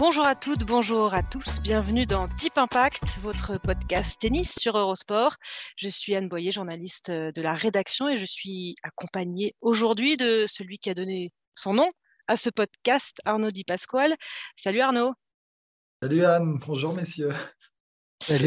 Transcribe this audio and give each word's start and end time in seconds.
Bonjour 0.00 0.24
à 0.24 0.34
toutes, 0.34 0.64
bonjour 0.64 1.12
à 1.12 1.22
tous, 1.22 1.60
bienvenue 1.60 2.06
dans 2.06 2.26
Deep 2.26 2.56
Impact, 2.56 3.18
votre 3.20 3.58
podcast 3.58 4.18
tennis 4.18 4.58
sur 4.58 4.78
Eurosport. 4.78 5.36
Je 5.76 5.90
suis 5.90 6.16
Anne 6.16 6.26
Boyer, 6.26 6.52
journaliste 6.52 7.10
de 7.10 7.42
la 7.42 7.52
rédaction 7.52 8.08
et 8.08 8.16
je 8.16 8.24
suis 8.24 8.76
accompagnée 8.82 9.52
aujourd'hui 9.60 10.16
de 10.16 10.46
celui 10.48 10.78
qui 10.78 10.88
a 10.88 10.94
donné 10.94 11.34
son 11.54 11.74
nom 11.74 11.90
à 12.28 12.36
ce 12.36 12.48
podcast, 12.48 13.18
Arnaud 13.26 13.50
Di 13.50 13.62
Pasquale. 13.62 14.14
Salut 14.56 14.80
Arnaud. 14.80 15.12
Salut 16.02 16.24
Anne, 16.24 16.58
bonjour 16.66 16.94
messieurs. 16.94 17.34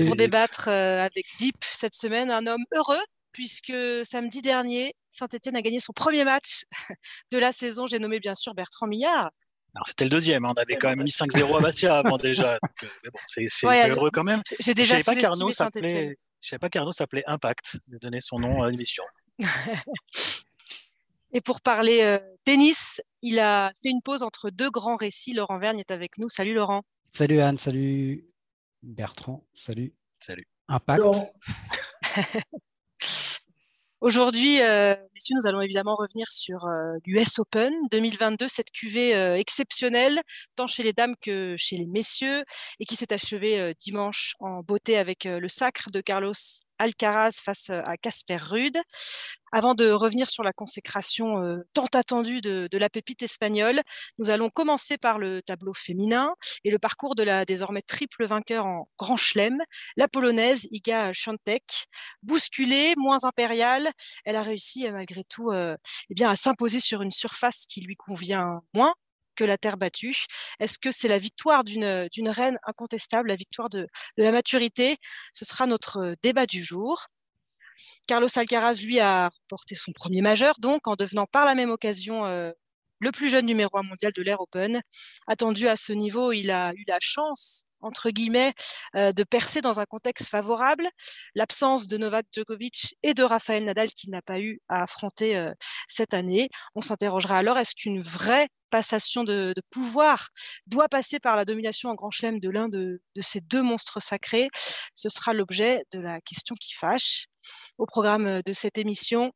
Pour 0.07 0.15
débattre 0.15 0.69
euh, 0.69 1.05
avec 1.05 1.27
Deep 1.37 1.57
cette 1.61 1.93
semaine, 1.93 2.31
un 2.31 2.47
homme 2.47 2.65
heureux 2.73 3.03
puisque 3.31 3.73
samedi 4.05 4.41
dernier, 4.41 4.95
Saint-Etienne 5.11 5.55
a 5.55 5.61
gagné 5.61 5.79
son 5.79 5.93
premier 5.93 6.23
match 6.23 6.63
de 7.31 7.37
la 7.37 7.51
saison. 7.51 7.85
J'ai 7.85 7.99
nommé 7.99 8.19
bien 8.19 8.33
sûr 8.33 8.55
Bertrand 8.55 8.87
Millard. 8.87 9.29
C'était 9.85 10.05
le 10.05 10.09
deuxième, 10.09 10.45
hein. 10.45 10.53
on 10.55 10.61
avait 10.61 10.75
quand 10.75 10.89
même 10.89 11.01
mis 11.03 11.09
5-0 11.09 11.57
à 11.57 11.61
Bastia 11.61 11.97
avant 12.05 12.17
déjà. 12.17 12.53
Euh, 12.53 12.59
bon, 13.11 13.19
c'est 13.25 13.47
heureux 13.89 14.11
quand 14.11 14.23
même. 14.23 14.41
J'ai 14.59 14.73
déjà 14.73 14.95
Je 14.95 14.99
ne 14.99 15.03
savais 16.41 16.59
pas 16.59 16.69
qu'Arnaud 16.69 16.91
s'appelait 16.91 17.23
Impact, 17.25 17.77
de 17.87 17.97
donner 17.97 18.21
son 18.21 18.37
nom 18.37 18.61
à 18.61 18.69
l'émission. 18.69 19.03
Et 21.35 21.41
pour 21.41 21.61
parler 21.61 22.01
euh, 22.01 22.19
tennis, 22.43 23.01
il 23.23 23.39
a 23.39 23.71
fait 23.81 23.89
une 23.89 24.03
pause 24.03 24.21
entre 24.21 24.51
deux 24.51 24.69
grands 24.69 24.95
récits. 24.95 25.33
Laurent 25.33 25.57
Vergne 25.57 25.79
est 25.79 25.89
avec 25.89 26.19
nous. 26.19 26.29
Salut 26.29 26.53
Laurent. 26.53 26.83
Salut 27.09 27.39
Anne, 27.39 27.57
salut 27.57 28.27
Bertrand, 28.83 29.43
salut. 29.53 29.95
Salut. 30.19 30.47
Impact. 30.67 31.05
Aujourd'hui, 34.03 34.61
euh, 34.61 34.97
messieurs, 35.13 35.35
nous 35.37 35.47
allons 35.47 35.61
évidemment 35.61 35.95
revenir 35.95 36.29
sur 36.29 36.65
euh, 36.65 36.97
l'US 37.05 37.39
Open 37.39 37.71
2022, 37.89 38.49
cette 38.49 38.69
cuvée 38.69 39.15
euh, 39.15 39.37
exceptionnelle, 39.37 40.19
tant 40.57 40.67
chez 40.67 40.83
les 40.83 40.91
dames 40.91 41.15
que 41.21 41.55
chez 41.57 41.77
les 41.77 41.85
messieurs, 41.85 42.43
et 42.81 42.83
qui 42.83 42.97
s'est 42.97 43.13
achevée 43.13 43.73
dimanche 43.79 44.35
en 44.41 44.61
beauté 44.61 44.97
avec 44.97 45.23
le 45.23 45.47
sacre 45.47 45.89
de 45.89 46.01
Carlos 46.01 46.33
Alcaraz 46.83 47.39
face 47.43 47.69
à 47.69 47.97
Casper 47.97 48.37
Rude. 48.37 48.77
Avant 49.53 49.75
de 49.75 49.89
revenir 49.91 50.29
sur 50.29 50.43
la 50.43 50.51
consécration 50.51 51.35
tant 51.73 51.85
attendue 51.93 52.41
de, 52.41 52.67
la 52.77 52.89
pépite 52.89 53.21
espagnole, 53.21 53.81
nous 54.17 54.31
allons 54.31 54.49
commencer 54.49 54.97
par 54.97 55.19
le 55.19 55.41
tableau 55.43 55.73
féminin 55.73 56.33
et 56.63 56.71
le 56.71 56.79
parcours 56.79 57.15
de 57.15 57.23
la 57.23 57.45
désormais 57.45 57.83
triple 57.83 58.25
vainqueur 58.25 58.65
en 58.65 58.89
Grand 58.97 59.15
Chelem, 59.15 59.59
la 59.95 60.07
polonaise 60.07 60.67
Iga 60.71 61.13
Świątek. 61.13 61.85
Bousculée, 62.23 62.95
moins 62.97 63.23
impériale, 63.23 63.91
elle 64.25 64.35
a 64.35 64.41
réussi 64.41 64.89
malgré 64.91 65.23
tout 65.23 65.53
eh 65.53 66.13
bien, 66.13 66.29
à 66.29 66.35
s'imposer 66.35 66.79
sur 66.79 67.01
une 67.01 67.11
surface 67.11 67.65
qui 67.67 67.81
lui 67.81 67.95
convient 67.95 68.61
moins 68.73 68.93
que 69.35 69.43
la 69.43 69.57
terre 69.57 69.77
battue. 69.77 70.25
Est-ce 70.59 70.77
que 70.77 70.91
c'est 70.91 71.07
la 71.07 71.17
victoire 71.19 71.63
d'une 71.63 72.09
reine 72.29 72.57
incontestable, 72.65 73.29
la 73.29 73.35
victoire 73.35 73.69
de, 73.69 73.87
la 74.17 74.31
maturité? 74.31 74.97
Ce 75.33 75.45
sera 75.45 75.65
notre 75.65 76.15
débat 76.23 76.45
du 76.45 76.63
jour. 76.63 77.07
Carlos 78.07 78.27
Alcaraz, 78.35 78.81
lui, 78.83 78.99
a 78.99 79.29
porté 79.47 79.75
son 79.75 79.91
premier 79.91 80.21
majeur, 80.21 80.55
donc 80.59 80.87
en 80.87 80.95
devenant 80.95 81.25
par 81.25 81.45
la 81.45 81.55
même 81.55 81.71
occasion 81.71 82.25
euh, 82.25 82.51
le 82.99 83.11
plus 83.11 83.29
jeune 83.29 83.45
numéro 83.45 83.77
1 83.77 83.83
mondial 83.83 84.13
de 84.13 84.21
l'Air 84.21 84.39
Open. 84.41 84.81
Attendu 85.27 85.67
à 85.67 85.75
ce 85.75 85.93
niveau, 85.93 86.31
il 86.31 86.51
a 86.51 86.73
eu 86.75 86.83
la 86.87 86.99
chance 86.99 87.65
entre 87.83 88.09
guillemets, 88.09 88.53
euh, 88.95 89.11
de 89.11 89.23
percer 89.23 89.61
dans 89.61 89.79
un 89.79 89.85
contexte 89.85 90.29
favorable. 90.29 90.87
L'absence 91.35 91.87
de 91.87 91.97
Novak 91.97 92.25
Djokovic 92.33 92.95
et 93.03 93.13
de 93.13 93.23
Rafael 93.23 93.63
Nadal 93.65 93.89
qu'il 93.91 94.11
n'a 94.11 94.21
pas 94.21 94.39
eu 94.39 94.61
à 94.69 94.83
affronter 94.83 95.35
euh, 95.35 95.53
cette 95.87 96.13
année. 96.13 96.49
On 96.75 96.81
s'interrogera 96.81 97.37
alors, 97.37 97.57
est-ce 97.57 97.75
qu'une 97.75 98.01
vraie 98.01 98.47
passation 98.69 99.23
de, 99.23 99.53
pouvoir 99.69 100.29
doit 100.65 100.89
passer 100.89 101.19
par 101.19 101.35
la 101.35 101.45
domination 101.45 101.89
en 101.89 101.95
grand 101.95 102.09
chelem 102.09 102.39
de 102.39 102.49
l'un 102.49 102.67
de, 102.67 102.99
ces 103.21 103.41
deux 103.41 103.61
monstres 103.61 104.01
sacrés? 104.01 104.49
Ce 104.95 105.09
sera 105.09 105.33
l'objet 105.33 105.83
de 105.91 105.99
la 105.99 106.21
question 106.21 106.55
qui 106.59 106.73
fâche. 106.73 107.27
Au 107.77 107.85
programme 107.85 108.41
de 108.41 108.53
cette 108.53 108.77
émission, 108.77 109.31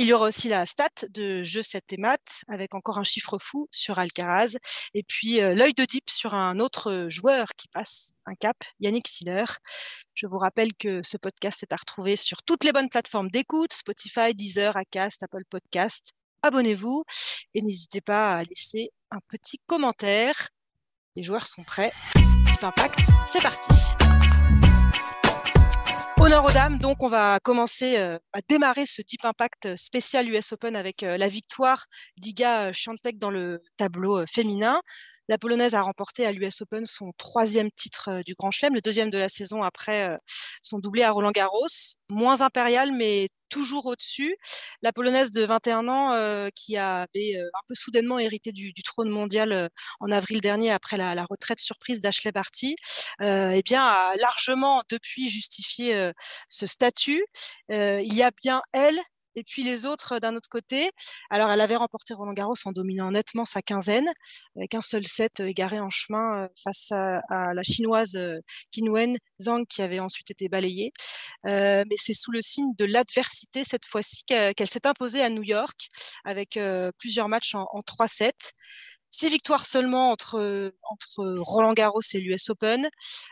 il 0.00 0.06
y 0.06 0.12
aura 0.12 0.28
aussi 0.28 0.48
la 0.48 0.64
stat 0.66 0.88
de 1.10 1.42
jeu 1.42 1.62
7 1.62 1.84
et 1.92 1.96
maths 1.98 2.42
avec 2.48 2.74
encore 2.74 2.98
un 2.98 3.04
chiffre 3.04 3.38
fou 3.38 3.68
sur 3.70 3.98
Alcaraz 3.98 4.56
et 4.94 5.02
puis 5.02 5.40
euh, 5.40 5.54
l'œil 5.54 5.74
de 5.74 5.84
Deep 5.84 6.08
sur 6.08 6.34
un 6.34 6.58
autre 6.58 7.06
joueur 7.08 7.48
qui 7.56 7.68
passe 7.68 8.12
un 8.26 8.34
cap, 8.34 8.56
Yannick 8.80 9.08
Sinner. 9.08 9.44
Je 10.14 10.26
vous 10.26 10.38
rappelle 10.38 10.72
que 10.74 11.02
ce 11.02 11.16
podcast 11.16 11.62
est 11.62 11.72
à 11.72 11.76
retrouver 11.76 12.16
sur 12.16 12.42
toutes 12.42 12.64
les 12.64 12.72
bonnes 12.72 12.88
plateformes 12.88 13.30
d'écoute, 13.30 13.72
Spotify, 13.72 14.34
Deezer, 14.34 14.76
Acast, 14.76 15.22
Apple 15.22 15.44
Podcast 15.50 16.12
abonnez-vous 16.42 17.04
et 17.54 17.62
n'hésitez 17.62 18.00
pas 18.00 18.38
à 18.38 18.42
laisser 18.44 18.90
un 19.10 19.20
petit 19.28 19.60
commentaire. 19.66 20.48
Les 21.16 21.22
joueurs 21.22 21.46
sont 21.46 21.62
prêts. 21.62 21.90
Deep 22.14 22.64
Impact, 22.64 23.00
c'est 23.26 23.42
parti. 23.42 23.68
Honneur 26.20 26.44
aux 26.44 26.52
dames, 26.52 26.78
donc 26.78 27.02
on 27.02 27.08
va 27.08 27.40
commencer 27.40 27.96
euh, 27.96 28.18
à 28.34 28.40
démarrer 28.46 28.84
ce 28.84 29.00
Deep 29.00 29.24
Impact 29.24 29.74
spécial 29.76 30.28
US 30.28 30.52
Open 30.52 30.76
avec 30.76 31.02
euh, 31.02 31.16
la 31.16 31.28
victoire 31.28 31.86
d'Iga 32.18 32.74
Świątek 32.74 33.18
dans 33.18 33.30
le 33.30 33.62
tableau 33.78 34.18
euh, 34.18 34.26
féminin. 34.30 34.82
La 35.30 35.38
Polonaise 35.38 35.76
a 35.76 35.82
remporté 35.82 36.26
à 36.26 36.32
l'US 36.32 36.60
Open 36.60 36.84
son 36.86 37.12
troisième 37.16 37.70
titre 37.70 38.20
du 38.26 38.34
Grand 38.34 38.50
Chelem, 38.50 38.74
le 38.74 38.80
deuxième 38.80 39.10
de 39.10 39.16
la 39.16 39.28
saison 39.28 39.62
après 39.62 40.18
son 40.60 40.80
doublé 40.80 41.04
à 41.04 41.12
Roland 41.12 41.30
Garros. 41.30 41.68
Moins 42.08 42.40
impérial, 42.40 42.90
mais 42.90 43.28
toujours 43.48 43.86
au-dessus. 43.86 44.36
La 44.82 44.92
Polonaise 44.92 45.30
de 45.30 45.44
21 45.44 45.86
ans, 45.86 46.50
qui 46.56 46.76
avait 46.76 47.36
un 47.36 47.62
peu 47.68 47.74
soudainement 47.76 48.18
hérité 48.18 48.50
du, 48.50 48.72
trône 48.82 49.08
mondial 49.08 49.70
en 50.00 50.10
avril 50.10 50.40
dernier 50.40 50.72
après 50.72 50.96
la, 50.96 51.24
retraite 51.30 51.60
surprise 51.60 52.00
d'Ashley 52.00 52.32
Barty, 52.32 52.74
eh 53.20 53.62
bien, 53.64 53.84
a 53.84 54.16
largement 54.16 54.82
depuis 54.90 55.28
justifié 55.28 56.10
ce 56.48 56.66
statut. 56.66 57.24
il 57.68 58.14
y 58.14 58.24
a 58.24 58.32
bien 58.32 58.62
elle 58.72 58.98
et 59.34 59.44
puis 59.44 59.62
les 59.62 59.86
autres 59.86 60.18
d'un 60.18 60.36
autre 60.36 60.48
côté. 60.48 60.90
Alors, 61.30 61.50
elle 61.50 61.60
avait 61.60 61.76
remporté 61.76 62.14
Roland 62.14 62.32
Garros 62.32 62.54
en 62.64 62.72
dominant 62.72 63.10
nettement 63.10 63.44
sa 63.44 63.62
quinzaine, 63.62 64.08
avec 64.56 64.74
un 64.74 64.82
seul 64.82 65.06
set 65.06 65.40
égaré 65.40 65.80
en 65.80 65.90
chemin 65.90 66.44
euh, 66.44 66.48
face 66.62 66.92
à, 66.92 67.20
la 67.54 67.62
chinoise 67.62 68.18
Qinwen 68.72 69.16
euh, 69.16 69.18
Zhang 69.42 69.66
qui 69.66 69.82
avait 69.82 70.00
ensuite 70.00 70.30
été 70.30 70.48
balayée. 70.48 70.92
Euh, 71.46 71.84
mais 71.88 71.96
c'est 71.96 72.14
sous 72.14 72.32
le 72.32 72.42
signe 72.42 72.72
de 72.76 72.84
l'adversité 72.84 73.64
cette 73.64 73.86
fois-ci 73.86 74.24
qu'elle 74.26 74.66
s'est 74.66 74.86
imposée 74.86 75.22
à 75.22 75.30
New 75.30 75.42
York 75.42 75.88
avec 76.24 76.58
plusieurs 76.98 77.28
matchs 77.28 77.54
en, 77.54 77.66
en 77.72 77.82
3 77.82 78.08
sets. 78.08 78.52
Six 79.12 79.28
victoires 79.28 79.66
seulement 79.66 80.12
entre, 80.12 80.72
Roland 81.16 81.72
Garros 81.72 82.00
et 82.14 82.20
l'US 82.20 82.48
Open. 82.50 82.88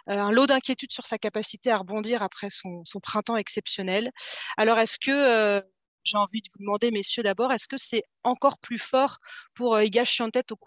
un 0.09 0.33
lot 0.33 0.47
d'inquiétude 0.47 0.91
sur 0.91 1.07
sa 1.07 1.19
capacité 1.19 1.71
à 1.71 1.79
rebondir 1.79 2.23
après 2.23 2.49
son 2.51 3.01
printemps 3.01 3.37
exceptionnel. 3.37 4.11
Alors, 4.57 4.79
est-ce 4.79 4.99
que 4.99 5.63
j'ai 6.05 6.17
envie 6.17 6.43
de 6.43 6.49
vous 6.53 6.59
demander, 6.59 6.91
messieurs, 6.91 7.23
d'abord, 7.23 7.53
est-ce 7.53 7.69
que 7.69 7.77
c'est 7.77 8.03
encore 8.25 8.59
plus 8.59 8.79
fort 8.79 9.19
pour 9.55 9.75
euh, 9.75 9.85
Igash 9.85 10.23
tête 10.33 10.53
au 10.53 10.59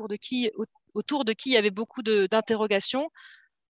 autour 0.94 1.25
de 1.25 1.34
qui 1.34 1.50
il 1.50 1.53
y 1.53 1.58
avait 1.58 1.72
beaucoup 1.72 2.03
d'interrogations, 2.03 3.09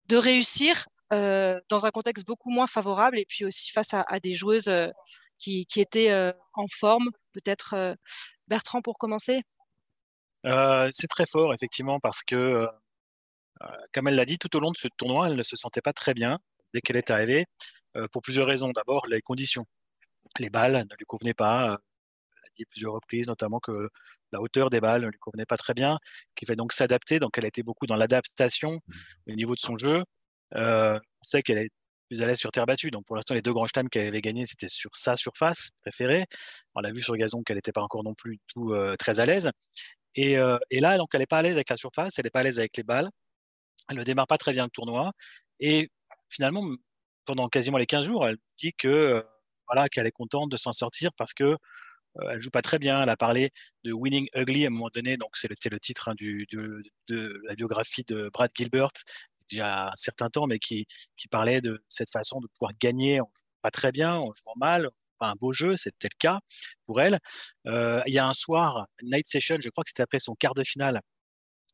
de, 0.06 0.16
réussir 0.16 0.86
euh, 1.12 1.58
dans 1.68 1.86
un 1.86 1.90
contexte 1.90 2.26
beaucoup 2.26 2.50
moins 2.50 2.66
favorable 2.66 3.18
et 3.18 3.24
puis 3.24 3.44
aussi 3.44 3.70
face 3.70 3.94
à, 3.94 4.20
des 4.20 4.34
joueuses 4.34 4.68
euh, 4.68 4.88
qui, 5.38 5.66
étaient 5.76 6.12
en 6.54 6.66
forme? 6.68 7.10
Peut-être 7.32 7.96
Bertrand 8.48 8.82
pour 8.82 8.98
commencer. 8.98 9.42
C'est 10.44 11.08
très 11.08 11.26
fort, 11.26 11.52
effectivement, 11.52 12.00
parce 12.00 12.22
que, 12.22 12.66
comme 13.92 14.08
elle 14.08 14.14
l'a 14.14 14.24
dit, 14.24 14.38
tout 14.38 14.54
au 14.56 14.60
long 14.60 14.70
de 14.70 14.76
ce 14.76 14.88
tournoi, 14.96 15.28
elle 15.28 15.36
ne 15.36 15.42
se 15.42 15.56
sentait 15.56 15.82
pas 15.82 15.92
très 15.92 16.14
bien 16.14 16.38
dès 16.72 16.80
qu'elle 16.80 16.96
est 16.96 17.10
arrivée, 17.10 17.46
pour 18.12 18.22
plusieurs 18.22 18.46
raisons. 18.46 18.70
D'abord, 18.70 19.06
les 19.06 19.20
conditions 19.20 19.66
les 20.38 20.50
balles 20.50 20.86
ne 20.88 20.96
lui 20.96 21.04
convenaient 21.06 21.34
pas. 21.34 21.78
Elle 22.36 22.48
a 22.48 22.50
dit 22.54 22.64
plusieurs 22.66 22.94
reprises, 22.94 23.28
notamment 23.28 23.60
que 23.60 23.90
la 24.32 24.40
hauteur 24.40 24.70
des 24.70 24.80
balles 24.80 25.02
ne 25.02 25.08
lui 25.08 25.18
convenait 25.18 25.46
pas 25.46 25.56
très 25.56 25.74
bien, 25.74 25.98
qu'il 26.34 26.46
fallait 26.46 26.56
donc 26.56 26.72
s'adapter. 26.72 27.18
Donc, 27.18 27.38
elle 27.38 27.44
a 27.44 27.48
été 27.48 27.62
beaucoup 27.62 27.86
dans 27.86 27.96
l'adaptation 27.96 28.80
au 29.28 29.32
niveau 29.32 29.54
de 29.54 29.60
son 29.60 29.76
jeu. 29.76 30.04
Euh, 30.54 30.98
on 30.98 31.22
sait 31.22 31.42
qu'elle 31.42 31.58
est 31.58 31.70
plus 32.08 32.22
à 32.22 32.26
l'aise 32.26 32.38
sur 32.38 32.52
terre 32.52 32.66
battue. 32.66 32.90
Donc, 32.90 33.04
pour 33.06 33.16
l'instant, 33.16 33.34
les 33.34 33.42
deux 33.42 33.52
grands 33.52 33.66
chelems 33.66 33.88
qu'elle 33.88 34.06
avait 34.06 34.20
gagnés, 34.20 34.46
c'était 34.46 34.68
sur 34.68 34.90
sa 34.94 35.16
surface 35.16 35.70
préférée. 35.82 36.26
On 36.74 36.80
l'a 36.80 36.92
vu 36.92 37.02
sur 37.02 37.16
gazon 37.16 37.42
qu'elle 37.42 37.56
n'était 37.56 37.72
pas 37.72 37.82
encore 37.82 38.04
non 38.04 38.14
plus 38.14 38.38
tout 38.48 38.72
euh, 38.72 38.96
très 38.96 39.20
à 39.20 39.26
l'aise. 39.26 39.50
Et, 40.14 40.38
euh, 40.38 40.58
et, 40.70 40.80
là, 40.80 40.98
donc, 40.98 41.10
elle 41.14 41.20
n'est 41.20 41.26
pas 41.26 41.38
à 41.38 41.42
l'aise 41.42 41.54
avec 41.54 41.70
la 41.70 41.76
surface, 41.76 42.18
elle 42.18 42.24
n'est 42.24 42.30
pas 42.30 42.40
à 42.40 42.42
l'aise 42.44 42.58
avec 42.58 42.76
les 42.76 42.82
balles. 42.82 43.10
Elle 43.90 43.98
ne 43.98 44.04
démarre 44.04 44.26
pas 44.26 44.38
très 44.38 44.52
bien 44.52 44.64
le 44.64 44.70
tournoi. 44.70 45.12
Et 45.60 45.90
finalement, 46.30 46.64
pendant 47.24 47.48
quasiment 47.48 47.78
les 47.78 47.86
15 47.86 48.06
jours, 48.06 48.26
elle 48.26 48.38
dit 48.58 48.72
que 48.72 49.24
voilà, 49.68 49.88
qu'elle 49.88 50.06
est 50.06 50.12
contente 50.12 50.50
de 50.50 50.56
s'en 50.56 50.72
sortir 50.72 51.12
parce 51.16 51.34
que 51.34 51.56
euh, 52.20 52.30
elle 52.30 52.40
joue 52.40 52.50
pas 52.50 52.62
très 52.62 52.78
bien. 52.78 53.02
Elle 53.02 53.08
a 53.08 53.16
parlé 53.16 53.50
de 53.84 53.92
Winning 53.92 54.28
Ugly 54.34 54.64
à 54.64 54.68
un 54.68 54.70
moment 54.70 54.90
donné, 54.92 55.16
donc 55.16 55.36
c'est 55.36 55.48
le, 55.48 55.56
le, 55.70 55.80
titre 55.80 56.08
hein, 56.08 56.14
de, 56.18 57.42
la 57.44 57.54
biographie 57.54 58.04
de 58.06 58.30
Brad 58.32 58.50
Gilbert, 58.56 58.90
déjà 59.50 59.88
un 59.88 59.96
certain 59.96 60.30
temps, 60.30 60.46
mais 60.46 60.58
qui, 60.58 60.86
qui 61.16 61.28
parlait 61.28 61.60
de 61.60 61.84
cette 61.88 62.10
façon 62.10 62.40
de 62.40 62.48
pouvoir 62.48 62.72
gagner 62.80 63.20
pas 63.62 63.70
très 63.70 63.92
bien, 63.92 64.14
en 64.14 64.32
jouant 64.34 64.54
mal, 64.56 64.90
pas 65.18 65.28
un 65.28 65.34
beau 65.34 65.52
jeu, 65.52 65.76
c'était 65.76 66.08
le 66.12 66.16
cas 66.18 66.40
pour 66.86 67.00
elle. 67.00 67.18
Euh, 67.66 68.02
il 68.06 68.14
y 68.14 68.18
a 68.18 68.26
un 68.26 68.34
soir, 68.34 68.86
night 69.02 69.26
session, 69.26 69.56
je 69.60 69.70
crois 69.70 69.84
que 69.84 69.90
c'était 69.90 70.02
après 70.02 70.20
son 70.20 70.34
quart 70.34 70.54
de 70.54 70.64
finale 70.64 71.00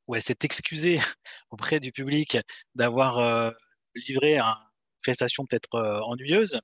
où 0.08 0.16
elle 0.16 0.22
s'est 0.22 0.38
excusée 0.42 0.98
auprès 1.50 1.80
du 1.80 1.92
public 1.92 2.38
d'avoir 2.74 3.52
livré 3.94 4.38
une 4.38 4.54
prestation 5.02 5.46
peut-être 5.46 5.80
ennuyeuse, 6.04 6.60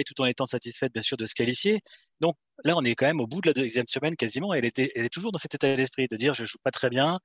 mais 0.00 0.04
tout 0.04 0.20
en 0.22 0.26
étant 0.26 0.46
satisfaite 0.46 0.92
bien 0.92 1.02
sûr 1.02 1.16
de 1.18 1.26
se 1.26 1.34
qualifier. 1.34 1.80
Donc 2.20 2.36
là, 2.64 2.74
on 2.76 2.84
est 2.84 2.94
quand 2.94 3.06
même 3.06 3.20
au 3.20 3.26
bout 3.26 3.42
de 3.42 3.48
la 3.48 3.52
deuxième 3.52 3.86
semaine 3.86 4.16
quasiment. 4.16 4.54
Elle, 4.54 4.64
est 4.64 5.12
toujours 5.12 5.32
dans 5.32 5.38
cet 5.38 5.54
état 5.54 5.76
d'esprit 5.76 6.08
de 6.10 6.16
dire 6.16 6.32
je 6.34 6.44
joue 6.46 6.58
pas 6.64 6.70
très 6.70 6.88
bien, 6.90 7.18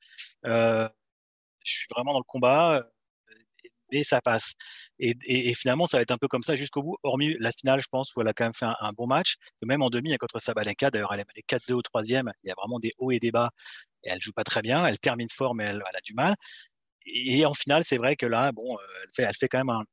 je 0.44 0.90
suis 1.64 1.88
vraiment 1.90 2.14
dans 2.14 2.20
le 2.20 2.26
combat, 2.26 2.86
et 3.92 4.04
ça 4.04 4.22
passe. 4.22 4.56
Et, 5.00 5.54
finalement, 5.54 5.86
ça 5.86 5.98
va 5.98 6.02
être 6.02 6.12
un 6.12 6.18
peu 6.18 6.28
comme 6.28 6.44
ça 6.44 6.56
jusqu'au 6.56 6.82
bout, 6.82 6.98
hormis 7.04 7.36
la 7.40 7.52
finale, 7.52 7.82
je 7.82 7.88
pense, 7.88 8.16
où 8.16 8.22
elle 8.22 8.28
a 8.28 8.34
quand 8.34 8.46
même 8.46 8.54
fait 8.54 8.66
un, 8.66 8.94
bon 8.94 9.08
match. 9.08 9.36
même 9.64 9.82
en 9.82 9.90
demi, 9.90 10.16
contre 10.18 10.40
Sabalenka, 10.40 10.92
d'ailleurs, 10.92 11.14
elle 11.14 11.24
est 11.36 11.48
4-2 11.48 11.74
au 11.74 11.82
troisième. 11.82 12.32
Il 12.44 12.50
y 12.50 12.52
a 12.52 12.56
vraiment 12.58 12.80
des 12.80 12.94
hauts 12.98 13.12
et 13.12 13.20
des 13.20 13.32
bas. 13.32 13.52
Et 14.04 14.10
elle 14.10 14.22
joue 14.22 14.34
pas 14.34 14.44
très 14.44 14.62
bien. 14.62 14.86
Elle 14.86 15.00
termine 15.00 15.30
fort, 15.30 15.56
mais 15.56 15.66
elle, 15.66 15.82
a 15.82 16.02
du 16.02 16.14
mal. 16.14 16.36
Et 17.06 17.46
en 17.46 17.54
finale, 17.54 17.84
c'est 17.84 17.98
vrai 17.98 18.16
que 18.16 18.26
là, 18.26 18.52
bon, 18.52 18.78
elle 19.04 19.10
fait, 19.16 19.24
elle 19.24 19.36
fait 19.36 19.48
quand 19.48 19.60
même 19.60 19.70
un, 19.70 19.84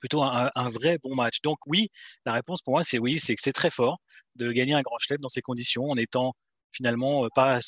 plutôt 0.00 0.22
un, 0.22 0.68
vrai 0.68 0.98
bon 1.02 1.14
match. 1.14 1.40
Donc 1.42 1.58
oui, 1.66 1.88
la 2.26 2.32
réponse 2.32 2.62
pour 2.62 2.74
moi, 2.74 2.82
c'est 2.82 2.98
oui, 2.98 3.18
c'est 3.18 3.34
que 3.34 3.42
c'est 3.42 3.52
très 3.52 3.70
fort 3.70 3.98
de 4.36 4.50
gagner 4.52 4.74
un 4.74 4.82
grand 4.82 4.98
chelem 4.98 5.20
dans 5.20 5.28
ces 5.28 5.42
conditions, 5.42 5.90
en 5.90 5.96
étant 5.96 6.34
finalement 6.72 7.28
pas 7.34 7.60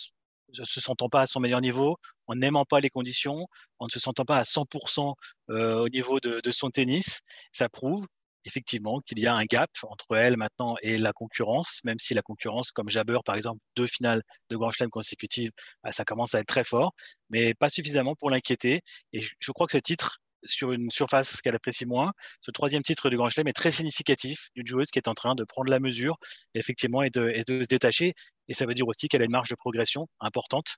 se 0.53 0.81
sentant 0.81 1.09
pas 1.09 1.23
à 1.23 1.27
son 1.27 1.41
meilleur 1.41 1.61
niveau, 1.61 1.97
en 2.27 2.37
n'aimant 2.37 2.65
pas 2.65 2.81
les 2.81 2.91
conditions, 2.91 3.49
en 3.79 3.87
ne 3.87 3.91
se 3.91 3.99
sentant 3.99 4.25
pas 4.25 4.39
à 4.39 4.45
100% 4.45 5.15
euh, 5.51 5.81
au 5.81 5.89
niveau 5.89 6.21
de, 6.21 6.51
son 6.51 6.71
tennis, 6.71 7.23
ça 7.53 7.69
prouve 7.69 8.07
effectivement 8.47 9.01
qu'il 9.01 9.19
y 9.19 9.27
a 9.27 9.35
un 9.35 9.45
gap 9.45 9.71
entre 9.85 10.17
elle 10.17 10.37
maintenant 10.37 10.77
et 10.83 10.99
la 10.99 11.13
concurrence, 11.13 11.81
même 11.85 11.99
si 11.99 12.13
la 12.13 12.23
concurrence, 12.23 12.73
comme 12.73 12.91
Jabber 12.91 13.19
par 13.25 13.37
exemple, 13.37 13.59
deux 13.75 13.87
finales 13.87 14.23
de 14.51 14.57
Grand 14.57 14.71
Chelem 14.71 14.91
consécutives, 14.91 15.51
bah, 15.83 15.93
ça 15.93 16.05
commence 16.05 16.35
à 16.35 16.41
être 16.41 16.47
très 16.47 16.65
fort, 16.65 16.93
mais 17.31 17.55
pas 17.55 17.71
suffisamment 17.71 18.15
pour 18.15 18.31
l'inquiéter. 18.31 18.83
Et 19.15 19.23
je 19.39 19.53
crois 19.53 19.67
que 19.67 19.73
ce 19.73 19.79
titre 19.79 20.19
sur 20.45 20.73
une 20.73 20.91
surface 20.91 21.41
qu'elle 21.41 21.55
apprécie 21.55 21.87
moins. 21.87 22.13
Ce 22.41 22.51
troisième 22.51 22.83
titre 22.83 23.11
du 23.11 23.17
Grand 23.17 23.29
Chelem 23.29 23.49
est 23.49 23.53
très 23.53 23.71
significatif 23.71 24.49
d'une 24.55 24.67
joueuse 24.67 24.91
qui 24.91 24.99
est 24.99 25.09
en 25.09 25.15
train 25.15 25.35
de 25.35 25.45
prendre 25.45 25.71
la 25.71 25.81
mesure, 25.81 26.17
effectivement, 26.55 27.03
et 27.03 27.11
de, 27.11 27.33
se 27.47 27.69
détacher. 27.69 28.15
Et 28.49 28.55
ça 28.55 28.67
veut 28.67 28.75
dire 28.75 28.89
aussi 28.89 29.09
qu'elle 29.09 29.23
a 29.23 29.25
une 29.25 29.31
marge 29.31 29.49
de 29.49 29.55
progression 29.55 30.09
importante. 30.21 30.77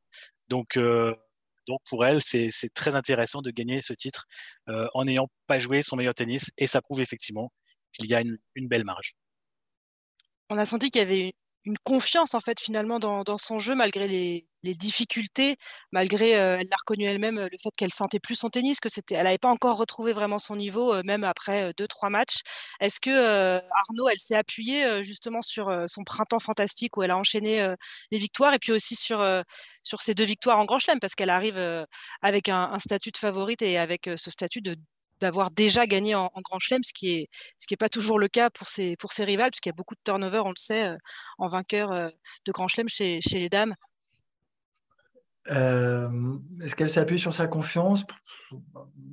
Donc, 0.48 0.76
euh, 0.76 1.14
donc 1.66 1.80
pour 1.88 2.04
elle, 2.04 2.20
c'est 2.20 2.50
très 2.74 2.94
intéressant 2.94 3.42
de 3.42 3.50
gagner 3.50 3.80
ce 3.80 3.92
titre 3.92 4.26
euh, 4.68 4.86
en 4.94 5.04
n'ayant 5.04 5.28
pas 5.46 5.58
joué 5.58 5.82
son 5.82 5.96
meilleur 5.96 6.14
tennis. 6.14 6.50
Et 6.58 6.66
ça 6.66 6.80
prouve 6.80 7.00
effectivement 7.00 7.52
qu'il 7.92 8.06
y 8.06 8.14
a 8.14 8.20
une, 8.20 8.38
une 8.54 8.68
belle 8.68 8.84
marge. 8.84 9.14
On 10.48 10.58
a 10.58 10.64
senti 10.64 10.90
qu'il 10.90 11.00
y 11.00 11.04
avait 11.04 11.34
une 11.66 11.76
confiance 11.78 12.34
en 12.34 12.40
fait 12.40 12.60
finalement 12.60 12.98
dans, 13.00 13.38
son 13.38 13.58
jeu 13.58 13.74
malgré 13.74 14.08
les, 14.08 14.46
difficultés, 14.64 15.56
malgré 15.92 16.36
euh, 16.36 16.58
elle 16.58 16.66
l'a 16.68 16.76
reconnu 16.76 17.04
elle-même 17.04 17.38
le 17.38 17.58
fait 17.62 17.70
qu'elle 17.76 17.92
sentait 17.92 18.18
plus 18.18 18.34
son 18.34 18.48
tennis, 18.48 18.80
que 18.80 18.88
c'était, 18.88 19.14
elle 19.14 19.24
n'avait 19.24 19.38
pas 19.38 19.48
encore 19.48 19.76
retrouvé 19.76 20.12
vraiment 20.12 20.40
son 20.40 20.56
niveau 20.56 20.92
euh, 20.92 21.02
même 21.04 21.22
après 21.22 21.72
deux 21.76 21.86
trois 21.86 22.10
matchs. 22.10 22.40
Est-ce 22.80 22.98
que 22.98 23.10
euh, 23.10 23.60
Arnaud, 23.88 24.08
elle 24.08 24.18
s'est 24.18 24.34
appuyée 24.34 25.04
justement 25.04 25.40
sur 25.40 25.70
son 25.86 26.02
printemps 26.02 26.40
fantastique 26.40 26.96
où 26.96 27.02
elle 27.04 27.12
a 27.12 27.16
enchaîné 27.16 27.64
les 28.10 28.18
victoires 28.18 28.54
et 28.54 28.58
puis 28.58 28.72
aussi 28.72 28.96
sur 28.96 29.24
sur 29.84 30.02
ses 30.02 30.14
deux 30.14 30.24
victoires 30.24 30.58
en 30.58 30.64
Grand 30.64 30.80
Chelem? 30.80 30.98
Parce 31.00 31.14
qu'elle 31.14 31.30
arrive 31.30 31.58
avec 32.22 32.48
un, 32.48 32.70
un, 32.72 32.78
statut 32.80 33.12
de 33.12 33.18
favorite 33.18 33.62
et 33.62 33.78
avec 33.78 34.10
ce 34.16 34.30
statut 34.30 34.62
de 34.62 34.76
d'avoir 35.20 35.50
déjà 35.50 35.86
gagné 35.86 36.14
en, 36.14 36.30
Grand 36.44 36.58
Chelem, 36.58 36.82
ce 36.82 36.92
qui 36.92 37.10
est 37.10 37.28
ce 37.58 37.66
qui 37.66 37.76
pas 37.76 37.88
toujours 37.88 38.18
le 38.18 38.28
cas 38.28 38.50
pour 38.50 38.68
ses 38.68 38.96
pour 38.96 39.12
ses 39.12 39.24
rivales, 39.24 39.50
puisqu'il 39.50 39.70
y 39.70 39.70
a 39.70 39.76
beaucoup 39.76 39.94
de 39.94 40.00
turnover, 40.04 40.40
on 40.44 40.50
le 40.50 40.56
sait, 40.56 40.88
euh, 40.88 40.96
en 41.38 41.48
vainqueur 41.48 41.92
euh, 41.92 42.08
de 42.44 42.52
Grand 42.52 42.68
Chelem 42.68 42.88
chez, 42.88 43.20
chez 43.20 43.38
les 43.38 43.48
dames. 43.48 43.74
Euh, 45.50 46.08
est-ce 46.62 46.74
qu'elle 46.74 46.90
s'appuie 46.90 47.20
sur 47.20 47.32
sa 47.32 47.46
confiance? 47.46 48.04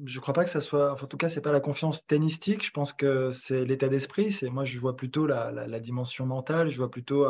Je 0.06 0.18
ne 0.18 0.22
crois 0.22 0.34
pas 0.34 0.44
que 0.44 0.50
ça 0.50 0.62
soit. 0.62 0.94
en 0.94 1.08
tout 1.08 1.18
cas, 1.18 1.30
c'est 1.30 1.42
pas 1.42 1.52
la 1.52 1.60
confiance 1.60 2.06
tennistique. 2.08 2.66
Je 2.66 2.72
pense 2.72 2.92
que 2.92 3.32
c'est 3.32 3.66
l'état 3.66 3.88
d'esprit. 3.88 4.32
C'est 4.32 4.50
moi, 4.50 4.64
je 4.64 4.80
vois 4.80 4.96
plutôt 4.96 5.28
la, 5.28 5.52
la, 5.52 5.80
dimension 5.80 6.26
mentale. 6.26 6.70
Je 6.70 6.78
vois 6.78 6.90
plutôt 6.90 7.28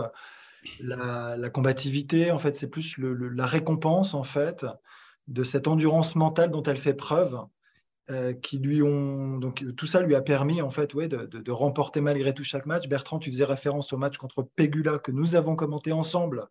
la, 0.80 1.36
la, 1.38 1.50
combativité. 1.50 2.32
En 2.32 2.40
fait, 2.40 2.56
c'est 2.56 2.70
plus 2.70 2.98
le, 2.98 3.14
la 3.14 3.46
récompense 3.46 4.14
en 4.14 4.24
fait 4.24 4.66
de 5.28 5.44
cette 5.44 5.68
endurance 5.68 6.16
mentale 6.16 6.52
dont 6.52 6.64
elle 6.64 6.78
fait 6.78 6.94
preuve 6.94 7.40
euh, 8.10 8.34
qui 8.34 8.58
lui 8.58 8.84
ont 8.84 9.38
donc 9.38 9.64
tout 9.78 9.86
ça 9.86 10.02
lui 10.02 10.14
a 10.14 10.22
permis 10.22 10.62
en 10.62 10.72
fait 10.72 10.94
ouais, 10.94 11.08
de, 11.08 11.26
de, 11.26 11.52
remporter 11.52 12.02
malgré 12.02 12.34
tout 12.34 12.44
chaque 12.44 12.66
match. 12.66 12.90
Bertrand, 12.90 13.18
tu 13.18 13.32
faisais 13.32 13.46
référence 13.46 13.94
au 13.94 13.98
match 13.98 14.18
contre 14.18 14.44
Pegula 14.44 15.00
que 15.00 15.14
nous 15.14 15.38
avons 15.38 15.56
commenté 15.56 15.94
ensemble. 15.94 16.48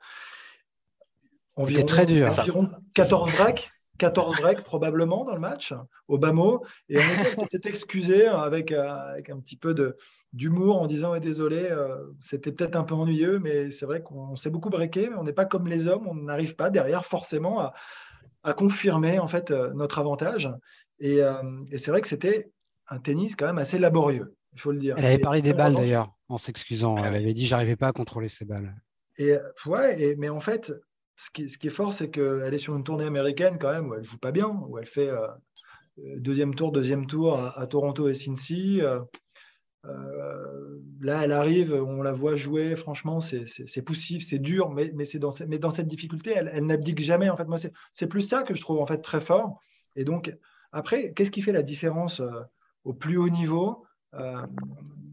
C'était 1.67 1.85
très 1.85 2.07
dur. 2.07 2.27
Environ 2.27 2.71
14 2.95 3.37
breaks, 3.37 3.71
14 3.99 4.41
breaks 4.41 4.63
probablement 4.63 5.27
dans 5.27 5.35
le 5.35 5.41
match 5.41 5.75
au 6.09 6.17
bas 6.17 6.33
mot. 6.33 6.65
Et 6.89 6.97
on 7.37 7.45
s'était 7.45 7.69
excusé 7.69 8.27
avec, 8.27 8.73
euh, 8.73 8.89
avec 8.89 9.29
un 9.29 9.39
petit 9.39 9.57
peu 9.57 9.75
d'humour 10.33 10.81
en 10.81 10.87
disant 10.87 11.19
désolé, 11.19 11.69
euh, 11.71 11.99
c'était 12.19 12.53
peut-être 12.53 12.77
un 12.77 12.85
peu 12.85 12.95
ennuyeux, 12.95 13.39
mais 13.39 13.71
c'est 13.71 13.85
vrai 13.85 14.03
qu'on 14.03 14.37
s'est 14.37 14.49
beaucoup 14.49 14.71
breaké, 14.71 15.11
mais 15.11 15.17
on 15.17 15.25
n'est 15.25 15.35
pas 15.35 15.45
comme 15.45 15.69
les 15.69 15.87
hommes, 15.87 16.09
on 16.09 16.15
n'arrive 16.15 16.57
pas 16.57 16.71
derrière 16.71 17.05
forcément 17.05 17.61
à, 17.61 17.75
à 18.43 18.55
confirmer 18.55 19.19
en 19.19 19.29
fait 19.29 19.51
notre 19.51 19.99
avantage. 19.99 20.51
Euh, 21.03 21.65
et, 21.71 21.79
c'est 21.79 21.91
vrai 21.91 22.01
que 22.01 22.09
c'était 22.09 22.51
un 22.89 22.99
tennis 22.99 23.35
quand 23.37 23.47
même 23.47 23.59
assez 23.59 23.79
laborieux, 23.79 24.37
il 24.53 24.61
faut 24.61 24.73
le 24.73 24.79
dire. 24.79 24.95
Elle 24.99 25.07
avait 25.07 25.19
parlé 25.19 25.43
des 25.43 25.55
balles 25.55 25.75
d'ailleurs, 25.75 26.13
en 26.29 26.39
s'excusant. 26.39 26.97
Elle 26.99 27.15
avait 27.15 27.35
dit 27.35 27.47
j'arrivais 27.47 27.77
pas 27.77 27.89
à 27.89 27.93
contrôler 27.93 28.29
ces 28.29 28.45
balles. 28.45 28.75
Et 29.19 29.37
ouais, 29.67 30.15
mais 30.19 30.29
en 30.29 30.41
fait, 30.41 30.73
ce 31.17 31.31
qui, 31.31 31.49
ce 31.49 31.59
qui 31.59 31.67
est 31.69 31.71
fort, 31.71 31.93
c'est 31.93 32.11
qu'elle 32.11 32.55
est 32.55 32.59
sur 32.59 32.77
une 32.77 32.85
tournée 32.85 33.05
américaine 33.05 33.59
quand 33.61 33.73
même 33.73 33.89
où 33.89 33.95
elle 33.95 34.05
joue 34.05 34.19
pas 34.19 34.33
bien, 34.33 34.49
où 34.69 34.79
elle 34.79 34.87
fait 34.87 35.09
euh, 35.09 35.27
deuxième 35.99 36.55
tour, 36.55 36.73
deuxième 36.73 37.07
tour 37.07 37.39
à, 37.39 37.67
Toronto 37.67 38.09
et 38.09 38.15
Cincy. 38.15 38.81
Euh, 39.85 40.79
là, 41.01 41.25
elle 41.25 41.33
arrive, 41.33 41.75
on 41.75 42.03
la 42.03 42.13
voit 42.13 42.37
jouer. 42.37 42.77
Franchement, 42.77 43.21
c'est 43.21 43.83
poussif, 43.83 44.27
c'est 44.27 44.39
dur, 44.39 44.71
mais, 44.71 44.93
mais, 44.95 45.05
dans, 45.15 45.33
mais 45.49 45.59
dans 45.59 45.71
cette 45.71 45.89
difficulté, 45.89 46.33
elle, 46.35 46.51
elle 46.55 46.67
n'abdique 46.67 47.01
jamais. 47.01 47.29
En 47.29 47.37
fait, 47.37 47.47
moi, 47.47 47.59
c'est 47.93 48.07
plus 48.07 48.23
ça 48.23 48.45
que 48.45 48.55
je 48.55 48.61
trouve 48.61 48.81
en 48.81 48.87
fait 48.87 48.99
très 48.99 49.21
fort. 49.21 49.61
Et 49.97 50.05
donc, 50.05 50.35
après, 50.73 51.13
qu'est-ce 51.13 51.31
qui 51.31 51.43
fait 51.43 51.53
la 51.53 51.63
différence 51.63 52.21
euh, 52.21 52.41
au 52.85 52.95
plus 52.95 53.19
haut 53.19 53.29
niveau 53.29 53.85
euh, 54.15 54.47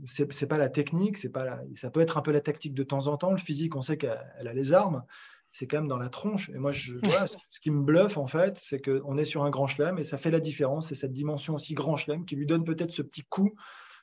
Ce 0.05 0.23
n'est 0.23 0.47
pas 0.47 0.57
la 0.57 0.69
technique, 0.69 1.17
c'est 1.17 1.29
pas 1.29 1.59
ça 1.75 1.89
peut 1.89 1.99
être 1.99 2.17
un 2.17 2.21
peu 2.21 2.31
la 2.31 2.41
tactique 2.41 2.73
de 2.73 2.83
temps 2.83 3.07
en 3.07 3.17
temps. 3.17 3.31
Le 3.31 3.37
physique, 3.37 3.75
on 3.75 3.81
sait 3.81 3.97
qu'elle 3.97 4.47
a 4.47 4.53
les 4.53 4.73
armes, 4.73 5.03
c'est 5.51 5.67
quand 5.67 5.77
même 5.77 5.87
dans 5.87 5.97
la 5.97 6.09
tronche. 6.09 6.49
Et 6.49 6.57
moi, 6.57 6.71
je, 6.71 6.93
vois, 7.03 7.27
ce 7.49 7.59
qui 7.59 7.71
me 7.71 7.83
bluffe, 7.83 8.17
en 8.17 8.27
fait, 8.27 8.57
c'est 8.61 8.81
qu'on 8.81 9.17
est 9.17 9.25
sur 9.25 9.43
un 9.43 9.49
grand 9.49 9.67
chelem 9.67 9.99
et 9.99 10.03
ça 10.03 10.17
fait 10.17 10.31
la 10.31 10.39
différence. 10.39 10.87
C'est 10.87 10.95
cette 10.95 11.13
dimension 11.13 11.55
aussi 11.55 11.73
grand 11.73 11.97
chelem 11.97 12.25
qui 12.25 12.35
lui 12.35 12.45
donne 12.45 12.63
peut-être 12.63 12.91
ce 12.91 13.01
petit 13.01 13.23
coup 13.23 13.53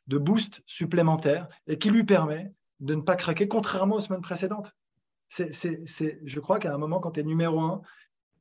de 0.06 0.18
boost 0.18 0.62
supplémentaire 0.66 1.48
et 1.66 1.78
qui 1.78 1.90
lui 1.90 2.04
permet 2.04 2.52
de 2.80 2.94
ne 2.94 3.00
pas 3.00 3.16
craquer, 3.16 3.48
contrairement 3.48 3.96
aux 3.96 4.00
semaines 4.00 4.22
précédentes. 4.22 4.76
C'est, 5.28 6.20
je 6.24 6.40
crois 6.40 6.58
qu'à 6.58 6.72
un 6.72 6.78
moment, 6.78 7.00
quand 7.00 7.12
tu 7.12 7.20
es 7.20 7.24
numéro 7.24 7.60
un, 7.60 7.82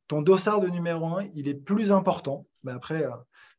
ton 0.08 0.22
dossard 0.22 0.62
de 0.62 0.68
numéro 0.68 1.06
un, 1.18 1.28
il 1.36 1.48
est 1.48 1.56
plus 1.56 1.92
important 1.92 2.46
mais 2.66 2.74
après, 2.74 3.06
euh, 3.06 3.12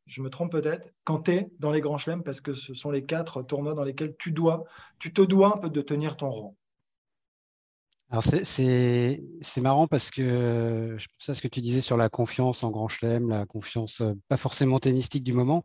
je 0.07 0.21
me 0.21 0.29
trompe 0.29 0.53
peut-être, 0.53 0.93
quand 1.05 1.23
tu 1.23 1.33
es 1.33 1.51
dans 1.59 1.71
les 1.71 1.81
grands 1.81 1.97
chelems, 1.97 2.23
parce 2.23 2.41
que 2.41 2.53
ce 2.53 2.75
sont 2.75 2.91
les 2.91 3.05
quatre 3.05 3.43
tournois 3.43 3.75
dans 3.75 3.85
lesquels 3.85 4.15
tu 4.19 4.33
dois, 4.33 4.65
tu 4.99 5.13
te 5.13 5.23
dois 5.23 5.57
un 5.57 5.59
peu 5.59 5.71
de 5.71 5.81
tenir 5.81 6.17
ton 6.17 6.31
rang. 6.31 6.57
Alors 8.09 8.23
c'est 8.23 9.21
marrant 9.57 9.89
parce 9.89 10.13
que 10.13 10.95
je 10.97 11.07
pense 11.09 11.29
à 11.29 11.35
ce 11.35 11.43
que 11.43 11.49
tu 11.49 11.61
disais 11.61 11.81
sur 11.81 11.97
la 11.97 12.09
confiance 12.09 12.63
en 12.63 12.71
Grand 12.71 12.87
Chelem, 12.87 13.29
la 13.29 13.47
confiance 13.47 14.01
euh, 14.01 14.13
pas 14.29 14.37
forcément 14.37 14.79
tennistique 14.79 15.25
du 15.25 15.33
moment. 15.33 15.65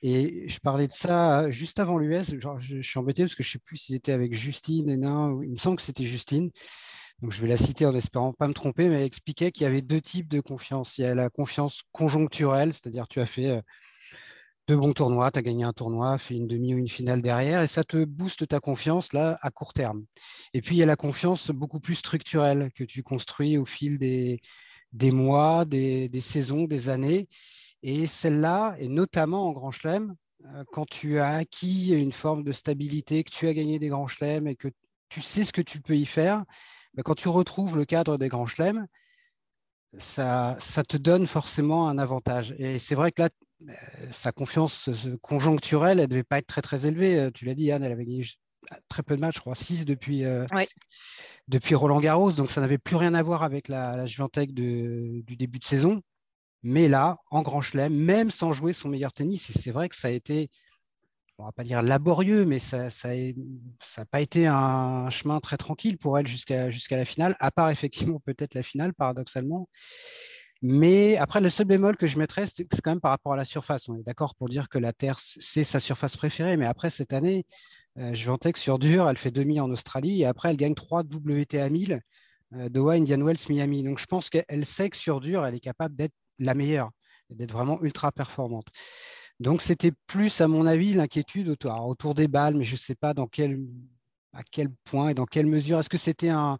Et 0.00 0.48
je 0.48 0.58
parlais 0.60 0.88
de 0.88 0.92
ça 0.92 1.50
juste 1.50 1.80
avant 1.80 1.98
l'US. 1.98 2.34
Je, 2.38 2.48
je, 2.58 2.80
suis 2.80 2.98
embêté 2.98 3.24
parce 3.24 3.34
que 3.34 3.42
je 3.42 3.48
ne 3.50 3.52
sais 3.52 3.58
plus 3.58 3.76
s'ils 3.76 3.96
étaient 3.96 4.12
avec 4.12 4.32
Justine, 4.32 4.88
Hénin, 4.88 5.38
il 5.42 5.50
me 5.50 5.58
semble 5.58 5.76
que 5.76 5.82
c'était 5.82 6.04
Justine 6.04 6.50
donc 7.20 7.32
je 7.32 7.40
vais 7.40 7.48
la 7.48 7.56
citer 7.56 7.86
en 7.86 7.94
espérant 7.94 8.32
pas 8.32 8.48
me 8.48 8.54
tromper, 8.54 8.88
mais 8.88 8.96
elle 8.96 9.04
expliquait 9.04 9.52
qu'il 9.52 9.64
y 9.64 9.66
avait 9.66 9.82
deux 9.82 10.00
types 10.00 10.28
de 10.28 10.40
confiance. 10.40 10.98
Il 10.98 11.02
y 11.02 11.04
a 11.04 11.14
la 11.14 11.30
confiance 11.30 11.82
conjoncturelle, 11.92 12.72
c'est-à-dire 12.72 13.06
tu 13.08 13.20
as 13.20 13.26
fait 13.26 13.48
euh, 13.48 13.60
deux 14.68 14.76
bons 14.76 14.92
tournois, 14.92 15.30
tu 15.30 15.38
as 15.38 15.42
gagné 15.42 15.64
un 15.64 15.72
tournoi, 15.72 16.18
fait 16.18 16.34
une 16.34 16.46
demi 16.46 16.74
ou 16.74 16.78
une 16.78 16.88
finale 16.88 17.22
derrière, 17.22 17.62
et 17.62 17.66
ça 17.66 17.84
te 17.84 18.04
booste 18.04 18.48
ta 18.48 18.60
confiance 18.60 19.12
là 19.12 19.38
à 19.42 19.50
court 19.50 19.72
terme. 19.72 20.04
Et 20.54 20.60
puis 20.60 20.76
il 20.76 20.78
y 20.78 20.82
a 20.82 20.86
la 20.86 20.96
confiance 20.96 21.50
beaucoup 21.50 21.80
plus 21.80 21.96
structurelle 21.96 22.70
que 22.74 22.84
tu 22.84 23.02
construis 23.02 23.58
au 23.58 23.64
fil 23.64 23.98
des, 23.98 24.40
des 24.92 25.10
mois, 25.10 25.64
des, 25.64 26.08
des 26.08 26.20
saisons, 26.20 26.64
des 26.64 26.88
années. 26.88 27.28
Et 27.82 28.06
celle-là, 28.06 28.76
et 28.78 28.88
notamment 28.88 29.48
en 29.48 29.52
Grand 29.52 29.72
Chelem, 29.72 30.14
euh, 30.46 30.64
quand 30.72 30.86
tu 30.88 31.18
as 31.18 31.36
acquis 31.36 31.94
une 31.94 32.12
forme 32.12 32.42
de 32.44 32.52
stabilité, 32.52 33.24
que 33.24 33.30
tu 33.30 33.46
as 33.48 33.54
gagné 33.54 33.78
des 33.78 33.88
Grands 33.88 34.06
Chelems 34.06 34.46
et 34.46 34.56
que 34.56 34.68
tu 35.08 35.20
sais 35.20 35.44
ce 35.44 35.52
que 35.52 35.62
tu 35.62 35.80
peux 35.80 35.96
y 35.96 36.06
faire, 36.06 36.44
quand 36.98 37.14
tu 37.14 37.28
retrouves 37.28 37.76
le 37.76 37.84
cadre 37.84 38.18
des 38.18 38.28
grands 38.28 38.46
chelems, 38.46 38.86
ça, 39.96 40.56
ça 40.58 40.82
te 40.82 40.96
donne 40.96 41.26
forcément 41.26 41.88
un 41.88 41.98
avantage. 41.98 42.54
Et 42.58 42.78
c'est 42.78 42.94
vrai 42.94 43.12
que 43.12 43.22
là, 43.22 43.28
euh, 43.68 43.72
sa 44.10 44.32
confiance 44.32 44.90
conjoncturelle, 45.20 45.98
elle 45.98 46.06
ne 46.06 46.10
devait 46.10 46.22
pas 46.22 46.38
être 46.38 46.46
très 46.46 46.62
très 46.62 46.86
élevée. 46.86 47.18
Euh, 47.18 47.30
tu 47.30 47.44
l'as 47.44 47.54
dit, 47.54 47.70
Anne, 47.70 47.82
elle 47.82 47.92
avait 47.92 48.04
gagné 48.04 48.24
très 48.88 49.02
peu 49.02 49.16
de 49.16 49.20
matchs, 49.20 49.36
je 49.36 49.40
crois, 49.40 49.54
6 49.54 49.84
depuis, 49.84 50.24
depuis 51.48 51.74
Roland 51.74 52.00
Garros. 52.00 52.32
Donc 52.32 52.50
ça 52.50 52.60
n'avait 52.60 52.78
plus 52.78 52.96
rien 52.96 53.12
à 53.14 53.22
voir 53.22 53.42
avec 53.42 53.68
la, 53.68 53.96
la 53.96 54.04
du 54.46 55.36
début 55.36 55.58
de 55.58 55.64
saison. 55.64 56.02
Mais 56.62 56.88
là, 56.88 57.18
en 57.30 57.42
Grand 57.42 57.60
Chelem, 57.60 57.92
même 57.92 58.30
sans 58.30 58.52
jouer 58.52 58.72
son 58.72 58.88
meilleur 58.88 59.12
tennis, 59.12 59.50
et 59.50 59.58
c'est 59.58 59.72
vrai 59.72 59.88
que 59.88 59.96
ça 59.96 60.08
a 60.08 60.10
été, 60.12 60.48
on 61.42 61.46
va 61.46 61.52
pas 61.52 61.64
dire 61.64 61.82
laborieux, 61.82 62.44
mais 62.44 62.60
ça 62.60 62.86
n'a 62.86 64.04
pas 64.10 64.20
été 64.20 64.46
un 64.46 65.10
chemin 65.10 65.40
très 65.40 65.56
tranquille 65.56 65.98
pour 65.98 66.18
elle 66.18 66.26
jusqu'à 66.26 66.70
la 66.90 67.04
finale, 67.04 67.36
à 67.40 67.50
part 67.50 67.70
effectivement 67.70 68.20
peut-être 68.24 68.54
la 68.54 68.62
finale, 68.62 68.94
paradoxalement. 68.94 69.68
Mais 70.62 71.16
après, 71.16 71.40
le 71.40 71.50
seul 71.50 71.66
bémol 71.66 71.96
que 71.96 72.06
je 72.06 72.18
mettrais, 72.20 72.46
c'est 72.46 72.68
quand 72.82 72.92
même 72.92 73.00
par 73.00 73.10
rapport 73.10 73.32
à 73.32 73.36
la 73.36 73.44
surface. 73.44 73.88
On 73.88 73.96
est 73.96 74.04
d'accord 74.04 74.36
pour 74.36 74.48
dire 74.48 74.68
que 74.68 74.78
la 74.78 74.92
Terre, 74.92 75.18
c'est 75.18 75.64
sa 75.64 75.80
surface 75.80 76.16
préférée, 76.16 76.56
mais 76.56 76.66
après, 76.66 76.88
cette 76.88 77.12
année, 77.12 77.44
euh, 77.98 78.14
je 78.14 78.30
en 78.30 78.38
texte 78.38 78.62
sur 78.62 78.78
dur, 78.78 79.08
elle 79.10 79.16
fait 79.16 79.32
demi 79.32 79.58
en 79.58 79.68
Australie, 79.72 80.22
et 80.22 80.26
après, 80.26 80.50
elle 80.50 80.56
gagne 80.56 80.74
3 80.74 81.02
WTA 81.02 81.68
1000, 81.68 82.00
euh, 82.54 82.68
Doha, 82.68 82.94
Indian 82.94 83.20
Wells, 83.20 83.38
Miami. 83.48 83.82
Donc, 83.82 83.98
je 83.98 84.06
pense 84.06 84.30
qu'elle 84.30 84.64
sait 84.64 84.88
que 84.90 84.96
sur 84.96 85.20
dur, 85.20 85.44
elle 85.44 85.56
est 85.56 85.60
capable 85.60 85.96
d'être 85.96 86.14
la 86.38 86.54
meilleure, 86.54 86.90
d'être 87.28 87.52
vraiment 87.52 87.82
ultra 87.82 88.12
performante. 88.12 88.68
Donc, 89.42 89.60
c'était 89.60 89.92
plus, 90.06 90.40
à 90.40 90.48
mon 90.48 90.66
avis, 90.66 90.94
l'inquiétude 90.94 91.48
autour, 91.48 92.14
des 92.14 92.28
balles, 92.28 92.56
mais 92.56 92.64
je 92.64 92.74
ne 92.74 92.78
sais 92.78 92.94
pas 92.94 93.10
à 93.10 94.42
quel 94.50 94.70
point 94.84 95.10
et 95.10 95.14
dans 95.14 95.26
quelle 95.26 95.46
mesure. 95.46 95.78
Est-ce 95.80 95.90
que 95.90 95.98
c'était 95.98 96.28
un, 96.28 96.58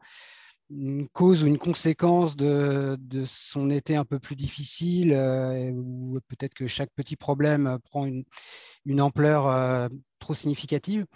une 0.71 1.09
cause 1.09 1.45
ou 1.45 1.47
une 1.47 1.59
conséquence 1.59 2.37
de, 2.37 2.99
son 3.27 3.71
été 3.71 3.97
un 3.97 4.05
peu 4.05 4.19
plus 4.19 4.37
difficile, 4.37 5.12
euh, 5.12 5.71
ou 5.71 6.19
peut-être 6.29 6.55
que 6.55 6.67
chaque 6.67 6.91
petit 6.95 7.17
problème 7.17 7.79
prend 7.85 8.07
une, 8.07 9.01
ampleur 9.01 9.47
euh, 9.47 9.89
trop 10.19 10.35
significative? 10.35 11.07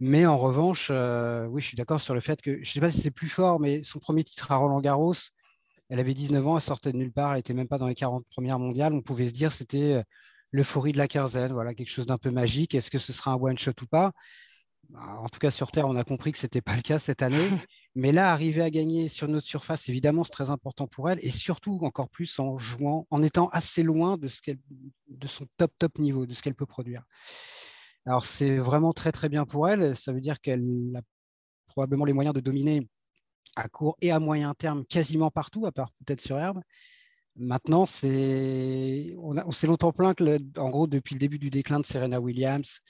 Mais 0.00 0.26
en 0.26 0.38
revanche, 0.38 0.88
euh, 0.90 1.46
oui, 1.46 1.60
je 1.60 1.68
suis 1.68 1.76
d'accord 1.76 2.00
sur 2.00 2.14
le 2.14 2.20
fait 2.20 2.40
que, 2.40 2.54
je 2.54 2.60
ne 2.60 2.64
sais 2.64 2.80
pas 2.80 2.90
si 2.90 3.00
c'est 3.00 3.10
plus 3.10 3.28
fort, 3.28 3.60
mais 3.60 3.82
son 3.82 3.98
premier 3.98 4.24
titre 4.24 4.50
à 4.52 4.56
Roland 4.56 4.80
Garros, 4.80 5.14
elle 5.90 6.00
avait 6.00 6.14
19 6.14 6.46
ans, 6.46 6.56
elle 6.56 6.62
sortait 6.62 6.92
de 6.92 6.98
nulle 6.98 7.12
part, 7.12 7.30
elle 7.30 7.38
n'était 7.38 7.54
même 7.54 7.68
pas 7.68 7.78
dans 7.78 7.88
les 7.88 7.94
40 7.94 8.24
premières 8.30 8.58
mondiales. 8.58 8.92
On 8.92 9.02
pouvait 9.02 9.28
se 9.28 9.32
dire 9.32 9.52
c'était 9.52 10.02
l'euphorie 10.52 10.92
de 10.92 10.98
la 10.98 11.08
quinzaine, 11.08 11.52
voilà, 11.52 11.74
quelque 11.74 11.90
chose 11.90 12.06
d'un 12.06 12.18
peu 12.18 12.30
magique. 12.30 12.74
Est-ce 12.74 12.90
que 12.90 12.98
ce 12.98 13.12
sera 13.12 13.32
un 13.32 13.36
one-shot 13.36 13.72
ou 13.82 13.86
pas? 13.86 14.12
Bah, 14.90 15.18
en 15.20 15.28
tout 15.28 15.38
cas, 15.38 15.50
sur 15.50 15.70
Terre, 15.70 15.86
on 15.86 15.96
a 15.96 16.04
compris 16.04 16.32
que 16.32 16.38
ce 16.38 16.46
n'était 16.46 16.62
pas 16.62 16.74
le 16.74 16.82
cas 16.82 16.98
cette 16.98 17.22
année. 17.22 17.36
Mais 17.94 18.12
là, 18.12 18.32
arriver 18.32 18.62
à 18.62 18.70
gagner 18.70 19.08
sur 19.08 19.28
notre 19.28 19.46
surface, 19.46 19.88
évidemment, 19.88 20.24
c'est 20.24 20.30
très 20.30 20.50
important 20.50 20.86
pour 20.86 21.10
elle. 21.10 21.18
Et 21.22 21.30
surtout, 21.30 21.78
encore 21.82 22.08
plus, 22.08 22.38
en 22.38 22.56
jouant, 22.56 23.06
en 23.10 23.22
étant 23.22 23.48
assez 23.48 23.82
loin 23.82 24.16
de, 24.16 24.28
ce 24.28 24.40
de 25.08 25.26
son 25.26 25.46
top, 25.58 25.72
top 25.78 25.98
niveau, 25.98 26.26
de 26.26 26.32
ce 26.32 26.42
qu'elle 26.42 26.54
peut 26.54 26.66
produire. 26.66 27.02
Alors, 28.06 28.24
c'est 28.24 28.56
vraiment 28.56 28.92
très, 28.92 29.12
très 29.12 29.28
bien 29.28 29.44
pour 29.44 29.68
elle. 29.68 29.94
Ça 29.96 30.12
veut 30.12 30.20
dire 30.20 30.40
qu'elle 30.40 30.92
a 30.96 31.00
probablement 31.66 32.06
les 32.06 32.14
moyens 32.14 32.34
de 32.34 32.40
dominer 32.40 32.88
à 33.56 33.68
court 33.68 33.96
et 34.00 34.10
à 34.10 34.20
moyen 34.20 34.54
terme 34.54 34.84
quasiment 34.86 35.30
partout, 35.30 35.66
à 35.66 35.72
part 35.72 35.90
peut-être 36.04 36.20
sur 36.20 36.38
herbe. 36.38 36.62
Maintenant, 37.38 37.86
c'est 37.86 39.14
on, 39.18 39.52
s'est 39.52 39.66
longtemps 39.68 39.92
plaint 39.92 40.16
que, 40.16 40.38
en 40.58 40.70
gros, 40.70 40.86
depuis 40.86 41.14
le 41.14 41.20
début 41.20 41.38
du 41.38 41.50
déclin 41.50 41.78
de 41.80 41.86
Serena 41.86 42.20
Williams, 42.20 42.80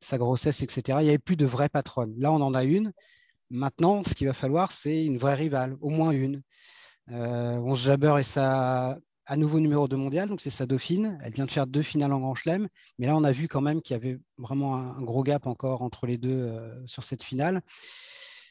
sa 0.00 0.18
grossesse, 0.18 0.62
etc., 0.62 0.98
il 1.00 1.04
n'y 1.04 1.08
avait 1.10 1.18
plus 1.18 1.36
de 1.36 1.46
vraie 1.46 1.68
patronne. 1.68 2.14
Là, 2.18 2.32
on 2.32 2.40
en 2.40 2.54
a 2.54 2.64
une. 2.64 2.92
Maintenant, 3.50 4.02
ce 4.04 4.14
qu'il 4.14 4.26
va 4.26 4.32
falloir, 4.32 4.72
c'est 4.72 5.04
une 5.04 5.18
vraie 5.18 5.34
rivale, 5.34 5.76
au 5.80 5.90
moins 5.90 6.12
une. 6.12 6.42
Euh, 7.10 7.58
11 7.58 7.80
Jabber 7.80 8.14
est 8.18 8.22
sa 8.22 8.98
à 9.26 9.36
nouveau 9.36 9.60
numéro 9.60 9.86
2 9.88 9.96
mondial, 9.96 10.28
donc 10.28 10.40
c'est 10.40 10.50
sa 10.50 10.64
dauphine. 10.64 11.18
Elle 11.22 11.34
vient 11.34 11.44
de 11.44 11.50
faire 11.50 11.66
deux 11.66 11.82
finales 11.82 12.12
en 12.14 12.20
Grand 12.20 12.34
Chelem, 12.34 12.66
mais 12.98 13.06
là, 13.06 13.14
on 13.14 13.24
a 13.24 13.32
vu 13.32 13.46
quand 13.46 13.60
même 13.60 13.82
qu'il 13.82 13.94
y 13.94 13.96
avait 13.96 14.18
vraiment 14.38 14.76
un, 14.76 15.02
gros 15.02 15.22
gap 15.22 15.46
encore 15.46 15.82
entre 15.82 16.06
les 16.06 16.16
deux 16.16 16.30
euh, 16.30 16.74
sur 16.86 17.04
cette 17.04 17.22
finale. 17.22 17.60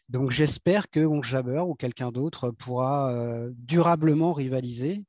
Donc 0.10 0.32
j'espère 0.32 0.90
que 0.90 1.00
11 1.00 1.26
Jabber 1.26 1.64
ou 1.68 1.74
quelqu'un 1.74 2.12
d'autre 2.12 2.52
pourra 2.52 3.12
euh, 3.12 3.52
durablement 3.56 4.34
rivaliser 4.34 5.04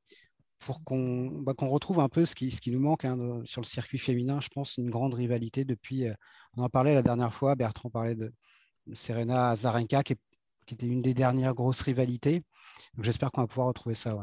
pour 0.59 0.81
bah, 0.81 1.53
qu'on 1.53 1.69
retrouve 1.69 1.99
un 1.99 2.09
peu 2.09 2.25
ce 2.25 2.35
qui, 2.35 2.51
ce 2.51 2.61
qui 2.61 2.71
nous 2.71 2.79
manque 2.79 3.05
hein, 3.05 3.41
sur 3.45 3.61
le 3.61 3.65
circuit 3.65 3.97
féminin, 3.97 4.39
je 4.41 4.49
pense, 4.49 4.77
une 4.77 4.89
grande 4.89 5.13
rivalité 5.13 5.63
depuis. 5.65 6.07
Euh, 6.07 6.13
on 6.57 6.63
en 6.63 6.69
parlait 6.69 6.93
la 6.93 7.01
dernière 7.01 7.33
fois, 7.33 7.55
Bertrand 7.55 7.89
parlait 7.89 8.15
de 8.15 8.31
Serena 8.93 9.55
Zarenka, 9.55 10.03
qui, 10.03 10.15
était 10.71 10.85
une 10.85 11.01
des 11.01 11.15
dernières 11.15 11.55
grosses 11.55 11.81
rivalités. 11.81 12.43
J'espère 13.01 13.31
qu'on 13.31 13.41
va 13.41 13.47
pouvoir 13.47 13.67
retrouver 13.67 13.95
ça. 13.95 14.15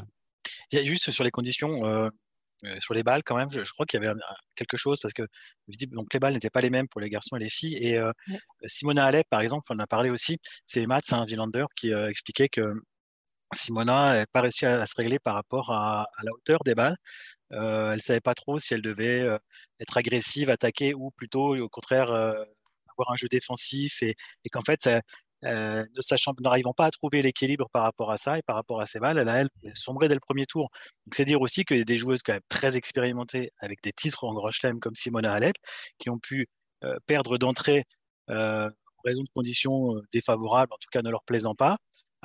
Il 0.70 0.78
y 0.78 0.82
a 0.82 0.84
juste 0.84 1.10
sur 1.10 1.24
les 1.24 1.32
conditions, 1.32 1.84
euh, 1.84 2.08
euh, 2.64 2.76
sur 2.78 2.94
les 2.94 3.02
balles, 3.02 3.22
quand 3.24 3.36
même, 3.36 3.50
je, 3.50 3.68
crois 3.72 3.84
qu'il 3.84 4.00
y 4.00 4.06
avait 4.06 4.14
quelque 4.54 4.76
chose 4.76 5.00
parce 5.00 5.12
que 5.12 5.24
donc, 5.88 6.12
les 6.12 6.20
balles 6.20 6.34
n'étaient 6.34 6.50
pas 6.50 6.60
les 6.60 6.70
mêmes 6.70 6.86
pour 6.86 7.00
les 7.00 7.10
garçons 7.10 7.34
et 7.36 7.40
les 7.40 7.48
filles. 7.48 7.76
Et 7.76 7.98
Simona 8.66 9.06
Alep, 9.06 9.26
par 9.28 9.40
exemple, 9.40 9.66
on 9.70 9.74
en 9.74 9.80
a 9.80 9.86
parlé 9.88 10.10
aussi, 10.10 10.38
c'est 10.66 10.86
Mats 10.86 11.00
hein, 11.10 11.24
Villander 11.24 11.64
qui 11.74 11.90
expliquait 11.90 12.48
que 12.48 12.74
Simona 13.54 14.14
n'a 14.14 14.26
pas 14.26 14.40
réussi 14.40 14.66
à, 14.66 14.84
se 14.86 14.94
régler 14.96 15.18
par 15.18 15.34
rapport 15.34 15.70
à, 15.70 16.06
la 16.22 16.32
hauteur 16.32 16.60
des 16.64 16.74
balles. 16.74 16.96
Euh, 17.52 17.90
elle 17.90 17.96
ne 17.96 18.02
savait 18.02 18.20
pas 18.20 18.34
trop 18.34 18.58
si 18.58 18.74
elle 18.74 18.82
devait 18.82 19.20
euh, 19.20 19.38
être 19.80 19.96
agressive, 19.96 20.50
attaquer 20.50 20.94
ou 20.94 21.10
plutôt 21.12 21.56
au 21.56 21.68
contraire 21.68 22.10
euh, 22.10 22.44
avoir 22.90 23.12
un 23.12 23.16
jeu 23.16 23.28
défensif 23.28 24.02
et, 24.02 24.14
qu'en 24.50 24.62
fait, 24.62 24.88
ne 25.42 25.84
sachant, 26.00 26.32
n'arrivant 26.40 26.72
pas 26.72 26.86
à 26.86 26.90
trouver 26.90 27.22
l'équilibre 27.22 27.68
par 27.72 27.82
rapport 27.82 28.10
à 28.10 28.16
ça 28.16 28.38
et 28.38 28.42
par 28.42 28.56
rapport 28.56 28.80
à 28.80 28.86
ses 28.86 29.00
balles, 29.00 29.18
elle 29.18 29.28
a 29.28 29.40
elle, 29.40 29.48
sombré 29.74 30.08
dès 30.08 30.14
le 30.14 30.20
premier 30.20 30.46
tour. 30.46 30.70
C'est 31.12 31.24
dire 31.24 31.40
aussi 31.40 31.64
que 31.64 31.74
des 31.74 31.98
joueuses 31.98 32.22
très 32.48 32.76
expérimentées 32.76 33.52
avec 33.60 33.82
des 33.82 33.92
titres 33.92 34.24
en 34.24 34.34
Grand 34.34 34.50
Chelem 34.50 34.80
comme 34.80 34.96
Simona 34.96 35.32
Alep 35.32 35.56
qui 35.98 36.10
ont 36.10 36.18
pu 36.18 36.48
perdre 37.06 37.38
d'entrée 37.38 37.84
en 38.28 38.70
raison 39.04 39.22
de 39.22 39.28
conditions 39.34 39.94
défavorables, 40.12 40.72
en 40.72 40.78
tout 40.78 40.88
cas 40.90 41.02
ne 41.02 41.10
leur 41.10 41.22
plaisant 41.22 41.54
pas, 41.54 41.76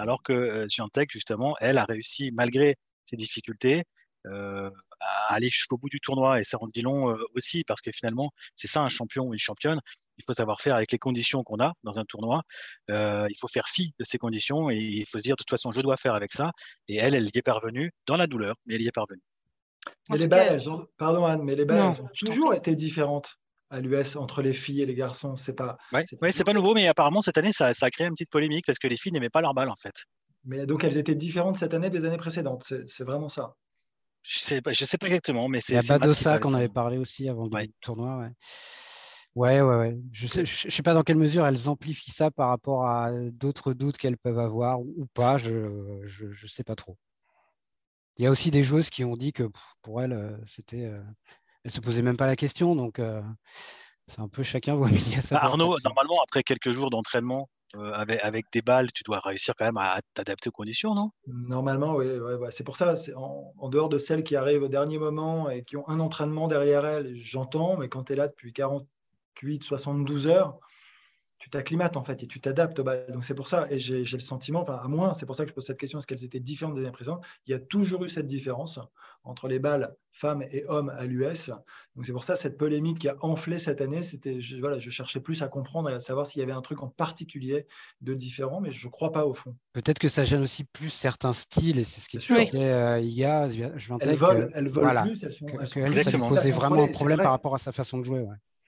alors 0.01 0.23
que 0.23 0.65
Giantec, 0.67 1.09
justement, 1.11 1.55
elle 1.59 1.77
a 1.77 1.85
réussi, 1.85 2.31
malgré 2.33 2.75
ses 3.05 3.15
difficultés, 3.15 3.83
à 4.25 4.71
aller 5.29 5.49
jusqu'au 5.49 5.77
bout 5.77 5.89
du 5.89 5.99
tournoi. 5.99 6.39
Et 6.39 6.43
ça 6.43 6.57
en 6.59 6.67
dit 6.67 6.81
long 6.81 7.15
aussi, 7.35 7.63
parce 7.63 7.81
que 7.81 7.91
finalement, 7.91 8.31
c'est 8.55 8.67
ça 8.67 8.81
un 8.81 8.89
champion 8.89 9.25
ou 9.25 9.33
une 9.33 9.39
championne. 9.39 9.79
Il 10.17 10.23
faut 10.25 10.33
savoir 10.33 10.61
faire 10.61 10.75
avec 10.75 10.91
les 10.91 10.99
conditions 10.99 11.43
qu'on 11.43 11.59
a 11.59 11.73
dans 11.83 11.99
un 11.99 12.05
tournoi. 12.05 12.41
il 12.89 13.35
faut 13.39 13.47
faire 13.47 13.67
fi 13.67 13.93
de 13.99 14.03
ces 14.03 14.17
conditions 14.17 14.69
et 14.69 14.77
il 14.77 15.05
faut 15.07 15.17
se 15.17 15.23
dire, 15.23 15.35
de 15.35 15.41
toute 15.41 15.49
façon, 15.49 15.71
je 15.71 15.81
dois 15.81 15.97
faire 15.97 16.15
avec 16.15 16.33
ça. 16.33 16.51
Et 16.87 16.97
elle, 16.97 17.15
elle 17.15 17.25
y 17.25 17.37
est 17.37 17.43
parvenue 17.43 17.91
dans 18.07 18.17
la 18.17 18.27
douleur, 18.27 18.55
mais 18.65 18.75
elle 18.75 18.81
y 18.81 18.87
est 18.87 18.91
parvenue. 18.91 19.23
Mais 20.09 20.17
les 20.17 20.27
balles, 20.27 20.53
elles 20.53 20.69
ont... 20.69 20.87
Pardon 20.97 21.25
Anne, 21.25 21.43
mais 21.43 21.55
les 21.55 21.65
balles, 21.65 21.95
elles 21.95 22.03
ont 22.03 22.33
toujours 22.33 22.53
été 22.53 22.75
différentes 22.75 23.40
à 23.71 23.79
l'US 23.79 24.15
entre 24.17 24.41
les 24.41 24.53
filles 24.53 24.81
et 24.81 24.85
les 24.85 24.93
garçons. 24.93 25.35
C'est 25.35 25.53
pas. 25.53 25.77
Ouais, 25.91 26.05
c'est 26.31 26.43
pas 26.43 26.53
nouveau, 26.53 26.75
mais 26.75 26.87
apparemment 26.87 27.21
cette 27.21 27.37
année, 27.37 27.53
ça, 27.53 27.69
a 27.69 27.89
créé 27.89 28.05
une 28.05 28.13
petite 28.13 28.29
polémique 28.29 28.65
parce 28.65 28.77
que 28.77 28.87
les 28.87 28.97
filles 28.97 29.13
n'aimaient 29.13 29.29
pas 29.29 29.41
leur 29.41 29.53
balle 29.53 29.69
en 29.69 29.75
fait. 29.75 29.95
Mais 30.43 30.65
donc 30.65 30.83
elles 30.83 30.97
étaient 30.97 31.15
différentes 31.15 31.57
cette 31.57 31.73
année 31.73 31.89
des 31.89 32.05
années 32.05 32.17
précédentes. 32.17 32.71
C'est 32.87 33.03
vraiment 33.03 33.29
ça. 33.29 33.55
Je 34.23 34.39
sais 34.39 34.61
pas, 34.61 34.71
je 34.71 34.85
sais 34.85 34.97
pas 34.97 35.07
exactement, 35.07 35.47
mais 35.47 35.61
c'est. 35.61 35.73
Il 35.73 35.83
y 35.83 35.91
a 35.91 35.97
Badossa 35.97 36.37
qu'on 36.37 36.53
avait 36.53 36.69
parlé 36.69 36.97
aussi 36.97 37.27
avant 37.27 37.45
le 37.45 37.67
tournoi. 37.81 38.17
Ouais. 38.17 38.31
Ouais, 39.33 39.61
ouais, 39.61 39.77
ouais. 39.77 39.97
Je 40.11 40.27
sais, 40.27 40.45
je 40.45 40.69
sais 40.69 40.83
pas 40.83 40.93
dans 40.93 41.03
quelle 41.03 41.17
mesure 41.17 41.47
elles 41.47 41.69
amplifient 41.69 42.11
ça 42.11 42.31
par 42.31 42.49
rapport 42.49 42.85
à 42.85 43.11
d'autres 43.31 43.73
doutes 43.73 43.97
qu'elles 43.97 44.17
peuvent 44.17 44.39
avoir 44.39 44.81
ou 44.81 45.07
pas. 45.13 45.37
Je, 45.37 46.01
je, 46.05 46.47
sais 46.47 46.65
pas 46.65 46.75
trop. 46.75 46.97
Il 48.17 48.25
y 48.25 48.27
a 48.27 48.31
aussi 48.31 48.51
des 48.51 48.63
joueuses 48.63 48.89
qui 48.89 49.05
ont 49.05 49.15
dit 49.15 49.31
que 49.31 49.49
pour 49.81 50.01
elles, 50.01 50.11
euh, 50.11 50.37
c'était 50.45 50.85
euh, 50.85 51.01
elle 51.63 51.71
se 51.71 51.81
posait 51.81 52.01
même 52.01 52.17
pas 52.17 52.27
la 52.27 52.35
question. 52.35 52.75
Donc, 52.75 52.99
euh, 52.99 53.21
c'est 54.07 54.19
un 54.19 54.27
peu 54.27 54.43
chacun 54.43 54.75
voit 54.75 54.89
midi 54.91 55.15
à 55.15 55.21
sa 55.21 55.35
bah, 55.35 55.45
Arnaud, 55.45 55.75
normalement, 55.83 56.21
après 56.23 56.43
quelques 56.43 56.71
jours 56.71 56.89
d'entraînement 56.89 57.49
euh, 57.75 57.93
avec, 57.93 58.45
des 58.51 58.61
balles, 58.61 58.91
tu 58.91 59.03
dois 59.03 59.19
réussir 59.19 59.53
quand 59.57 59.65
même 59.65 59.77
à 59.77 59.99
t'adapter 60.13 60.49
aux 60.49 60.51
conditions, 60.51 60.93
non? 60.93 61.11
Normalement, 61.27 61.95
oui. 61.95 62.05
c'est 62.49 62.65
pour 62.65 62.75
ça, 62.75 62.93
en, 63.15 63.53
en, 63.57 63.69
dehors 63.69 63.87
de 63.87 63.97
celles 63.97 64.23
qui 64.23 64.35
arrivent 64.35 64.63
au 64.63 64.67
dernier 64.67 64.97
moment 64.97 65.49
et 65.49 65.63
qui 65.63 65.77
ont 65.77 65.87
un 65.87 66.01
entraînement 66.01 66.49
derrière 66.49 66.85
elles, 66.85 67.15
j'entends, 67.15 67.77
mais 67.77 67.87
quand 67.87 68.05
tu 68.05 68.13
es 68.13 68.15
là 68.17 68.27
depuis 68.27 68.51
48, 68.51 69.63
72 69.63 70.27
heures, 70.27 70.59
tu 71.41 71.49
t'acclimates 71.49 71.97
en 71.97 72.03
fait 72.03 72.21
et 72.21 72.27
tu 72.27 72.39
t'adaptes 72.39 72.77
aux 72.79 72.83
balles. 72.83 73.11
Donc 73.11 73.25
c'est 73.25 73.33
pour 73.33 73.47
ça, 73.47 73.65
et 73.71 73.79
j'ai 73.79 74.03
le 74.03 74.19
sentiment, 74.19 74.61
enfin 74.61 74.75
à 74.75 74.87
moins, 74.87 75.15
c'est 75.15 75.25
pour 75.25 75.35
ça 75.35 75.43
que 75.43 75.49
je 75.49 75.55
pose 75.55 75.65
cette 75.65 75.79
question, 75.79 75.97
est-ce 75.97 76.05
qu'elles 76.05 76.23
étaient 76.23 76.39
différentes 76.39 76.75
des 76.75 76.81
années 76.81 76.91
précédentes? 76.91 77.25
Il 77.47 77.51
y 77.51 77.55
a 77.55 77.59
toujours 77.59 78.03
eu 78.03 78.09
cette 78.09 78.27
différence 78.27 78.79
entre 79.23 79.47
les 79.47 79.59
balles 79.59 79.95
femmes 80.11 80.43
et 80.51 80.65
hommes 80.67 80.89
à 80.89 81.05
l'US. 81.05 81.51
Donc 81.95 82.05
c'est 82.05 82.11
pour 82.11 82.23
ça 82.23 82.35
cette 82.35 82.57
polémique 82.57 82.99
qui 82.99 83.09
a 83.09 83.15
enflé 83.21 83.59
cette 83.59 83.81
année, 83.81 84.03
c'était, 84.03 84.41
je, 84.41 84.57
voilà, 84.57 84.77
je 84.77 84.89
cherchais 84.89 85.19
plus 85.19 85.41
à 85.41 85.47
comprendre 85.47 85.89
et 85.89 85.93
à 85.93 85.99
savoir 85.99 86.25
s'il 86.25 86.39
y 86.39 86.43
avait 86.43 86.51
un 86.51 86.61
truc 86.61 86.83
en 86.83 86.89
particulier 86.89 87.65
de 88.01 88.13
différent, 88.13 88.61
mais 88.61 88.71
je 88.71 88.85
ne 88.85 88.91
crois 88.91 89.11
pas 89.11 89.25
au 89.25 89.33
fond. 89.33 89.55
Peut-être 89.73 89.99
que 89.99 90.09
ça 90.09 90.25
gêne 90.25 90.41
aussi 90.41 90.63
plus 90.63 90.89
certains 90.89 91.33
styles, 91.33 91.79
et 91.79 91.83
c'est 91.83 92.01
ce 92.01 92.09
qui 92.09 92.17
expliquait 92.17 92.71
euh, 92.71 92.99
Iga, 92.99 93.47
je 93.47 93.63
elles 94.01 94.15
volent, 94.15 94.47
elles 94.53 94.69
volent 94.69 95.01
plus, 95.03 95.23
elles 95.23 95.33
sont, 95.33 95.45
que, 95.45 95.65
ça 95.65 96.17
posait 96.17 96.51
vraiment 96.51 96.83
un 96.83 96.87
problème 96.87 97.17
par 97.17 97.31
rapport 97.31 97.55
à 97.55 97.59
sa 97.59 97.71
façon 97.71 97.97
de 97.97 98.03
jouer. 98.03 98.21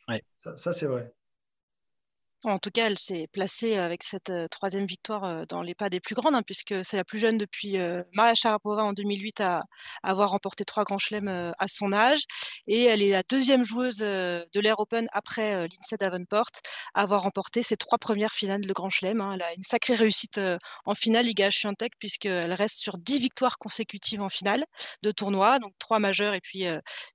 Ouais. 0.07 0.23
Ça, 0.37 0.57
ça 0.57 0.73
c'est 0.73 0.85
vrai. 0.85 1.13
En 2.45 2.59
tout 2.59 2.71
cas, 2.71 2.87
elle 2.87 2.97
s'est 2.99 3.27
placée 3.31 3.77
avec 3.77 4.03
cette 4.03 4.31
troisième 4.49 4.85
victoire 4.85 5.47
dans 5.47 5.61
les 5.61 5.75
pas 5.75 5.89
des 5.89 6.01
plus 6.01 6.13
grandes, 6.13 6.35
hein, 6.35 6.43
puisque 6.43 6.75
c'est 6.83 6.97
la 6.97 7.05
plus 7.05 7.17
jeune 7.19 7.37
depuis 7.37 7.77
Maria 8.11 8.33
Sharapova 8.33 8.83
en 8.83 8.91
2008 8.91 9.39
à, 9.41 9.63
avoir 10.03 10.31
remporté 10.31 10.65
trois 10.65 10.83
grands 10.83 10.97
chelems 10.97 11.53
à 11.57 11.67
son 11.67 11.93
âge. 11.93 12.19
Et 12.67 12.83
elle 12.83 13.01
est 13.01 13.11
la 13.11 13.23
deuxième 13.23 13.63
joueuse 13.63 13.97
de 13.97 14.59
l'Air 14.59 14.79
Open 14.79 15.07
après 15.13 15.67
Lindsay 15.67 15.95
Davenport 15.97 16.49
à 16.93 17.01
avoir 17.03 17.23
remporté 17.23 17.63
ses 17.63 17.77
trois 17.77 17.97
premières 17.97 18.33
finales 18.33 18.61
de 18.61 18.73
Grand 18.73 18.89
Chelem. 18.89 19.21
Hein. 19.21 19.33
Elle 19.35 19.41
a 19.41 19.53
une 19.53 19.63
sacrée 19.63 19.95
réussite 19.95 20.39
en 20.85 20.95
finale, 20.95 21.25
Liga 21.25 21.49
Swiatek, 21.49 21.93
puisqu'elle 21.97 22.53
reste 22.53 22.79
sur 22.79 22.97
dix 22.97 23.19
victoires 23.19 23.57
consécutives 23.57 24.21
en 24.21 24.29
finale 24.29 24.65
de 25.01 25.11
tournois, 25.11 25.59
donc 25.59 25.73
trois 25.79 25.99
majeurs 25.99 26.33
et 26.33 26.41
puis 26.41 26.65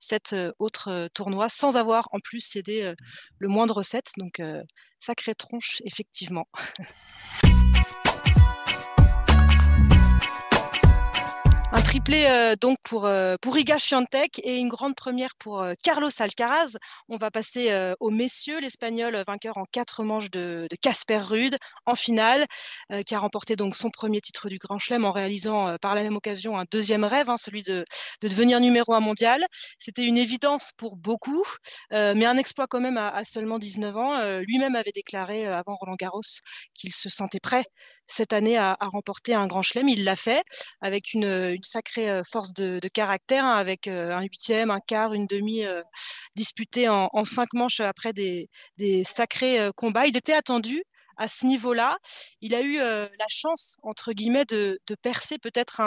sept 0.01 0.35
autres 0.59 1.09
tournois, 1.13 1.51
sans 1.51 1.77
avoir 1.77 2.09
en 2.13 2.21
plus 2.21 2.41
cédé 2.41 2.95
le 3.39 3.49
moindre 3.49 3.83
set. 3.83 4.13
Donc, 4.17 4.41
Sacrée 5.01 5.35
tronche, 5.35 5.81
effectivement. 5.85 6.49
triplé 11.89 12.27
euh, 12.27 12.55
donc 12.55 12.77
pour, 12.83 13.07
euh, 13.07 13.37
pour 13.41 13.57
Iga 13.57 13.79
Swiatek 13.79 14.41
et 14.45 14.59
une 14.59 14.69
grande 14.69 14.95
première 14.95 15.35
pour 15.37 15.63
euh, 15.63 15.73
Carlos 15.83 16.11
Alcaraz. 16.19 16.77
On 17.09 17.17
va 17.17 17.31
passer 17.31 17.73
aux 17.99 18.11
messieurs, 18.11 18.61
l'Espagnol 18.61 19.25
vainqueur 19.27 19.57
en 19.57 19.65
quatre 19.65 20.05
manches 20.05 20.31
de 20.31 20.69
Casper 20.83 21.17
Rude 21.17 21.57
en 21.87 21.95
finale, 21.95 22.45
qui 23.07 23.15
a 23.15 23.19
remporté 23.19 23.57
donc 23.57 23.75
son 23.75 23.91
premier 23.91 24.21
titre 24.21 24.49
du 24.51 24.59
Grand 24.59 24.79
Chelem 24.79 25.05
en 25.07 25.13
réalisant 25.13 25.77
par 25.81 25.95
la 25.95 26.03
même 26.03 26.17
occasion 26.17 26.59
un 26.59 26.65
deuxième 26.71 27.05
rêve, 27.05 27.31
hein, 27.31 27.37
celui 27.39 27.63
de, 27.63 27.85
de, 28.21 28.29
devenir 28.29 28.61
numéro 28.61 28.93
un 28.93 29.01
mondial. 29.01 29.45
C'était 29.79 30.05
une 30.05 30.19
évidence 30.19 30.73
pour 30.77 30.97
beaucoup, 30.97 31.45
mais 31.91 32.27
un 32.27 32.37
exploit 32.37 32.67
quand 32.67 32.81
même 32.81 32.99
à, 32.99 33.09
à 33.09 33.25
seulement 33.25 33.59
19 33.59 33.97
ans. 33.97 34.39
Lui-même 34.41 34.77
avait 34.77 34.93
déclaré 34.95 35.47
avant 35.47 35.77
Roland 35.77 35.97
Garros 35.99 36.21
qu'il 36.75 36.93
se 36.93 37.09
sentait 37.09 37.41
prêt 37.41 37.65
cette 38.09 38.33
année 38.33 38.57
à, 38.57 38.77
remporter 38.81 39.35
un 39.35 39.47
grand 39.47 39.63
chelem. 39.63 39.89
Il 39.89 40.03
l'a 40.03 40.17
fait 40.17 40.43
avec 40.81 41.15
une, 41.15 41.57
sacrée 41.63 42.11
euh, 42.11 42.23
force 42.25 42.53
de, 42.53 42.81
caractère, 42.93 43.45
hein, 43.45 43.57
avec 43.57 43.87
euh, 43.87 44.11
un 44.13 44.23
huitième, 44.23 44.71
un 44.71 44.81
quart, 44.81 45.13
une 45.13 45.27
demi 45.27 45.65
euh, 45.65 45.83
disputée 46.35 46.89
en, 46.89 47.09
cinq 47.25 47.53
manches 47.53 47.81
après 47.81 48.13
des, 48.13 48.49
des 48.79 49.05
sacrés 49.05 49.71
combats. 49.77 50.07
Il 50.07 50.17
était 50.17 50.33
attendu 50.33 50.83
à 51.19 51.29
ce 51.29 51.45
niveau-là. 51.45 51.99
Il 52.41 52.55
a 52.55 52.63
eu 52.63 52.79
la 52.79 53.29
chance, 53.29 53.77
entre 53.83 54.13
guillemets, 54.13 54.45
de, 54.47 54.81
percer 55.03 55.39
peut-être 55.39 55.81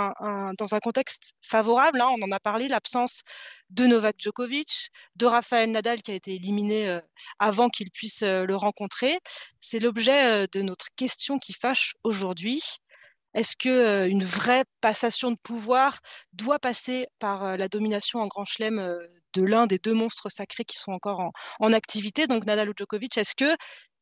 dans 0.58 0.76
un 0.76 0.80
contexte 0.80 1.34
favorable. 1.42 2.02
Hein. 2.02 2.10
on 2.20 2.22
en 2.26 2.32
a 2.32 2.40
parlé, 2.40 2.68
l'absence 2.68 3.22
de 3.70 3.88
Novak 3.88 4.16
Djokovic, 4.20 4.90
de 5.16 5.26
Rafael 5.26 5.72
Nadal 5.72 6.02
qui 6.02 6.12
a 6.12 6.14
été 6.14 6.36
éliminé 6.36 7.00
avant 7.40 7.70
qu'il 7.70 7.90
puisse 7.90 8.22
le 8.22 8.56
rencontrer. 8.56 9.20
C'est 9.60 9.80
l'objet 9.80 10.48
de 10.48 10.62
notre 10.62 10.88
question 10.96 11.40
qui 11.40 11.54
fâche 11.54 11.96
aujourd'hui. 12.04 12.62
Est-ce 13.34 13.56
que 13.56 14.10
une 14.10 14.26
vraie 14.26 14.66
passation 14.82 15.32
de 15.32 15.38
pouvoir 15.42 16.00
doit 16.34 16.60
passer 16.60 17.08
par 17.20 17.58
la 17.58 17.70
domination 17.70 18.20
en 18.20 18.28
Grand 18.28 18.46
Chelem 18.46 18.98
de 19.34 19.44
l'un 19.44 19.68
des 19.68 19.78
deux 19.78 19.94
monstres 19.94 20.30
sacrés 20.30 20.66
qui 20.66 20.78
sont 20.78 20.92
encore 20.92 21.22
en, 21.22 21.32
en 21.60 21.72
activité, 21.72 22.28
donc 22.28 22.46
Nadal 22.46 22.70
ou 22.70 22.74
Djokovic? 22.76 23.18
Est-ce 23.18 23.36
que 23.36 23.56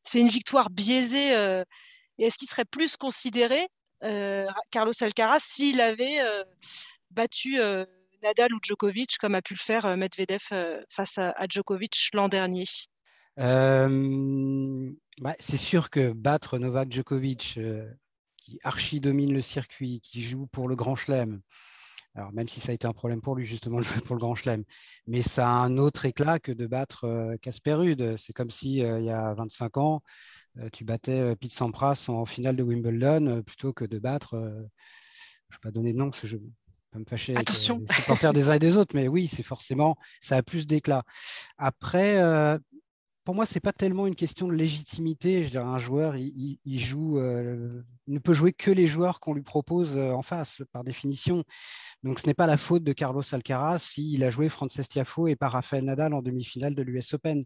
c'est 0.04 0.20
une 0.20 0.28
victoire 0.28 0.70
biaisée. 0.70 1.34
Euh, 1.34 1.64
et 2.18 2.24
est-ce 2.24 2.38
qu'il 2.38 2.48
serait 2.48 2.64
plus 2.64 2.96
considéré, 2.96 3.66
euh, 4.04 4.46
Carlos 4.70 4.92
Alcaraz, 5.00 5.40
s'il 5.40 5.80
avait 5.80 6.20
euh, 6.20 6.44
battu 7.10 7.58
Nadal 8.22 8.52
ou 8.52 8.58
Djokovic, 8.62 9.16
comme 9.18 9.34
a 9.34 9.42
pu 9.42 9.54
le 9.54 9.58
faire 9.58 9.96
Medvedev 9.96 10.84
face 10.90 11.18
à, 11.18 11.34
Djokovic 11.48 12.10
l'an 12.12 12.28
dernier? 12.28 12.64
Bah, 13.36 15.34
C'est 15.38 15.56
sûr 15.56 15.88
que 15.90 16.12
battre 16.12 16.58
Novak 16.58 16.92
Djokovic, 16.92 17.58
qui 18.36 18.60
archi 18.64 19.00
domine 19.00 19.32
le 19.32 19.42
circuit, 19.42 20.00
qui 20.02 20.22
joue 20.22 20.46
pour 20.46 20.68
le 20.68 20.76
Grand 20.76 20.96
Chelem, 20.96 21.40
alors, 22.14 22.32
même 22.32 22.48
si 22.48 22.60
ça 22.60 22.72
a 22.72 22.74
été 22.74 22.86
un 22.86 22.92
problème 22.92 23.20
pour 23.20 23.36
lui, 23.36 23.44
justement, 23.44 23.78
de 23.78 23.84
jouer 23.84 24.00
pour 24.00 24.16
le 24.16 24.20
Grand 24.20 24.34
Chelem. 24.34 24.64
Mais 25.06 25.22
ça 25.22 25.48
a 25.48 25.52
un 25.52 25.78
autre 25.78 26.06
éclat 26.06 26.38
que 26.38 26.52
de 26.52 26.66
battre 26.66 27.36
Casper 27.40 27.74
Ruud. 27.74 28.16
C'est 28.16 28.32
comme 28.32 28.50
si, 28.50 28.78
il 28.78 29.04
y 29.04 29.10
a 29.10 29.34
25 29.34 29.76
ans, 29.76 30.02
tu 30.72 30.84
battais 30.84 31.36
Pete 31.36 31.52
Sampras 31.52 32.06
en 32.08 32.26
finale 32.26 32.56
de 32.56 32.62
Wimbledon 32.62 33.42
plutôt 33.42 33.72
que 33.72 33.84
de 33.84 33.98
battre, 33.98 34.34
je 34.34 34.36
ne 34.38 34.62
vais 34.62 35.58
pas 35.62 35.70
donner 35.70 35.92
de 35.92 35.98
nom 35.98 36.10
parce 36.10 36.22
que 36.22 36.26
je 36.26 36.36
vais 36.36 36.98
me 36.98 37.04
fâcher 37.04 37.36
Attention. 37.36 37.76
avec 37.76 37.88
les 37.88 37.94
supporters 37.94 38.32
des 38.32 38.50
uns 38.50 38.54
et 38.54 38.58
des 38.58 38.76
autres, 38.76 38.96
mais 38.96 39.06
oui, 39.06 39.28
c'est 39.28 39.44
forcément, 39.44 39.96
ça 40.20 40.36
a 40.36 40.42
plus 40.42 40.66
d'éclat. 40.66 41.04
Après, 41.56 42.18
pour 43.24 43.34
moi, 43.34 43.44
c'est 43.44 43.60
pas 43.60 43.72
tellement 43.72 44.06
une 44.06 44.14
question 44.14 44.48
de 44.48 44.54
légitimité. 44.54 45.46
Je 45.46 45.58
un 45.58 45.78
joueur, 45.78 46.16
il, 46.16 46.58
joue, 46.78 47.18
euh, 47.18 47.82
ne 48.06 48.18
peut 48.18 48.32
jouer 48.32 48.52
que 48.52 48.70
les 48.70 48.86
joueurs 48.86 49.20
qu'on 49.20 49.34
lui 49.34 49.42
propose 49.42 49.96
euh, 49.96 50.12
en 50.12 50.22
face, 50.22 50.62
par 50.72 50.84
définition. 50.84 51.44
Donc, 52.02 52.18
ce 52.18 52.26
n'est 52.26 52.34
pas 52.34 52.46
la 52.46 52.56
faute 52.56 52.82
de 52.82 52.92
Carlos 52.92 53.22
Alcaraz 53.32 53.78
s'il 53.80 54.24
a 54.24 54.30
joué 54.30 54.48
Frances 54.48 54.88
Tiafo 54.88 55.28
et 55.28 55.36
pas 55.36 55.48
Rafael 55.48 55.84
Nadal 55.84 56.14
en 56.14 56.22
demi-finale 56.22 56.74
de 56.74 56.82
l'US 56.82 57.12
Open. 57.12 57.44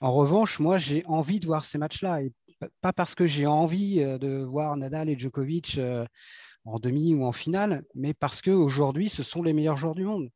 En 0.00 0.12
revanche, 0.12 0.60
moi, 0.60 0.78
j'ai 0.78 1.04
envie 1.06 1.40
de 1.40 1.46
voir 1.46 1.64
ces 1.64 1.78
matchs-là, 1.78 2.22
et 2.22 2.32
pas 2.80 2.92
parce 2.92 3.16
que 3.16 3.26
j'ai 3.26 3.46
envie 3.46 4.00
euh, 4.00 4.18
de 4.18 4.44
voir 4.44 4.76
Nadal 4.76 5.08
et 5.08 5.18
Djokovic 5.18 5.80
en 6.64 6.78
demi 6.78 7.14
ou 7.14 7.24
en 7.24 7.32
finale, 7.32 7.84
mais 7.94 8.14
parce 8.14 8.40
qu'aujourd'hui, 8.40 9.08
ce 9.08 9.22
sont 9.22 9.42
les 9.42 9.52
meilleurs 9.52 9.76
joueurs 9.76 9.94
du 9.94 10.04
monde. 10.04 10.28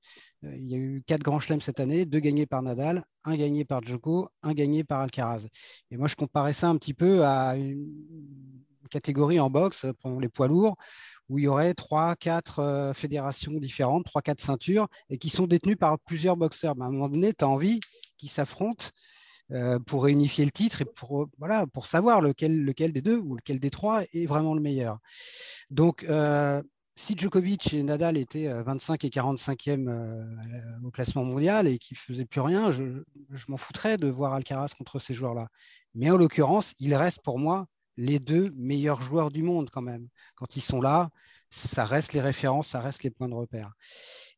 Euh, 0.45 0.55
il 0.57 0.69
y 0.69 0.75
a 0.75 0.79
eu 0.79 1.03
quatre 1.07 1.23
grands 1.23 1.41
chelems 1.41 1.61
cette 1.61 1.81
année, 1.81 2.05
deux 2.05 2.19
gagnés 2.19 2.47
par 2.47 2.63
Nadal, 2.63 3.05
un 3.25 3.37
gagné 3.37 3.65
par 3.65 3.83
Djoko, 3.83 4.29
un 4.43 4.53
gagné 4.53 4.85
par 4.85 5.01
Alcaraz. 5.01 5.47
Et 5.91 5.97
moi, 5.97 6.09
je 6.09 6.17
comparais 6.17 6.53
ça 6.53 6.69
un 6.69 6.77
petit 6.77 6.95
peu 6.95 7.25
à 7.25 7.57
une 7.57 7.87
catégorie 8.91 9.41
en 9.41 9.51
boxe, 9.51 9.87
prenons 9.99 10.19
les 10.19 10.29
poids 10.29 10.49
lourds, 10.49 10.77
où 11.29 11.39
il 11.39 11.45
y 11.45 11.49
aurait 11.49 11.75
trois, 11.75 12.15
quatre 12.17 12.61
euh, 12.61 12.93
fédérations 12.93 13.53
différentes, 13.53 14.05
trois, 14.05 14.23
quatre 14.23 14.41
ceintures, 14.41 14.89
et 15.11 15.19
qui 15.19 15.29
sont 15.29 15.47
détenues 15.47 15.77
par 15.77 15.99
plusieurs 16.01 16.37
boxeurs. 16.37 16.75
à 16.81 16.85
un 16.85 16.91
moment 16.91 17.09
donné, 17.09 17.33
tu 17.33 17.45
as 17.45 17.49
envie 17.49 17.81
qu'ils 18.17 18.31
s'affrontent 18.31 18.87
euh, 19.53 19.79
pour 19.79 20.05
réunifier 20.05 20.45
le 20.45 20.51
titre 20.51 20.83
et 20.83 20.85
pour, 20.85 21.29
voilà, 21.39 21.67
pour 21.69 21.87
savoir 21.87 22.21
lequel, 22.21 22.65
lequel 22.65 22.93
des 22.93 23.03
deux 23.03 23.17
ou 23.17 23.37
lequel 23.37 23.61
des 23.61 23.71
trois 23.71 24.03
est 24.13 24.27
vraiment 24.27 24.55
le 24.55 24.61
meilleur. 24.61 24.99
Donc, 25.71 26.05
euh, 26.05 26.61
si 26.97 27.17
Djokovic 27.17 27.73
et 27.75 27.83
Nadal 27.83 28.17
étaient 28.17 28.53
25 28.63 29.05
et 29.05 29.09
45e 29.09 29.89
euh, 29.89 30.25
au 30.83 30.91
classement 30.91 31.25
mondial 31.25 31.69
et 31.69 31.79
qu'ils 31.79 31.97
ne 31.97 32.15
faisaient 32.15 32.25
plus 32.25 32.41
rien, 32.41 32.71
je, 32.73 32.83
m'en 33.49 33.57
foutrais 33.57 33.99
de 33.99 34.09
voir 34.09 34.33
Alcaraz 34.33 34.71
contre 34.77 34.99
ces 34.99 35.15
joueurs-là. 35.15 35.49
Mais 35.95 36.11
en 36.11 36.17
l'occurrence, 36.17 36.75
ils 36.81 36.95
restent 36.95 37.23
pour 37.23 37.39
moi 37.39 37.67
les 37.97 38.19
deux 38.19 38.51
meilleurs 38.57 39.01
joueurs 39.01 39.31
du 39.31 39.43
monde 39.43 39.71
quand 39.71 39.83
même. 39.83 40.09
Quand 40.35 40.57
ils 40.57 40.63
sont 40.63 40.81
là, 40.81 41.11
ça 41.51 41.85
reste 41.85 42.15
les 42.15 42.21
références, 42.21 42.69
ça 42.69 42.81
reste 42.81 43.03
les 43.03 43.11
points 43.11 43.29
de 43.29 43.35
repère. 43.35 43.73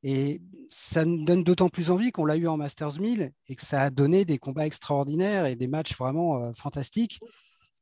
Et 0.03 0.41
ça 0.71 1.05
nous 1.05 1.25
donne 1.25 1.43
d'autant 1.43 1.69
plus 1.69 1.91
envie 1.91 2.13
qu'on 2.13 2.25
l'a 2.25 2.37
eu 2.37 2.47
en 2.47 2.57
Masters 2.57 3.01
1000 3.01 3.33
et 3.49 3.57
que 3.57 3.65
ça 3.65 3.83
a 3.83 3.91
donné 3.91 4.25
des 4.25 4.39
combats 4.39 4.67
extraordinaires 4.67 5.47
et 5.47 5.57
des 5.57 5.67
matchs 5.67 5.97
vraiment 5.97 6.43
euh, 6.43 6.53
fantastiques. 6.53 7.19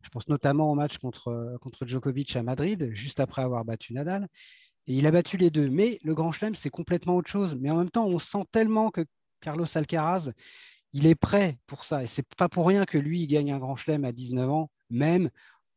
Je 0.02 0.08
pense 0.08 0.28
notamment 0.28 0.70
au 0.70 0.74
match 0.74 0.98
contre, 0.98 1.28
euh, 1.28 1.58
contre 1.58 1.86
Djokovic 1.86 2.36
à 2.36 2.42
Madrid, 2.42 2.90
juste 2.92 3.20
après 3.20 3.42
avoir 3.42 3.64
battu 3.64 3.92
Nadal. 3.92 4.28
Et 4.86 4.94
il 4.94 5.06
a 5.06 5.10
battu 5.10 5.36
les 5.36 5.50
deux. 5.50 5.68
Mais 5.68 5.98
le 6.04 6.14
Grand 6.14 6.32
Chelem, 6.32 6.54
c'est 6.54 6.70
complètement 6.70 7.16
autre 7.16 7.30
chose. 7.30 7.56
Mais 7.60 7.70
en 7.70 7.76
même 7.76 7.90
temps, 7.90 8.06
on 8.06 8.18
sent 8.18 8.44
tellement 8.50 8.90
que 8.90 9.04
Carlos 9.40 9.66
Alcaraz, 9.74 10.30
il 10.92 11.06
est 11.06 11.16
prêt 11.16 11.58
pour 11.66 11.84
ça. 11.84 12.02
Et 12.02 12.06
c'est 12.06 12.26
pas 12.36 12.48
pour 12.48 12.66
rien 12.66 12.84
que 12.84 12.98
lui, 12.98 13.20
il 13.20 13.26
gagne 13.26 13.52
un 13.52 13.58
Grand 13.58 13.76
Chelem 13.76 14.04
à 14.04 14.12
19 14.12 14.48
ans, 14.48 14.70
même 14.90 15.28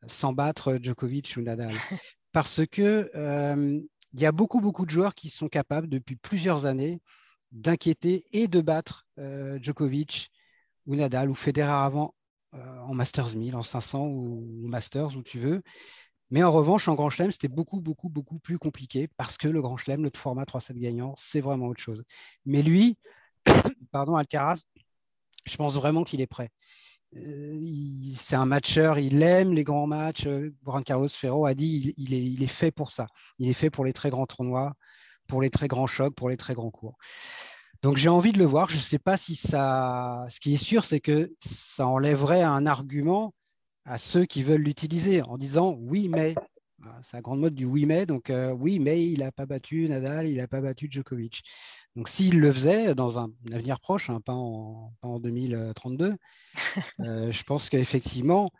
sans 0.08 0.34
battre 0.34 0.78
Djokovic 0.82 1.34
ou 1.38 1.42
Nadal. 1.42 1.74
Parce 2.32 2.66
que 2.68 3.10
euh, 3.16 3.82
il 4.14 4.20
y 4.20 4.26
a 4.26 4.32
beaucoup, 4.32 4.60
beaucoup 4.60 4.86
de 4.86 4.92
joueurs 4.92 5.16
qui 5.16 5.30
sont 5.30 5.48
capables 5.48 5.88
depuis 5.88 6.16
plusieurs 6.16 6.66
années 6.66 7.02
d'inquiéter 7.52 8.26
et 8.32 8.48
de 8.48 8.62
battre 8.62 9.08
euh, 9.18 9.60
Djokovic 9.62 10.32
ou 10.86 10.96
Nadal 10.96 11.30
ou 11.30 11.36
Federer 11.36 11.72
avant 11.72 12.16
euh, 12.56 12.80
en 12.82 12.94
Masters 12.94 13.36
1000, 13.36 13.56
en 13.56 13.64
500 13.64 14.06
ou, 14.06 14.68
Masters, 14.68 15.16
où 15.16 15.24
tu 15.24 15.40
veux. 15.40 15.62
Mais 16.32 16.44
en 16.44 16.52
revanche, 16.52 16.88
en 16.88 16.96
Grand 16.96 17.10
Chelem, 17.10 17.32
c'était 17.32 17.48
beaucoup, 17.48 17.82
beaucoup, 17.82 18.10
beaucoup 18.10 18.40
plus 18.40 18.60
compliqué 18.60 19.08
parce 19.18 19.38
que 19.38 19.48
le 19.48 19.62
Grand 19.62 19.78
Chelem, 19.78 20.04
le 20.04 20.12
format 20.16 20.44
3-7 20.44 20.78
gagnant, 20.80 21.14
c'est 21.18 21.42
vraiment 21.42 21.68
autre 21.68 21.82
chose. 21.82 22.04
Mais 22.46 22.62
lui, 22.62 22.98
pardon, 23.92 24.16
Alcaraz, 24.16 24.64
je 25.46 25.58
pense 25.58 25.76
vraiment 25.76 26.04
qu'il 26.04 26.22
est 26.22 26.28
prêt. 26.28 26.50
Euh, 27.16 27.60
c'est 28.16 28.36
un 28.36 28.46
matcheur, 28.46 29.00
il 29.00 29.22
aime 29.24 29.54
les 29.54 29.64
grands 29.64 29.88
matchs. 29.88 30.28
Juan 30.64 30.84
Carlos 30.84 31.10
Ferro 31.10 31.46
a 31.46 31.54
dit 31.54 31.94
il, 31.98 32.44
est, 32.44 32.48
fait 32.48 32.72
pour 32.72 32.92
ça. 32.92 33.08
Il 33.40 33.50
est 33.50 33.54
fait 33.54 33.70
pour 33.70 33.86
les 33.86 33.94
très 33.94 34.10
grands 34.10 34.28
tournois, 34.28 34.74
pour 35.28 35.42
les 35.42 35.50
très 35.50 35.68
grands 35.68 35.88
chocs, 35.88 36.14
pour 36.16 36.30
les 36.30 36.38
très 36.38 36.54
grands 36.54 36.72
cours. 36.72 36.98
Donc 37.82 37.98
j'ai 37.98 38.10
envie 38.10 38.34
de 38.34 38.40
le 38.40 38.46
voir. 38.46 38.70
Je 38.70 38.76
ne 38.76 38.82
sais 38.82 39.00
pas 39.00 39.18
si 39.18 39.36
ça. 39.36 40.26
Ce 40.30 40.40
qui 40.40 40.54
est 40.54 40.58
sûr, 40.58 40.86
c'est 40.86 41.00
que 41.00 41.34
ça 41.40 41.88
enlèverait 41.88 42.44
un 42.44 42.66
argument 42.66 43.34
à 43.86 43.98
ceux 43.98 44.26
qui 44.26 44.44
veulent 44.44 44.62
l'utiliser 44.62 45.22
en 45.24 45.38
disant 45.38 45.76
oui, 45.80 46.10
mais. 46.10 46.36
C'est 47.04 47.18
la 47.18 47.22
grande 47.22 47.42
mode 47.42 47.56
du 47.56 47.66
oui, 47.66 47.86
mais. 47.86 48.06
Donc 48.06 48.30
euh, 48.30 48.52
oui, 48.52 48.80
mais 48.80 49.06
il 49.06 49.20
n'a 49.20 49.34
pas 49.34 49.46
battu 49.46 49.90
Nadal, 49.90 50.28
il 50.30 50.38
n'a 50.38 50.48
pas 50.48 50.62
battu 50.62 50.88
Djokovic. 50.90 51.44
Donc 52.00 52.08
s'il 52.08 52.40
le 52.40 52.50
faisait 52.50 52.96
dans 52.96 53.20
un, 53.20 53.30
avenir 53.52 53.82
proche, 53.82 54.10
hein, 54.10 54.22
pas, 54.22 54.32
en, 54.32 55.20
2032, 55.20 56.16
euh, 57.02 57.30
je 57.30 57.44
pense 57.44 57.70
qu'effectivement, 57.70 58.52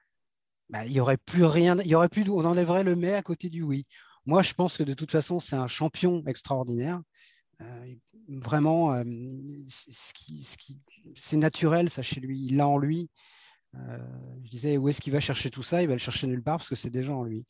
bah, 0.70 0.86
il 0.86 0.92
y 0.92 1.00
aurait 1.00 1.16
plus 1.16 1.46
rien, 1.46 1.78
il 1.78 1.88
y 1.88 1.96
aurait 1.96 2.10
plus, 2.10 2.30
on 2.30 2.44
enlèverait 2.44 2.84
le 2.84 2.98
mais 2.98 3.14
à 3.14 3.24
côté 3.24 3.48
du 3.48 3.62
oui. 3.62 3.86
Moi, 4.26 4.42
je 4.42 4.54
pense 4.54 4.78
que 4.78 4.84
de 4.84 4.94
toute 4.94 5.14
façon, 5.14 5.40
c'est 5.40 5.56
un 5.56 5.68
champion 5.68 6.22
extraordinaire. 6.28 7.00
Euh, 7.62 7.96
vraiment, 8.28 8.94
euh, 8.94 9.06
c'est 11.16 11.38
naturel, 11.38 11.90
ça 11.90 12.02
chez 12.02 12.20
lui. 12.20 12.42
Il 12.42 12.58
l'a 12.58 12.68
en 12.68 12.78
lui. 12.78 13.10
Euh, 13.76 14.00
je 14.44 14.50
disais, 14.50 14.76
où 14.76 14.90
est-ce 14.90 15.00
qu'il 15.00 15.14
va 15.14 15.22
chercher 15.22 15.50
tout 15.50 15.64
ça? 15.64 15.82
Il 15.82 15.88
va 15.88 15.94
le 15.94 16.00
chercher 16.00 16.28
nulle 16.28 16.44
part 16.44 16.58
parce 16.58 16.68
que 16.68 16.76
c'est 16.76 16.90
déjà 16.90 17.14
en 17.14 17.24
lui. 17.24 17.46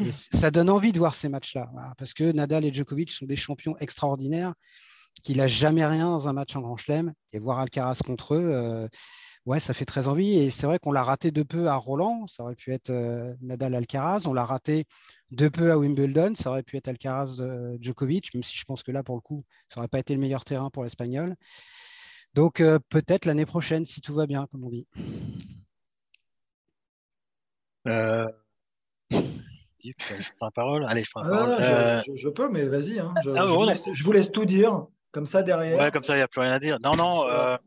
Et 0.00 0.10
ça 0.12 0.50
donne 0.50 0.68
envie 0.68 0.90
de 0.90 0.98
voir 0.98 1.14
ces 1.14 1.28
matchs-là, 1.28 1.70
parce 1.96 2.12
que 2.12 2.32
Nadal 2.32 2.64
et 2.64 2.74
Djokovic 2.74 3.12
sont 3.12 3.26
des 3.26 3.36
champions 3.36 3.76
extraordinaires 3.78 4.52
qu'il 5.20 5.38
n'a 5.38 5.46
jamais 5.46 5.86
rien 5.86 6.10
dans 6.10 6.28
un 6.28 6.32
match 6.32 6.56
en 6.56 6.60
Grand 6.60 6.76
Chelem. 6.76 7.12
Et 7.32 7.38
voir 7.38 7.58
Alcaraz 7.58 8.00
contre 8.04 8.34
eux, 8.34 8.88
ouais, 9.48 9.60
ça 9.60 9.72
fait 9.74 9.86
très 9.86 10.08
envie. 10.08 10.38
Et 10.38 10.50
c'est 10.50 10.66
vrai 10.66 10.78
qu'on 10.78 10.92
l'a 10.92 11.02
raté 11.02 11.30
de 11.30 11.42
peu 11.42 11.68
à 11.68 11.74
Roland. 11.74 12.26
Ça 12.28 12.44
aurait 12.44 12.54
pu 12.54 12.72
être 12.72 12.90
euh, 12.90 13.34
Nadal-Alcaraz. 13.40 14.26
On 14.26 14.34
l'a 14.34 14.44
raté 14.44 14.84
de 15.30 15.48
peu 15.48 15.72
à 15.72 15.78
Wimbledon. 15.78 16.34
Ça 16.34 16.50
aurait 16.50 16.62
pu 16.62 16.76
être 16.76 16.88
Alcaraz-Djokovic, 16.88 18.34
même 18.34 18.42
si 18.42 18.56
je 18.56 18.64
pense 18.64 18.82
que 18.82 18.92
là, 18.92 19.02
pour 19.02 19.16
le 19.16 19.22
coup, 19.22 19.44
ça 19.68 19.80
n'aurait 19.80 19.88
pas 19.88 19.98
été 19.98 20.14
le 20.14 20.20
meilleur 20.20 20.44
terrain 20.44 20.70
pour 20.70 20.84
l'Espagnol. 20.84 21.34
Donc 22.34 22.60
euh, 22.60 22.78
peut-être 22.90 23.24
l'année 23.24 23.46
prochaine, 23.46 23.84
si 23.84 24.00
tout 24.02 24.14
va 24.14 24.26
bien, 24.26 24.46
comme 24.52 24.64
on 24.64 24.68
dit. 24.68 24.86
Euh... 27.86 28.26
Je 29.80 30.30
prends 30.36 30.46
la 30.46 30.50
parole. 30.50 30.86
Allez, 30.88 31.04
je 31.04 31.10
prends 31.10 31.22
la 31.22 31.30
parole. 31.30 31.56
Ah, 31.62 32.02
je, 32.14 32.28
peux, 32.28 32.50
mais 32.50 32.66
vas-y. 32.66 32.98
Hein. 32.98 33.14
Je, 33.22 33.30
ah, 33.30 33.46
je, 33.92 34.04
vous 34.04 34.12
laisse 34.12 34.30
tout 34.30 34.44
dire, 34.44 34.86
comme 35.12 35.26
ça 35.26 35.42
derrière. 35.42 35.78
Ouais, 35.78 35.90
comme 35.90 36.04
ça, 36.04 36.14
il 36.14 36.18
n'y 36.18 36.22
a 36.22 36.28
plus 36.28 36.40
rien 36.40 36.52
à 36.52 36.58
dire. 36.58 36.78
Non, 36.80 36.92
non. 36.96 37.58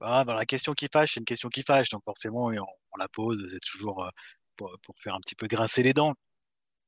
Bah, 0.00 0.24
la 0.26 0.46
question 0.46 0.74
qui 0.74 0.88
fâche, 0.92 1.14
c'est 1.14 1.20
une 1.20 1.26
question 1.26 1.48
qui 1.48 1.62
fâche. 1.62 1.88
Donc 1.88 2.04
forcément, 2.04 2.46
on, 2.46 2.96
la 2.98 3.08
pose, 3.08 3.44
c'est 3.50 3.60
toujours 3.60 4.04
euh, 4.04 4.10
pour, 4.56 4.94
faire 4.96 5.14
un 5.14 5.20
petit 5.20 5.34
peu 5.34 5.46
grincer 5.46 5.82
les 5.82 5.92
dents. 5.92 6.14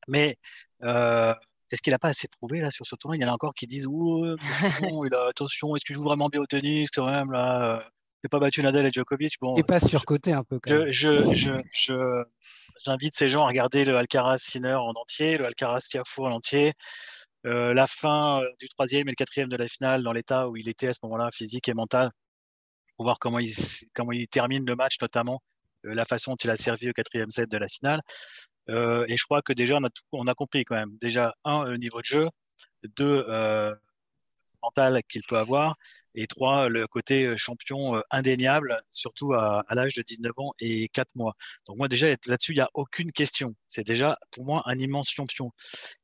Mais 0.09 0.37
euh, 0.83 1.35
est-ce 1.71 1.83
qu'il 1.83 1.93
n'a 1.93 1.99
pas 1.99 2.09
assez 2.09 2.29
prouvé 2.29 2.61
là 2.61 2.71
sur 2.71 2.87
ce 2.87 2.95
tournoi? 2.97 3.17
Il 3.17 3.23
y 3.23 3.25
en 3.25 3.29
a 3.29 3.33
encore 3.35 3.55
qui 3.55 3.67
disent 3.67 3.87
attention, 3.87 5.05
il 5.05 5.15
a, 5.15 5.27
attention, 5.29 5.77
est-ce 5.77 5.85
qu'il 5.85 5.97
joue 5.97 6.05
vraiment 6.05 6.29
bien 6.29 6.41
au 6.41 6.47
tennis 6.47 6.91
quand 6.91 7.07
même 7.07 7.33
là 7.33 7.63
euh, 7.63 7.81
Il 8.23 8.27
n'a 8.27 8.29
pas 8.31 8.39
battu 8.39 8.63
Nadal 8.63 8.87
et 8.87 8.93
Djokovic. 8.93 9.35
Bon, 9.41 9.57
et 9.57 9.65
pas 9.65 9.81
surcoté 9.81 10.33
un 10.33 10.45
peu. 10.45 10.61
Quand 10.61 10.87
je, 10.89 11.35
je, 11.73 12.25
j'invite 12.85 13.15
ces 13.17 13.29
gens 13.29 13.45
à 13.45 13.49
regarder 13.49 13.85
le 13.85 13.97
Alcaraz 13.97 14.39
Sinner 14.39 14.75
en 14.75 14.93
entier, 14.93 15.37
le 15.37 15.47
Alcaraz 15.47 15.87
Tiafo 15.91 16.27
en 16.27 16.33
entier. 16.33 16.75
La 17.45 17.87
fin 17.87 18.43
du 18.59 18.69
troisième 18.69 19.09
et 19.09 19.13
le 19.13 19.17
quatrième 19.17 19.49
de 19.49 19.57
la 19.57 19.69
finale 19.69 20.03
dans 20.03 20.13
l'état 20.13 20.49
où 20.49 20.57
il 20.57 20.69
était 20.69 20.89
à 20.89 20.93
ce 20.95 21.01
moment-là, 21.05 21.31
physique 21.33 21.69
et 21.69 21.75
mental, 21.75 22.11
pour 22.97 23.05
voir 23.05 23.19
comment 23.19 23.39
il, 23.39 23.51
comment 23.95 24.13
il 24.13 24.29
termine 24.29 24.67
le 24.67 24.77
match, 24.77 24.97
notamment 25.01 25.43
euh, 25.87 25.95
la 25.95 26.05
façon 26.05 26.33
dont 26.33 26.37
il 26.45 26.51
a 26.51 26.57
servi 26.57 26.91
au 26.91 26.93
quatrième 26.93 27.31
set 27.31 27.51
de 27.51 27.57
la 27.57 27.69
finale. 27.69 28.01
Euh, 28.69 29.05
et 29.09 29.17
je 29.17 29.25
crois 29.25 29.43
que 29.43 29.53
déjà, 29.53 29.77
on 29.77 29.85
a, 29.85 29.91
on 30.13 30.27
a 30.27 30.35
compris 30.35 30.65
quand 30.65 30.77
même. 30.77 30.97
Déjà, 31.01 31.35
un, 31.45 31.65
le 31.65 31.77
niveau 31.79 32.01
de 32.01 32.05
jeu. 32.05 32.29
Deux, 32.97 33.25
euh, 33.29 33.75
mental 34.63 35.03
qu'il 35.09 35.23
peut 35.29 35.39
avoir. 35.39 35.77
Et 36.15 36.27
trois, 36.27 36.69
le 36.69 36.87
côté 36.87 37.25
euh, 37.25 37.37
champion 37.37 38.03
indéniable, 38.11 38.81
surtout 38.91 39.33
à, 39.35 39.65
l'âge 39.71 39.95
de 39.95 40.03
19 40.03 40.33
ans 40.39 40.53
et 40.59 40.89
4 40.89 41.09
mois. 41.15 41.35
Donc 41.67 41.77
moi 41.79 41.89
déjà, 41.89 42.09
là-dessus, 42.27 42.53
il 42.53 42.57
n'y 42.57 42.61
a 42.61 42.71
aucune 42.75 43.13
question. 43.13 43.55
C'est 43.69 43.87
déjà 43.87 44.19
pour 44.33 44.45
moi 44.45 44.63
un 44.67 44.79
immense 44.79 45.11
champion. 45.11 45.53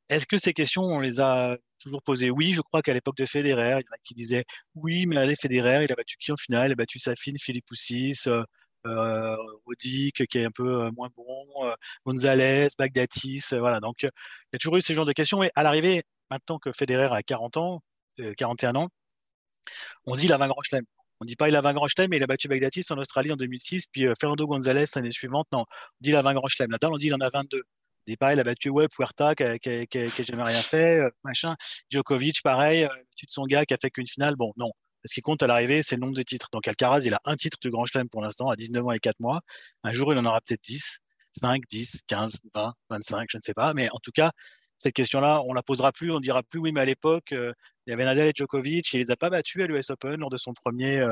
Est-ce 0.09 0.25
que 0.25 0.37
ces 0.37 0.53
questions, 0.53 0.83
on 0.83 0.99
les 1.01 1.19
a 1.19 1.57
toujours 1.79 2.01
posées? 2.01 2.31
Oui, 2.31 2.53
je 2.53 2.61
crois 2.61 2.81
qu'à 2.81 2.93
l'époque 2.93 3.17
de 3.17 3.25
Federer, 3.25 3.81
il 3.81 3.85
y 3.85 3.89
en 3.89 3.95
a 3.95 3.97
qui 4.03 4.13
disaient 4.13 4.45
oui, 4.75 5.05
mais 5.05 5.15
l'année 5.15 5.35
Federer, 5.35 5.83
il 5.83 5.91
a 5.91 5.95
battu 5.95 6.17
qui 6.17 6.31
en 6.31 6.37
finale? 6.37 6.69
Il 6.69 6.73
a 6.73 6.75
battu 6.75 6.99
Safin, 6.99 7.33
Philippe 7.39 7.65
Poussis, 7.65 8.27
euh, 8.27 8.43
euh 8.85 9.35
Rodic, 9.65 10.25
qui 10.27 10.37
est 10.37 10.45
un 10.45 10.51
peu 10.51 10.85
euh, 10.85 10.91
moins 10.95 11.09
bon, 11.15 11.45
euh, 11.65 11.73
Gonzalez, 12.05 12.69
Bagdatis, 12.79 13.43
voilà. 13.51 13.79
Donc, 13.81 14.03
il 14.03 14.09
y 14.53 14.55
a 14.55 14.59
toujours 14.59 14.77
eu 14.77 14.81
ce 14.81 14.93
genre 14.93 15.05
de 15.05 15.13
questions. 15.13 15.43
Et 15.43 15.51
à 15.55 15.63
l'arrivée, 15.63 16.03
maintenant 16.31 16.59
que 16.59 16.71
Federer 16.71 17.09
a 17.11 17.23
40 17.23 17.57
ans, 17.57 17.83
41 18.37 18.75
ans, 18.75 18.89
on 20.05 20.13
se 20.13 20.19
dit 20.19 20.25
il 20.25 20.33
a 20.33 20.37
20 20.37 20.47
grands 20.47 20.61
chelems. 20.61 20.85
On 21.19 21.25
ne 21.25 21.27
dit 21.27 21.35
pas 21.35 21.49
il 21.49 21.55
a 21.55 21.61
20 21.61 21.73
grands 21.73 21.87
chelems, 21.87 22.09
mais 22.09 22.17
il 22.17 22.23
a 22.23 22.27
battu 22.27 22.47
Bagdatis 22.47 22.85
en 22.91 22.97
Australie 22.97 23.31
en 23.31 23.35
2006, 23.35 23.87
puis 23.91 24.05
Fernando 24.19 24.45
Gonzalez 24.45 24.85
l'année 24.95 25.11
suivante. 25.11 25.47
Non, 25.51 25.61
on 25.61 25.65
dit 26.01 26.09
il 26.09 26.15
a 26.15 26.21
20 26.21 26.33
grands 26.35 26.47
chelems. 26.47 26.71
Là, 26.71 26.77
on 26.83 26.97
dit 26.97 27.07
il 27.07 27.13
en 27.15 27.21
a 27.21 27.29
22 27.29 27.63
dit 28.07 28.17
pareil, 28.17 28.37
il 28.37 28.39
a 28.39 28.43
battu 28.43 28.69
ouais, 28.69 28.87
Puerta 28.87 29.35
qui 29.35 29.43
n'a 29.43 30.07
jamais 30.23 30.43
rien 30.43 30.61
fait, 30.61 30.99
euh, 30.99 31.09
machin. 31.23 31.55
Djokovic, 31.89 32.41
pareil, 32.41 32.83
euh, 32.83 32.87
battu 32.87 33.25
de 33.25 33.31
son 33.31 33.45
gars 33.45 33.65
qui 33.65 33.73
a 33.73 33.77
fait 33.79 33.91
qu'une 33.91 34.07
finale. 34.07 34.35
Bon, 34.35 34.53
non. 34.57 34.71
Ce 35.05 35.13
qui 35.13 35.21
compte 35.21 35.43
à 35.43 35.47
l'arrivée, 35.47 35.83
c'est 35.83 35.95
le 35.95 36.01
nombre 36.01 36.15
de 36.15 36.23
titres. 36.23 36.49
Donc 36.51 36.67
Alcaraz, 36.67 37.01
il 37.05 37.13
a 37.13 37.21
un 37.25 37.35
titre 37.35 37.57
de 37.61 37.69
Grand 37.69 37.85
Chelem 37.85 38.09
pour 38.09 38.21
l'instant, 38.21 38.49
à 38.49 38.55
19 38.55 38.85
ans 38.85 38.91
et 38.91 38.99
4 38.99 39.19
mois. 39.19 39.41
Un 39.83 39.93
jour, 39.93 40.11
il 40.13 40.19
en 40.19 40.25
aura 40.25 40.41
peut-être 40.41 40.63
10, 40.63 40.99
5, 41.39 41.63
10, 41.69 42.01
15, 42.07 42.39
20, 42.53 42.73
25, 42.89 43.27
je 43.29 43.37
ne 43.37 43.41
sais 43.41 43.53
pas. 43.53 43.73
Mais 43.73 43.89
en 43.91 43.99
tout 43.99 44.11
cas, 44.11 44.31
cette 44.79 44.93
question-là, 44.93 45.41
on 45.45 45.53
la 45.53 45.63
posera 45.63 45.91
plus. 45.91 46.11
On 46.11 46.19
dira 46.19 46.43
plus, 46.43 46.59
oui, 46.59 46.71
mais 46.71 46.81
à 46.81 46.85
l'époque, 46.85 47.31
euh, 47.31 47.53
il 47.85 47.91
y 47.91 47.93
avait 47.93 48.05
Nadal 48.05 48.27
et 48.27 48.33
Djokovic, 48.35 48.93
il 48.93 48.99
les 48.99 49.11
a 49.11 49.15
pas 49.15 49.29
battus 49.29 49.63
à 49.63 49.67
l'US 49.67 49.89
Open 49.89 50.19
lors 50.19 50.29
de 50.29 50.37
son 50.37 50.53
premier 50.53 51.05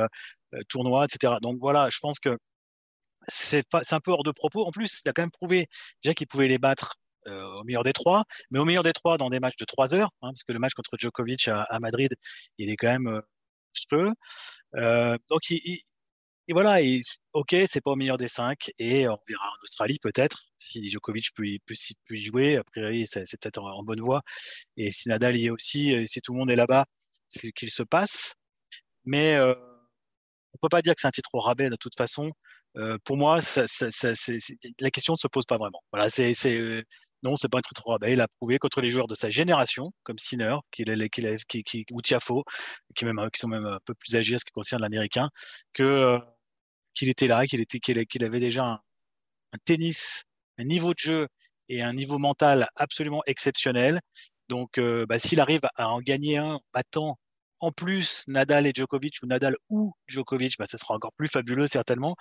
tournoi, 0.70 1.06
etc. 1.06 1.36
Donc 1.42 1.58
voilà, 1.60 1.90
je 1.90 2.00
pense 2.00 2.20
que 2.20 2.38
c'est 3.28 3.66
un 3.92 4.00
peu 4.00 4.12
hors 4.12 4.24
de 4.24 4.32
propos. 4.32 4.66
En 4.66 4.72
plus, 4.72 5.02
il 5.06 5.10
a 5.10 5.14
quand 5.14 5.24
même 5.24 5.32
prouvé 5.32 5.68
déjà 6.04 6.14
qu'il 6.14 6.28
pouvait 6.28 6.48
les 6.48 6.58
battre 6.58 6.96
euh, 7.28 7.44
au 7.60 7.64
meilleur 7.64 7.84
des 7.84 7.94
trois, 7.94 8.24
mais 8.52 8.60
au 8.60 8.66
meilleur 8.66 8.84
des 8.84 8.94
trois 8.94 9.18
dans 9.18 9.30
des 9.30 9.40
matchs 9.40 9.58
de 9.58 9.66
trois 9.66 9.96
heures, 9.96 10.12
hein, 10.22 10.30
parce 10.30 10.44
que 10.44 10.54
le 10.54 10.60
match 10.60 10.74
contre 10.74 10.92
Djokovic 10.98 11.48
à, 11.48 11.80
Madrid, 11.80 12.14
il 12.60 12.70
est 12.70 12.76
quand 12.76 12.88
même 12.88 13.08
euh, 13.08 14.12
euh 14.76 15.18
donc, 15.30 15.50
il, 15.50 15.82
et 16.48 16.54
voilà, 16.54 16.82
et, 16.82 17.02
ok, 17.34 17.56
c'est 17.68 17.82
pas 17.82 17.92
au 17.92 17.96
meilleur 17.96 18.18
des 18.18 18.28
cinq, 18.28 18.72
et 18.80 19.08
on 19.08 19.18
verra 19.28 19.48
en 19.48 19.64
Australie 19.64 20.00
peut-être 20.00 20.44
si 20.58 20.90
Djokovic 20.90 21.34
peut, 21.36 21.46
peut, 21.66 21.76
peut 22.08 22.16
y 22.16 22.22
jouer. 22.22 22.58
A 22.58 22.64
priori, 22.64 23.06
c'est 23.08 23.24
peut-être 23.40 23.60
en, 23.62 23.84
bonne 23.84 24.02
voie, 24.02 24.22
et 24.78 24.92
si 24.92 25.10
Nadal 25.10 25.38
y 25.38 25.48
est 25.48 25.50
aussi, 25.50 25.92
et 25.92 26.06
si 26.06 26.22
tout 26.22 26.34
le 26.34 26.40
monde 26.40 26.52
est 26.52 26.56
là-bas, 26.56 26.86
c'est 27.30 27.52
qu'il 27.52 27.70
se 27.70 27.84
passe. 27.84 28.36
Mais 29.06 29.36
euh, 29.36 29.54
on 30.54 30.58
peut 30.62 30.70
pas 30.70 30.82
dire 30.82 30.96
que 30.96 31.02
c'est 31.02 31.08
un 31.08 31.12
titre 31.12 31.30
au 31.34 31.40
rabais 31.40 31.70
de 31.70 31.76
toute 31.76 31.96
façon. 31.96 32.32
Euh, 32.78 32.98
pour 33.06 33.18
moi, 33.18 33.42
ça, 33.42 33.68
ça, 33.68 33.90
ça, 33.92 34.12
la 34.80 34.92
question 34.92 35.14
ne 35.14 35.18
se 35.18 35.28
pose 35.28 35.46
pas 35.46 35.58
vraiment. 35.58 35.82
Voilà, 35.92 36.10
c'est 36.10 36.34
euh, 36.48 36.84
non, 37.24 37.36
c'est 37.36 37.50
pas 37.50 37.60
un 37.60 37.62
titre 37.62 37.84
au 37.88 37.92
rabais. 37.92 38.14
Il 38.14 38.22
a 38.22 38.28
prouvé 38.28 38.60
contre 38.60 38.82
les 38.82 38.90
joueurs 38.90 39.08
de 39.08 39.16
sa 39.16 39.30
génération, 39.30 39.92
comme 40.04 40.18
Sinner, 40.20 40.56
qui, 40.72 40.84
qui, 41.48 41.64
qui, 41.64 41.86
ou 41.92 42.02
Tiafo, 42.02 42.44
qui, 42.96 43.06
même, 43.06 43.20
qui 43.34 43.40
sont 43.40 43.48
même 43.48 43.66
un 43.66 43.80
peu 43.86 43.94
plus 43.96 44.16
âgés 44.16 44.36
en 44.36 44.38
ce 44.38 44.46
qui 44.46 44.52
concerne 44.52 44.82
l'américain, 44.82 45.30
que 45.74 45.84
euh, 45.84 46.20
qu'il 46.96 47.10
était 47.10 47.28
là, 47.28 47.46
qu'il 47.46 47.62
était, 47.62 47.80
qu'il 47.80 48.24
avait 48.24 48.40
déjà 48.40 48.66
un, 48.66 48.80
tennis, 49.66 50.24
un 50.58 50.64
niveau 50.64 50.94
de 50.94 51.00
jeu 51.00 51.28
et 51.70 51.82
un 51.82 51.94
niveau 51.94 52.18
mental 52.18 52.68
absolument 52.76 53.22
exceptionnel. 53.28 54.00
Donc, 54.50 54.80
bah, 54.80 55.20
s'il 55.20 55.40
arrive 55.40 55.62
à 55.76 55.90
en 55.90 56.02
gagner 56.02 56.38
un 56.38 56.60
battant 56.74 57.18
en 57.60 57.72
plus 57.72 58.24
Nadal 58.28 58.68
et 58.68 58.72
Djokovic 58.74 59.18
ou 59.24 59.28
Nadal 59.28 59.56
ou 59.70 59.94
Djokovic, 60.08 60.58
bah, 60.60 60.66
ça 60.68 60.78
sera 60.78 60.96
encore 60.96 61.14
plus 61.14 61.28
fabuleux 61.28 61.68
certainement. 61.68 62.16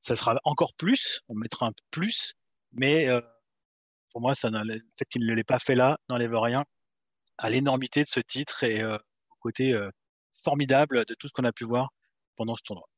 Ça 0.00 0.16
sera 0.16 0.38
encore 0.44 0.74
plus, 0.74 1.20
on 1.28 1.34
mettra 1.34 1.66
un 1.66 1.72
plus, 1.90 2.34
mais 2.72 3.08
euh, 3.08 3.20
pour 4.10 4.20
moi, 4.20 4.34
ça, 4.34 4.50
le 4.50 4.80
fait 4.98 5.04
qu'il 5.10 5.26
ne 5.26 5.34
l'ait 5.34 5.44
pas 5.44 5.58
fait 5.58 5.74
là 5.74 5.98
n'enlève 6.08 6.34
rien 6.34 6.64
à 7.38 7.50
l'énormité 7.50 8.02
de 8.04 8.08
ce 8.08 8.20
titre 8.20 8.64
et 8.64 8.82
euh, 8.82 8.96
au 9.30 9.34
côté 9.40 9.72
euh, 9.72 9.90
formidable 10.44 11.04
de 11.06 11.14
tout 11.14 11.28
ce 11.28 11.32
qu'on 11.32 11.44
a 11.44 11.52
pu 11.52 11.64
voir 11.64 11.90
pendant 12.36 12.54
ce 12.56 12.62
tournoi. 12.62 12.88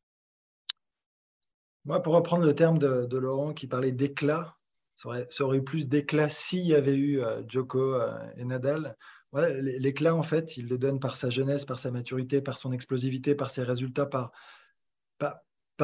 Moi, 1.84 2.02
pour 2.02 2.14
reprendre 2.14 2.44
le 2.44 2.54
terme 2.54 2.78
de, 2.78 3.16
Laurent 3.16 3.52
qui 3.52 3.66
parlait 3.66 3.92
d'éclat, 3.92 4.56
ça 4.94 5.08
aurait, 5.08 5.58
eu 5.58 5.64
plus 5.64 5.88
d'éclat 5.88 6.28
s'il 6.28 6.66
y 6.66 6.74
avait 6.74 6.96
eu 6.96 7.20
Djoko 7.48 7.96
et 8.36 8.44
Nadal. 8.44 8.96
L'éclat, 9.32 10.14
en 10.14 10.22
fait, 10.22 10.56
il 10.56 10.68
le 10.68 10.78
donne 10.78 11.00
par 11.00 11.16
sa 11.16 11.28
jeunesse, 11.28 11.64
par 11.64 11.78
sa 11.78 11.90
maturité, 11.90 12.40
par 12.40 12.56
son 12.56 12.72
explosivité, 12.72 13.34
par 13.34 13.50
ses 13.50 13.62
résultats, 13.62 14.06
par, 14.06 14.32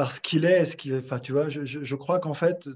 ce 0.09 0.21
qu'il 0.21 0.45
est. 0.45 0.65
Ce 0.65 1.17
tu 1.17 1.33
vois, 1.33 1.49
je, 1.49 1.95
crois 1.95 2.19
qu'en 2.19 2.33
fait, 2.33 2.67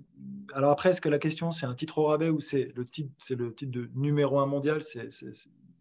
alors 0.53 0.71
après, 0.71 0.89
est-ce 0.89 1.01
que 1.01 1.09
la 1.09 1.19
question, 1.19 1.51
c'est 1.51 1.65
un 1.65 1.75
titre 1.75 1.97
au 1.97 2.05
rabais 2.05 2.29
ou 2.29 2.41
c'est 2.41 2.73
le 2.75 2.85
titre, 2.85 3.11
c'est 3.17 3.35
le 3.35 3.55
titre 3.55 3.71
de 3.71 3.89
numéro 3.95 4.39
un 4.39 4.45
mondial? 4.45 4.81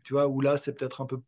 Tu 0.03 0.13
vois, 0.13 0.29
où 0.29 0.41
là, 0.41 0.57
c'est 0.57 0.73
peut-être 0.73 1.03
un 1.03 1.07
peu 1.07 1.21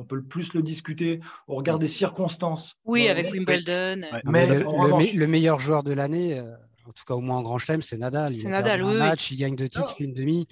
on 0.00 0.04
peut 0.04 0.22
plus 0.22 0.54
le 0.54 0.62
discuter 0.62 1.20
au 1.46 1.56
regard 1.56 1.78
des 1.78 1.88
circonstances. 1.88 2.76
Oui, 2.84 3.08
avec 3.08 3.30
Wimbledon. 3.32 4.06
Mais, 4.24 4.46
le, 4.46 5.26
meilleur 5.26 5.60
joueur 5.60 5.82
de 5.82 5.92
l'année, 5.92 6.38
euh, 6.38 6.54
en 6.86 6.92
tout 6.92 7.04
cas 7.06 7.14
au 7.14 7.20
moins 7.20 7.36
en 7.36 7.42
Grand 7.42 7.58
Chelem, 7.58 7.82
c'est 7.82 7.98
Nadal. 7.98 8.34
C'est 8.34 8.48
Nadal, 8.48 8.82
oui. 8.82 8.94
Un 8.94 8.98
match, 8.98 9.30
il 9.30 9.36
gagne 9.36 9.56
deux 9.56 9.68
titres, 9.68 9.96
une 10.00 10.14
demi 10.14 10.48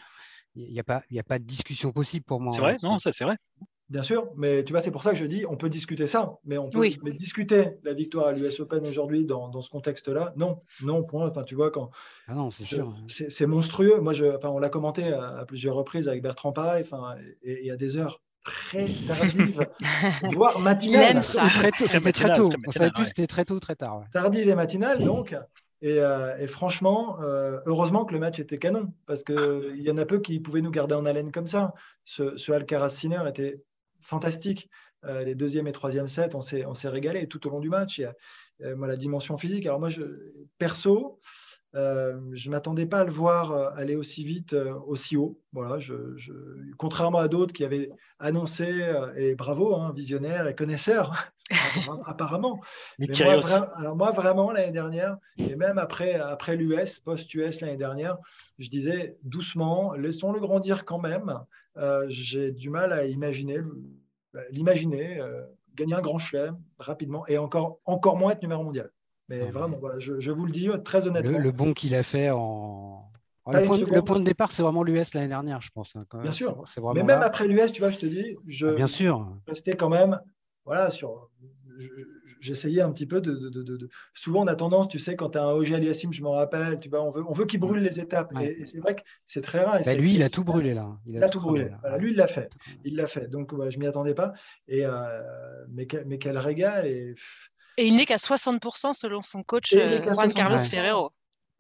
il 0.59 0.73
n'y 0.73 0.81
a, 0.81 0.85
pas, 0.85 1.03
a 1.17 1.23
pas 1.23 1.39
de 1.39 1.45
discussion 1.45 1.93
possible 1.93 2.25
pour 2.25 2.41
moi. 2.41 2.53
C'est 2.53 2.61
vrai, 2.61 2.77
non, 2.83 2.99
ça 2.99 3.13
c'est 3.13 3.25
vrai. 3.25 3.37
Bien 3.89 4.03
sûr, 4.03 4.29
mais 4.37 4.65
tu 4.65 4.75
vois, 4.75 4.83
c'est 4.83 4.91
pour 4.91 5.03
ça 5.03 5.13
que 5.13 5.17
je 5.17 5.25
dis, 5.25 5.47
on 5.47 5.57
peut 5.57 5.71
discuter 5.71 6.07
ça, 6.07 6.35
mais 6.45 6.59
on 6.59 6.69
peut 6.69 6.91
discuter 7.13 7.71
la 7.85 7.95
victoire 7.95 8.27
à 8.27 8.33
l'US 8.33 8.61
Open 8.61 8.87
aujourd'hui 8.87 9.25
dans, 9.25 9.63
ce 9.63 9.71
contexte-là? 9.71 10.35
Non, 10.37 10.61
non, 10.83 11.03
point. 11.05 11.29
Enfin, 11.29 11.43
tu 11.43 11.55
vois, 11.55 11.71
quand. 11.71 11.91
Ah 12.27 12.35
non, 12.35 12.51
c'est 12.51 12.65
sûr. 12.65 12.95
C'est 13.09 13.47
monstrueux. 13.47 13.99
Moi, 14.01 14.13
je, 14.13 14.27
enfin, 14.27 14.51
on 14.51 14.59
l'a 14.59 14.69
commenté 14.69 15.11
à, 15.11 15.45
plusieurs 15.47 15.75
reprises 15.75 16.07
avec 16.07 16.23
Bertrand 16.23 16.53
Pareil, 16.53 16.85
enfin, 16.87 17.17
et 17.43 17.61
il 17.61 17.67
y 17.67 17.71
a 17.71 17.77
des 17.77 17.97
heures 17.97 18.21
très 18.71 18.87
tardive, 19.07 19.67
voire 20.33 20.59
matinale. 20.59 21.03
Il 21.03 21.17
aime 21.17 21.21
ça. 21.21 21.43
Très 21.43 21.71
tôt, 21.71 21.87
c'était 21.87 22.13
très 22.13 22.35
tôt. 22.35 22.49
On 22.67 22.71
savait 22.71 22.91
plus 22.91 23.07
c'était 23.07 23.27
très 23.27 23.45
tôt 23.45 23.55
ou 23.55 23.61
très 23.61 23.75
tard. 23.75 23.99
ouais. 23.99 24.05
Tardive 24.13 24.49
et 24.49 24.55
matinale, 24.55 25.03
donc. 25.03 25.35
Et, 25.81 26.01
euh, 26.01 26.37
et 26.39 26.49
franchement, 26.49 27.21
euh, 27.23 27.61
heureusement 27.67 28.05
que 28.05 28.13
le 28.13 28.19
match 28.19 28.41
était 28.41 28.59
canon, 28.59 28.93
parce 29.07 29.23
qu'il 29.23 29.81
y 29.81 29.91
en 29.91 29.99
a 29.99 30.05
peu 30.05 30.21
qui 30.21 30.41
pouvaient 30.41 30.61
nous 30.61 30.73
garder 30.73 30.95
en 30.95 31.07
haleine 31.07 31.31
comme 31.31 31.47
ça. 31.47 31.73
Ce, 32.05 32.37
ce 32.37 32.53
Alcaraz-Sinner 32.53 33.23
était 33.29 33.63
fantastique. 34.01 34.69
Euh, 35.05 35.23
les 35.23 35.37
deuxième 35.37 35.69
et 35.69 35.73
troisième 35.73 36.09
sets, 36.09 36.35
on 36.35 36.41
s'est 36.41 36.67
on 36.67 36.75
s'est 36.75 36.89
régalé 36.89 37.29
tout 37.29 37.47
au 37.47 37.51
long 37.51 37.61
du 37.61 37.69
match. 37.69 38.03
Moi, 38.61 38.89
la 38.89 38.97
dimension 38.97 39.39
physique. 39.39 39.67
Alors 39.67 39.79
moi, 39.79 39.89
je, 39.89 40.03
perso, 40.59 41.21
euh, 41.75 42.19
je 42.33 42.51
m'attendais 42.51 42.87
pas 42.87 43.01
à 43.01 43.05
le 43.05 43.11
voir 43.11 43.53
euh, 43.53 43.71
aller 43.77 43.97
aussi 43.97 44.25
vite, 44.25 44.53
euh, 44.55 44.75
aussi 44.87 45.17
haut. 45.17 45.39
Voilà, 45.53 45.79
je, 45.79 46.17
je- 46.17 46.33
contrairement 46.79 47.19
à 47.19 47.29
d'autres 47.29 47.53
qui 47.53 47.65
avaient 47.65 47.91
annoncé, 48.19 48.93
et 49.17 49.35
bravo, 49.35 49.75
hein, 49.77 49.93
visionnaire 49.95 50.47
et 50.49 50.55
connaisseur, 50.55 51.33
apparemment. 52.07 52.61
Mais 53.07 53.17
moi, 53.17 53.37
vra- 53.37 53.69
alors 53.77 53.97
moi, 53.97 54.11
vraiment, 54.13 54.51
l'année 54.53 54.73
dernière, 54.73 55.17
et 55.47 55.57
même 55.57 55.79
après, 55.79 56.15
après 56.15 56.57
l'US, 56.57 57.01
post-US 57.01 57.61
l'année 57.61 57.77
dernière, 57.77 58.19
je 58.59 58.69
disais 58.71 59.17
doucement, 59.23 59.93
laissons-le 59.95 60.41
grandir 60.41 60.85
quand 60.85 60.99
même. 61.01 61.39
Euh, 61.77 62.07
J'ai 62.09 62.51
du 62.53 62.71
mal 62.71 62.93
à 62.93 63.05
imaginer, 63.07 63.59
l'imaginer, 64.51 65.21
euh, 65.21 65.43
gagner 65.75 65.95
un 65.95 66.01
grand 66.01 66.19
chelem 66.19 66.59
rapidement 66.79 67.27
et 67.29 67.39
encore, 67.39 67.81
encore 67.85 68.17
moins 68.17 68.33
être 68.33 68.43
numéro 68.43 68.63
mondial. 68.65 68.91
Mais 69.29 69.43
Ah, 69.43 69.51
vraiment, 69.53 69.77
voilà, 69.79 69.99
je, 70.01 70.21
je 70.21 70.31
vous 70.33 70.47
le 70.47 70.53
dis 70.53 70.69
euh, 70.69 70.79
très 70.79 71.07
honnêtement. 71.07 71.39
Le, 71.39 71.45
le 71.45 71.53
bon 71.53 71.75
qu'il 71.75 71.95
a 71.95 72.03
fait 72.03 72.31
en. 72.31 73.11
Le, 73.51 73.63
point 73.63 73.77
de, 73.77 73.81
seconde. 73.83 73.95
le 73.97 74.03
point 74.03 74.19
de 74.19 74.25
départ, 74.25 74.53
c'est 74.53 74.63
vraiment 74.63 74.83
l'US 74.83 75.15
l'année 75.15 75.29
dernière, 75.29 75.61
je 75.63 75.71
pense. 75.71 75.97
hein, 75.97 76.03
quand 76.09 76.19
même. 76.19 76.25
Bien 76.25 76.33
sûr. 76.33 76.63
Vraiment 76.77 76.93
Mais 76.95 77.03
même 77.03 77.21
là. 77.21 77.27
après 77.27 77.47
l'US, 77.49 77.73
tu 77.73 77.81
vois, 77.81 77.91
je 77.91 77.99
te 77.99 78.07
dis, 78.07 78.37
je, 78.47 78.67
Ah, 78.67 78.73
Bien 78.73 78.87
sûr. 78.87 79.27
restais 79.47 79.75
quand 79.77 79.89
même, 79.89 80.21
voilà, 80.65 80.91
sur. 80.91 81.31
je- 81.79 81.87
J'essayais 82.41 82.83
un 82.83 82.93
petit 82.93 83.07
peu 83.07 83.21
de, 83.21 83.33
de- 83.33 83.49
de- 83.63 83.77
de- 83.77 83.89
Souvent, 84.15 84.45
on 84.45 84.47
a 84.47 84.55
tendance, 84.55 84.89
tu 84.89 85.01
sais, 85.01 85.17
quand 85.17 85.31
tu 85.31 85.39
as 85.39 85.43
un 85.43 85.51
OG 85.51 85.73
Aliassim, 85.75 86.13
je 86.13 86.23
m'en 86.23 86.31
rappelle, 86.33 86.79
tu 86.79 86.89
vois, 86.89 87.03
on 87.03 87.11
veut, 87.11 87.25
on 87.29 87.33
veut 87.33 87.47
qu'il 87.47 87.59
brûle 87.59 87.83
les 87.83 87.99
étapes. 87.99 88.33
Ouais. 88.37 88.53
Et, 88.53 88.63
et 88.63 88.67
c'est 88.67 88.79
vrai 88.79 88.95
que 88.95 89.01
c'est 89.27 89.41
très 89.41 89.65
rare. 89.65 89.81
et 89.81 89.85
Bah, 89.85 89.95
lui, 89.95 90.15
il 90.15 90.23
a 90.23 90.31
tout 90.31 90.45
brûlé 90.45 90.73
là. 90.73 90.99
Il 91.05 91.21
a 91.23 91.29
tout 91.29 91.41
brûlé. 91.41 91.69
Voilà, 91.81 91.99
lui, 91.99 92.11
il 92.13 92.17
l'a 92.17 92.29
fait. 92.29 92.49
Il 92.85 92.95
l'a 92.95 93.09
fait. 93.09 93.29
Donc, 93.29 93.53
ouais, 93.53 93.73
je 93.73 93.79
m'y 93.81 93.87
attendais 93.89 94.15
pas. 94.15 94.35
Et, 94.69 94.85
euh, 94.87 95.21
mais, 95.71 95.89
mais 96.07 96.19
quel 96.19 96.39
régal. 96.39 96.87
Et, 96.87 97.15
Et 97.79 97.87
il 97.87 97.97
n'est 97.97 98.07
qu'à 98.07 98.17
60% 98.17 98.93
selon 98.93 99.21
son 99.23 99.43
coach 99.43 99.73
euh, 99.73 100.03
Juan 100.03 100.33
Carlos 100.33 100.57
60%. 100.57 100.71
Ferrero. 100.71 101.13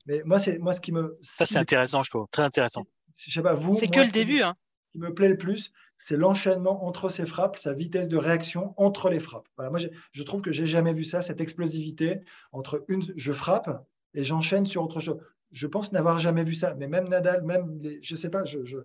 mais 0.06 0.22
moi, 0.24 0.38
c'est 0.38 0.58
moi 0.58 0.72
ce 0.72 0.80
qui 0.80 0.92
me. 0.92 1.16
Ça, 1.22 1.46
c'est 1.46 1.56
intéressant, 1.58 2.02
je 2.02 2.10
trouve. 2.10 2.26
Très 2.30 2.42
intéressant. 2.42 2.84
je 3.16 3.30
sais 3.32 3.42
pas, 3.42 3.54
vous. 3.54 3.74
C'est 3.74 3.86
que 3.86 4.00
le 4.00 4.06
ce 4.06 4.12
qui- 4.12 4.18
début. 4.18 4.42
Hein. 4.42 4.54
Ce 4.88 4.92
qui 4.92 4.98
me 4.98 5.14
plaît 5.14 5.28
le 5.28 5.36
plus, 5.36 5.70
c'est 5.98 6.16
l'enchaînement 6.16 6.84
entre 6.86 7.08
ses 7.08 7.24
frappes, 7.26 7.58
sa 7.58 7.72
vitesse 7.74 8.08
de 8.08 8.16
réaction 8.16 8.74
entre 8.78 9.10
les 9.10 9.20
frappes. 9.20 9.46
Voilà, 9.56 9.70
moi, 9.70 9.78
je 10.12 10.22
trouve 10.22 10.40
que 10.42 10.50
j'ai 10.50 10.66
jamais 10.66 10.92
vu 10.94 11.04
ça, 11.04 11.20
cette 11.22 11.40
explosivité 11.40 12.20
entre 12.52 12.84
une, 12.88 13.02
je 13.16 13.32
frappe 13.32 13.86
et 14.14 14.24
j'enchaîne 14.24 14.66
sur 14.66 14.82
autre 14.82 14.98
chose. 15.00 15.18
Je 15.52 15.66
pense 15.66 15.92
n'avoir 15.92 16.18
jamais 16.18 16.42
vu 16.42 16.54
ça. 16.54 16.74
Mais 16.74 16.88
même 16.88 17.08
Nadal, 17.08 17.42
même, 17.44 17.78
les, 17.80 18.00
je 18.02 18.16
sais 18.16 18.30
pas, 18.30 18.44
je, 18.44 18.64
je- 18.64 18.78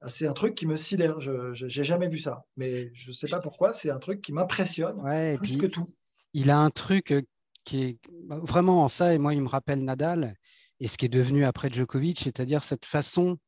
ah, 0.00 0.10
c'est 0.10 0.26
un 0.26 0.32
truc 0.32 0.54
qui 0.54 0.66
me 0.66 0.76
sidère. 0.76 1.20
Je 1.20 1.64
n'ai 1.64 1.84
jamais 1.84 2.08
vu 2.08 2.18
ça. 2.18 2.44
Mais 2.56 2.90
je 2.94 3.10
sais 3.12 3.28
pas 3.28 3.38
pourquoi, 3.40 3.72
c'est 3.72 3.90
un 3.90 3.98
truc 3.98 4.20
qui 4.20 4.32
m'impressionne 4.32 5.00
Ouais, 5.00 5.38
plus 5.38 5.48
puis 5.52 5.58
que 5.58 5.66
tout. 5.66 5.88
Il 6.34 6.50
a 6.50 6.58
un 6.58 6.70
truc 6.70 7.10
euh, 7.12 7.22
qui 7.64 7.82
est 7.84 7.98
bah, 8.24 8.38
vraiment 8.42 8.84
en 8.84 8.88
ça, 8.88 9.14
et 9.14 9.18
moi, 9.18 9.32
il 9.34 9.40
me 9.42 9.48
rappelle 9.48 9.82
Nadal, 9.82 10.34
et 10.80 10.86
ce 10.88 10.96
qui 10.98 11.06
est 11.06 11.08
devenu 11.08 11.44
après 11.46 11.70
Djokovic, 11.72 12.20
c'est-à-dire 12.20 12.62
cette 12.62 12.84
façon 12.84 13.38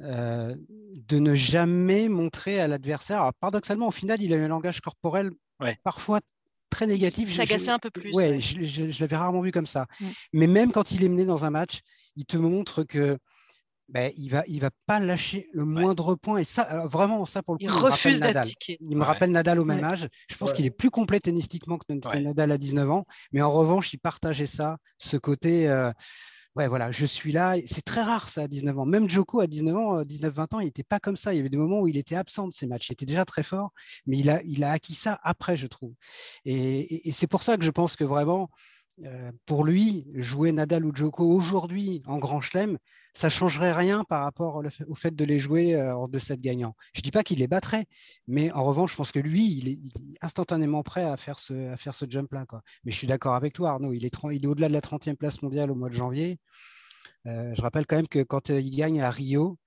euh, 0.00 0.56
de 0.96 1.18
ne 1.18 1.34
jamais 1.34 2.08
montrer 2.08 2.60
à 2.60 2.66
l'adversaire. 2.66 3.20
Alors, 3.20 3.34
paradoxalement, 3.34 3.88
au 3.88 3.92
final, 3.92 4.22
il 4.22 4.32
a 4.32 4.36
eu 4.36 4.42
un 4.42 4.48
langage 4.48 4.80
corporel 4.80 5.30
Ouais. 5.60 5.76
parfois 5.84 6.20
très 6.70 6.86
négatif. 6.86 7.28
Il 7.28 7.30
Je- 7.30 7.36
s'agaçait 7.36 7.66
je- 7.66 7.70
un 7.72 7.78
peu 7.78 7.90
plus, 7.90 8.10
Ouais, 8.14 8.30
ouais. 8.30 8.40
je, 8.40 8.62
je- 8.62 8.90
je 8.90 9.00
l'avais 9.02 9.16
rarement 9.16 9.42
vu 9.42 9.52
comme 9.52 9.66
ça. 9.66 9.86
Mm. 10.00 10.06
Mais 10.32 10.46
même 10.46 10.72
quand 10.72 10.90
il 10.92 11.04
est 11.04 11.08
mené 11.10 11.26
dans 11.26 11.44
un 11.44 11.50
match, 11.50 11.80
il 12.16 12.24
te 12.24 12.38
montre 12.38 12.82
que 12.84 13.18
ben, 13.88 14.12
il 14.16 14.28
va, 14.30 14.42
il 14.48 14.60
va 14.60 14.70
pas 14.86 15.00
lâcher 15.00 15.46
le 15.52 15.64
moindre 15.64 16.14
point. 16.14 16.38
Et 16.38 16.44
ça, 16.44 16.86
vraiment, 16.86 17.24
ça 17.26 17.42
pour 17.42 17.54
le 17.54 17.58
coup, 17.58 17.64
Il 17.64 17.68
rappelle 17.70 17.90
refuse 17.92 18.20
Nadal. 18.20 18.34
d'abdiquer. 18.34 18.78
Il 18.80 18.96
me 18.96 19.00
Ouais. 19.00 19.06
rappelle 19.06 19.30
Nadal 19.30 19.58
au 19.60 19.64
même 19.64 19.78
Ouais. 19.80 19.84
âge. 19.84 20.08
Je 20.30 20.36
pense 20.36 20.52
qu'il 20.52 20.64
est 20.66 20.70
plus 20.70 20.90
complet 20.90 21.20
tennistiquement 21.20 21.78
que. 21.78 21.92
Nadal 22.18 22.50
à 22.52 22.58
19 22.58 22.90
ans. 22.90 23.04
Mais 23.32 23.42
en 23.42 23.50
revanche, 23.52 23.92
il 23.92 23.98
partageait 23.98 24.46
ça, 24.46 24.78
ce 24.98 25.16
côté. 25.16 25.68
euh, 25.68 25.90
ouais, 26.56 26.68
voilà, 26.68 26.90
je 26.90 27.04
suis 27.06 27.32
là. 27.32 27.54
C'est 27.66 27.82
très 27.82 28.02
rare 28.02 28.28
ça 28.28 28.42
à 28.42 28.46
19 28.48 28.78
ans. 28.78 28.86
Même 28.86 29.08
Joko 29.10 29.40
à 29.40 29.46
19 29.46 29.76
ans, 29.76 29.98
euh, 29.98 30.04
19-20 30.04 30.54
ans, 30.54 30.60
il 30.60 30.66
n'était 30.66 30.82
pas 30.84 30.98
comme 31.00 31.16
ça. 31.16 31.32
Il 31.34 31.36
y 31.36 31.40
avait 31.40 31.48
des 31.50 31.56
moments 31.58 31.80
où 31.80 31.88
il 31.88 31.96
était 31.96 32.16
absent 32.16 32.46
de 32.46 32.52
ses 32.52 32.66
matchs. 32.66 32.88
Il 32.88 32.92
était 32.92 33.06
déjà 33.06 33.24
très 33.24 33.42
fort, 33.42 33.72
mais 34.06 34.18
il 34.18 34.30
a, 34.30 34.40
il 34.44 34.64
a 34.64 34.70
acquis 34.72 34.94
ça 34.94 35.18
après, 35.22 35.56
je 35.56 35.66
trouve. 35.66 35.92
Et, 36.44 36.54
et- 36.80 37.08
et 37.08 37.12
c'est 37.12 37.26
pour 37.26 37.42
ça 37.42 37.56
que 37.56 37.64
je 37.64 37.70
pense 37.70 37.96
que 37.96 38.04
vraiment, 38.04 38.48
pour 39.46 39.64
lui, 39.64 40.06
jouer 40.14 40.52
Nadal 40.52 40.84
ou 40.84 40.94
Djoko 40.94 41.24
aujourd'hui 41.24 42.02
en 42.06 42.18
Grand 42.18 42.40
Chelem, 42.40 42.78
ça 43.14 43.28
changerait 43.28 43.72
rien 43.72 44.04
par 44.04 44.22
rapport 44.22 44.62
au 44.88 44.94
fait- 44.94 45.14
de 45.14 45.24
les 45.24 45.38
jouer 45.38 45.74
euh, 45.74 45.94
en 45.94 46.08
2-7 46.08 46.40
gagnants. 46.40 46.74
Je 46.94 47.02
dis 47.02 47.10
pas 47.10 47.22
qu'il 47.22 47.38
les 47.38 47.46
battrait, 47.46 47.86
mais 48.26 48.50
en 48.52 48.64
revanche, 48.64 48.92
je 48.92 48.96
pense 48.96 49.12
que 49.12 49.18
lui, 49.18 49.58
il 49.58 49.68
est, 49.68 49.78
instantanément 50.22 50.82
prêt 50.82 51.04
à 51.04 51.16
faire 51.16 51.38
ce, 51.38 51.76
jump-là. 52.08 52.46
Mais 52.84 52.92
je 52.92 52.96
suis 52.96 53.06
d'accord 53.06 53.34
avec 53.34 53.52
toi, 53.52 53.70
Arnaud. 53.70 53.92
Il 53.92 54.04
est, 54.04 54.46
au-delà 54.46 54.68
de 54.68 54.72
la 54.72 54.80
30e 54.80 55.16
place 55.16 55.42
mondiale 55.42 55.70
au 55.70 55.74
mois 55.74 55.88
de 55.90 55.94
janvier. 55.94 56.38
Euh, 57.26 57.52
je 57.54 57.62
rappelle 57.62 57.86
quand 57.86 57.96
même 57.96 58.08
que 58.08 58.22
quand 58.22 58.50
euh, 58.50 58.60
il 58.60 58.74
gagne 58.74 59.00
à 59.02 59.10
Rio, 59.10 59.58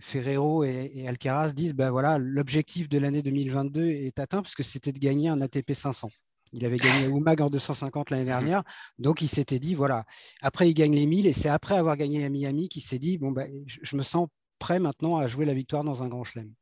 Ferrero 0.00 0.64
et, 0.64 0.92
et 0.94 1.08
Alcaraz 1.08 1.52
disent 1.52 1.74
ben 1.74 1.90
voilà, 1.90 2.18
l'objectif 2.18 2.88
de 2.88 2.98
l'année 2.98 3.22
2022 3.22 3.88
est 3.88 4.18
atteint 4.20 4.42
puisque 4.42 4.64
c'était 4.64 4.92
de 4.92 4.98
gagner 4.98 5.28
un 5.28 5.40
ATP 5.40 5.72
500. 5.74 6.08
Il 6.52 6.64
avait 6.64 6.78
gagné 6.78 7.06
à 7.06 7.08
Oumag 7.08 7.40
en 7.42 7.50
250 7.50 8.10
l'année 8.10 8.24
dernière, 8.24 8.62
donc 8.98 9.20
il 9.22 9.28
s'était 9.28 9.58
dit 9.58 9.74
voilà. 9.74 10.04
Après, 10.40 10.68
il 10.68 10.74
gagne 10.74 10.94
les 10.94 11.06
1000 11.06 11.26
et 11.26 11.32
c'est 11.32 11.48
après 11.48 11.76
avoir 11.76 11.96
gagné 11.96 12.24
à 12.24 12.28
Miami 12.28 12.68
qu'il 12.68 12.82
s'est 12.82 12.98
dit 12.98 13.18
bon 13.18 13.30
ben, 13.32 13.50
je, 13.66 13.96
me 13.96 14.02
sens 14.02 14.28
prêt 14.58 14.78
maintenant 14.78 15.16
à 15.18 15.26
jouer 15.26 15.44
la 15.44 15.54
victoire 15.54 15.84
dans 15.84 16.02
un 16.02 16.08
grand 16.08 16.24
chelem. 16.24 16.52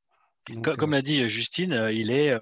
Comme 0.62 0.92
euh, 0.92 0.96
l'a 0.96 1.02
dit 1.02 1.28
Justine, 1.28 1.72
euh, 1.72 1.92
il 1.92 2.10
est 2.10 2.30
euh, 2.32 2.38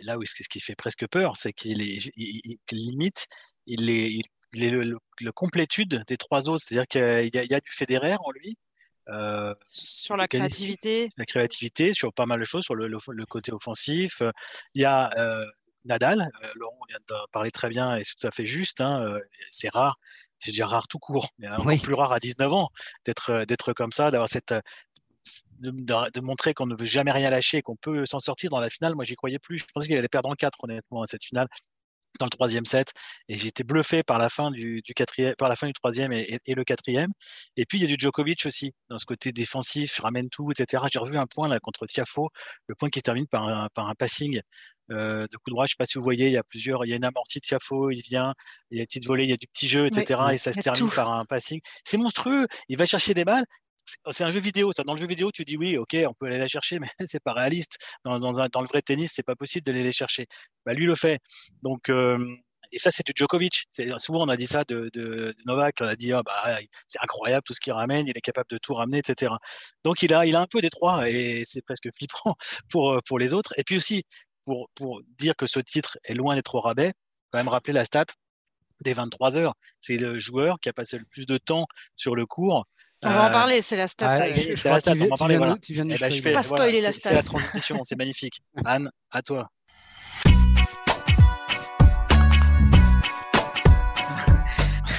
là 0.00 0.18
où 0.18 0.24
ce 0.24 0.42
qui 0.48 0.60
fait 0.60 0.74
presque 0.76 1.06
peur, 1.08 1.36
c'est 1.36 1.52
qu'il 1.52 1.80
est 1.80 2.10
il- 2.16 2.58
limite, 2.72 3.26
il 3.66 3.88
est, 3.88 4.10
il, 4.12 4.22
il 4.54 4.64
est 4.64 4.70
le, 4.70 4.82
le- 4.82 4.98
le 5.20 5.32
complétude 5.32 6.02
des 6.06 6.16
trois 6.16 6.48
autres, 6.48 6.64
c'est-à-dire 6.66 6.86
qu'il 6.86 7.00
y, 7.34 7.38
a- 7.38 7.44
il 7.44 7.50
y 7.50 7.54
a 7.54 7.60
du 7.60 7.70
Federer 7.70 8.14
en 8.20 8.30
lui, 8.32 8.56
euh, 9.08 9.54
Sur 9.68 10.16
la 10.18 10.28
créativité. 10.28 11.08
la 11.16 11.24
créativité 11.24 11.94
sur 11.94 12.12
pas 12.12 12.26
mal 12.26 12.40
de 12.40 12.44
choses, 12.44 12.64
sur 12.64 12.74
le, 12.74 12.88
le- 12.88 12.98
le 13.10 13.26
côté 13.26 13.52
offensif. 13.52 14.20
Euh, 14.20 14.30
Il 14.74 14.82
y 14.82 14.84
a 14.84 15.10
euh, 15.18 15.46
Nadal, 15.88 16.30
euh, 16.44 16.52
Laurent 16.54 16.78
vient 16.88 16.98
de 17.08 17.14
parler 17.32 17.50
très 17.50 17.68
bien 17.68 17.96
et 17.96 18.04
c'est 18.04 18.14
tout 18.20 18.26
à 18.26 18.30
fait 18.30 18.46
juste. 18.46 18.80
hein, 18.80 19.02
euh, 19.02 19.20
c'est 19.50 19.68
rare, 19.70 19.98
c'est 20.38 20.50
déjà 20.52 20.66
rare 20.66 20.86
tout 20.88 20.98
court, 20.98 21.28
mais 21.38 21.48
encore 21.48 21.66
Oui. 21.66 21.78
plus 21.78 21.94
rare 21.94 22.12
à 22.12 22.20
19 22.20 22.52
ans 22.52 22.68
d'être 23.04 23.30
euh, 23.30 23.44
d'être 23.44 23.72
comme 23.72 23.92
ça, 23.92 24.10
d'avoir 24.10 24.28
cette 24.28 24.54
de, 25.58 25.70
de- 25.70 26.10
de 26.10 26.20
montrer 26.20 26.54
qu'on 26.54 26.66
ne 26.66 26.76
veut 26.76 26.86
jamais 26.86 27.10
rien 27.10 27.30
lâcher, 27.30 27.60
qu'on 27.62 27.76
peut 27.76 28.06
s'en 28.06 28.20
sortir 28.20 28.50
dans 28.50 28.60
la 28.60 28.70
finale. 28.70 28.94
Moi, 28.94 29.04
j'y 29.04 29.14
croyais 29.16 29.38
plus. 29.38 29.58
Je 29.58 29.64
pensais 29.74 29.86
qu'il 29.86 29.96
allait 29.96 30.08
perdre 30.08 30.28
en 30.30 30.34
4, 30.34 30.64
honnêtement, 30.64 31.02
à 31.02 31.06
cette 31.06 31.24
finale, 31.24 31.48
dans 32.20 32.26
le 32.26 32.30
troisième 32.30 32.64
set. 32.64 32.92
Et 33.28 33.36
j'ai 33.36 33.48
été 33.48 33.64
bluffé 33.64 34.02
par 34.02 34.18
la 34.18 34.28
fin 34.28 34.50
du, 34.50 34.80
du 34.82 34.94
quatrième, 34.94 35.34
par 35.36 35.48
la 35.48 35.56
fin 35.56 35.66
du 35.66 35.72
troisième 35.72 36.12
et, 36.12 36.20
et- 36.34 36.38
et 36.46 36.54
le 36.54 36.64
quatrième. 36.64 37.10
Et 37.56 37.64
puis, 37.66 37.78
il 37.78 37.82
y 37.82 37.84
a 37.84 37.88
du 37.88 37.96
Djokovic 37.98 38.44
aussi, 38.46 38.72
dans 38.88 38.98
ce 38.98 39.04
côté 39.06 39.30
défensif, 39.32 39.94
je 39.96 40.02
ramène 40.02 40.28
tout, 40.30 40.50
etc. 40.50 40.82
J'ai 40.92 40.98
revu 40.98 41.16
un 41.18 41.26
point 41.26 41.48
là 41.48 41.58
contre 41.60 41.86
Tiafo, 41.86 42.30
le 42.66 42.74
point 42.74 42.90
qui 42.90 42.98
se 43.00 43.04
termine 43.04 43.26
par 43.26 43.44
un, 43.46 43.68
par 43.74 43.88
un 43.88 43.94
passing 43.94 44.40
euh, 44.90 45.26
de 45.30 45.36
coup 45.36 45.50
droit. 45.50 45.66
Je 45.66 45.70
sais 45.72 45.76
pas 45.78 45.86
si 45.86 45.98
vous 45.98 46.04
voyez, 46.04 46.26
il 46.26 46.32
y 46.32 46.36
a 46.38 46.42
plusieurs, 46.42 46.84
il 46.86 46.88
y 46.88 46.92
a 46.92 46.96
une 46.96 47.04
amortie 47.04 47.38
de 47.40 47.44
Tiafo, 47.46 47.90
il 47.90 48.00
vient, 48.02 48.34
il 48.70 48.78
y 48.78 48.80
a 48.80 48.82
une 48.82 48.86
petite 48.86 49.06
volée, 49.06 49.24
il 49.24 49.30
y 49.30 49.34
a 49.34 49.36
du 49.36 49.46
petit 49.46 49.68
jeu, 49.68 49.86
etc. 49.86 50.20
Oui, 50.28 50.34
et 50.34 50.38
ça 50.38 50.52
se 50.52 50.56
termine 50.64 50.88
tout. 50.88 50.94
par 50.96 51.12
un 51.12 51.24
passing. 51.24 51.60
C'est 51.84 51.98
monstrueux. 51.98 52.46
Il 52.68 52.76
va 52.78 52.86
chercher 52.86 53.14
des 53.14 53.24
balles. 53.24 53.44
C'est- 54.10 54.24
un 54.24 54.30
jeu 54.30 54.40
vidéo, 54.40 54.72
ça. 54.72 54.84
Dans 54.84 54.94
le 54.94 55.00
jeu 55.00 55.06
vidéo, 55.06 55.30
tu 55.32 55.44
dis 55.44 55.56
oui, 55.56 55.76
ok, 55.76 55.96
on 56.06 56.14
peut 56.14 56.26
aller 56.26 56.38
la 56.38 56.48
chercher, 56.48 56.78
mais 56.80 56.90
c'est 57.06 57.22
pas 57.22 57.32
réaliste. 57.32 57.78
Dans, 58.04 58.18
dans, 58.18 58.60
le 58.60 58.68
vrai 58.68 58.82
tennis, 58.82 59.12
c'est 59.14 59.22
pas 59.22 59.36
possible 59.36 59.64
d'aller 59.64 59.82
les 59.82 59.92
chercher. 59.92 60.26
Bah, 60.66 60.74
lui 60.74 60.86
le 60.86 60.94
fait. 60.94 61.20
Donc, 61.62 61.88
euh, 61.88 62.18
et 62.72 62.78
ça, 62.78 62.90
c'est 62.90 63.06
du 63.06 63.12
Djokovic. 63.14 63.64
Souvent, 63.98 64.24
on 64.24 64.28
a 64.28 64.36
dit 64.36 64.46
ça 64.46 64.64
de 64.64 65.34
Novak. 65.46 65.76
On 65.80 65.86
a 65.86 65.96
dit, 65.96 66.12
ah, 66.12 66.22
bah, 66.22 66.58
c'est 66.86 66.98
incroyable 67.02 67.42
tout 67.44 67.54
ce 67.54 67.60
qu'il 67.60 67.72
ramène. 67.72 68.06
Il 68.06 68.16
est 68.16 68.20
capable 68.20 68.48
de 68.50 68.58
tout 68.58 68.74
ramener, 68.74 68.98
etc. 68.98 69.32
Donc, 69.84 70.02
il 70.02 70.12
a, 70.14 70.26
il 70.26 70.36
a 70.36 70.40
un 70.40 70.46
peu 70.46 70.60
des 70.60 70.70
trois 70.70 71.08
et 71.08 71.44
c'est 71.46 71.62
presque 71.62 71.88
flippant 71.94 72.36
pour, 72.70 72.92
euh, 72.92 73.00
pour 73.06 73.18
les 73.18 73.34
autres. 73.34 73.54
Et 73.56 73.64
puis 73.64 73.76
aussi, 73.76 74.04
pour, 74.44 74.68
pour 74.74 75.00
dire 75.18 75.36
que 75.36 75.46
ce 75.46 75.60
titre 75.60 75.98
est 76.04 76.14
loin 76.14 76.34
d'être 76.34 76.54
au 76.54 76.60
rabais, 76.60 76.92
quand 77.30 77.38
même 77.38 77.48
rappeler 77.48 77.74
la 77.74 77.84
stat 77.84 78.06
des 78.82 78.92
23 78.92 79.36
heures. 79.36 79.54
C'est 79.80 79.96
le 79.96 80.18
joueur 80.18 80.58
qui 80.60 80.68
a 80.68 80.72
passé 80.72 80.98
le 80.98 81.04
plus 81.04 81.26
de 81.26 81.38
temps 81.38 81.66
sur 81.96 82.14
le 82.14 82.26
cours. 82.26 82.66
On 83.04 83.10
va 83.10 83.28
en 83.28 83.30
parler, 83.30 83.62
c'est 83.62 83.76
la 83.76 83.86
stat. 83.86 84.08
ah, 84.10 84.32
je- 84.32 84.40
je 84.40 84.54
c'est 84.56 84.68
la 84.70 84.80
stat, 84.80 84.92
tu 84.92 84.96
on 84.96 85.00
viens- 85.00 85.06
va 85.08 85.14
en 85.14 85.16
parler, 85.16 85.34
viens 85.34 85.40
de- 85.40 85.44
voilà. 85.46 85.60
tu 85.62 85.72
viens 85.72 85.84
de 85.84 85.94
Eh 85.94 85.98
ben, 85.98 86.10
je 86.10 86.18
spoiler. 86.18 86.20
fais, 86.22 86.32
Pas 86.32 86.40
voilà, 86.40 86.64
spoiler 86.64 86.80
la 86.80 86.92
c'est- 86.92 87.00
stat. 87.00 87.08
C'est 87.10 87.14
la 87.16 87.22
transition, 87.22 87.80
c'est 87.84 87.96
magnifique. 87.96 88.40
Anne, 88.64 88.90
à 89.10 89.22
toi. 89.22 89.48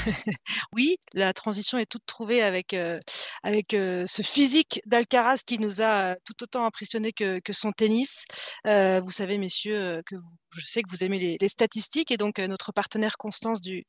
oui, 0.73 0.97
la 1.13 1.33
transition 1.33 1.77
est 1.77 1.85
toute 1.85 2.05
trouvée 2.05 2.41
avec, 2.41 2.73
euh, 2.73 2.99
avec 3.43 3.73
euh, 3.73 4.05
ce 4.07 4.21
physique 4.21 4.81
d'Alcaraz 4.85 5.43
qui 5.45 5.59
nous 5.59 5.81
a 5.81 6.15
tout 6.25 6.43
autant 6.43 6.65
impressionné 6.65 7.11
que, 7.13 7.39
son 7.51 7.71
tennis. 7.71 8.25
Euh, 8.67 8.99
vous 8.99 9.11
savez, 9.11 9.37
messieurs, 9.37 10.01
que 10.05 10.15
je 10.51 10.65
sais 10.65 10.81
que 10.81 10.89
vous 10.89 11.03
aimez 11.03 11.37
les, 11.39 11.47
statistiques 11.47 12.11
et 12.11 12.17
donc 12.17 12.39
notre 12.39 12.71
partenaire 12.71 13.17
Constance 13.17 13.61
du, 13.61 13.85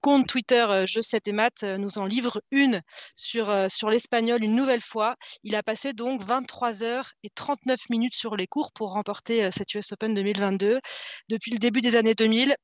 compte 0.00 0.26
Twitter 0.26 0.84
Je 0.86 1.00
7 1.00 1.28
et 1.28 1.32
Math 1.32 1.62
nous 1.62 1.98
en 1.98 2.04
livre 2.04 2.40
une 2.50 2.82
sur, 3.16 3.52
sur 3.68 3.90
l'espagnol 3.90 4.44
une 4.44 4.54
nouvelle 4.54 4.80
fois. 4.80 5.16
Il 5.42 5.56
a 5.56 5.62
passé 5.62 5.92
donc 5.92 6.22
23 6.22 6.82
heures 6.84 7.12
et 7.24 7.30
39 7.30 7.88
minutes 7.90 8.14
sur 8.14 8.36
les 8.36 8.46
cours 8.46 8.72
pour 8.72 8.92
remporter 8.92 9.50
cette 9.50 9.74
US 9.74 9.92
Open 9.92 10.14
2022. 10.14 10.80
Depuis 11.28 11.50
le 11.50 11.58
début 11.58 11.80
des 11.80 11.96
années 11.96 12.14
2000, 12.14 12.54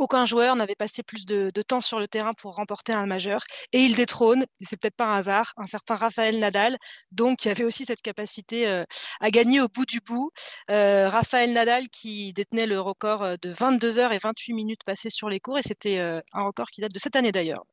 aucun 0.00 0.24
joueur 0.24 0.56
n'avait 0.56 0.74
passé 0.74 1.02
plus 1.02 1.26
de, 1.26 1.50
temps 1.62 1.82
sur 1.82 2.00
le 2.00 2.08
terrain 2.08 2.32
pour 2.32 2.54
remporter 2.56 2.92
un 2.92 3.06
majeur. 3.06 3.44
Et 3.72 3.80
il 3.80 3.94
détrône, 3.94 4.44
et 4.60 4.64
c'est 4.64 4.80
peut-être 4.80 4.96
pas 4.96 5.04
un 5.04 5.16
hasard, 5.16 5.52
un 5.58 5.66
certain 5.66 5.94
Raphaël 5.94 6.38
Nadal, 6.38 6.78
donc 7.12 7.40
qui 7.40 7.50
avait 7.50 7.64
aussi 7.64 7.84
cette 7.84 8.00
capacité 8.00 8.66
euh, 8.66 8.84
à 9.20 9.30
gagner 9.30 9.60
au 9.60 9.68
bout 9.68 9.84
du 9.84 10.00
bout. 10.00 10.30
Euh, 10.70 11.08
Raphaël 11.10 11.52
Nadal 11.52 11.88
qui 11.90 12.32
détenait 12.32 12.66
le 12.66 12.80
record 12.80 13.22
euh, 13.22 13.36
de 13.42 13.50
22 13.52 13.98
heures 13.98 14.12
et 14.12 14.18
28 14.18 14.54
minutes 14.54 14.84
passées 14.84 15.10
sur 15.10 15.28
les 15.28 15.38
cours, 15.38 15.58
et 15.58 15.62
c'était 15.62 15.98
un 15.98 16.42
record 16.44 16.70
qui 16.70 16.80
date 16.80 16.92
de 16.92 16.98
cette 16.98 17.16
année 17.16 17.32
d'ailleurs. 17.32 17.64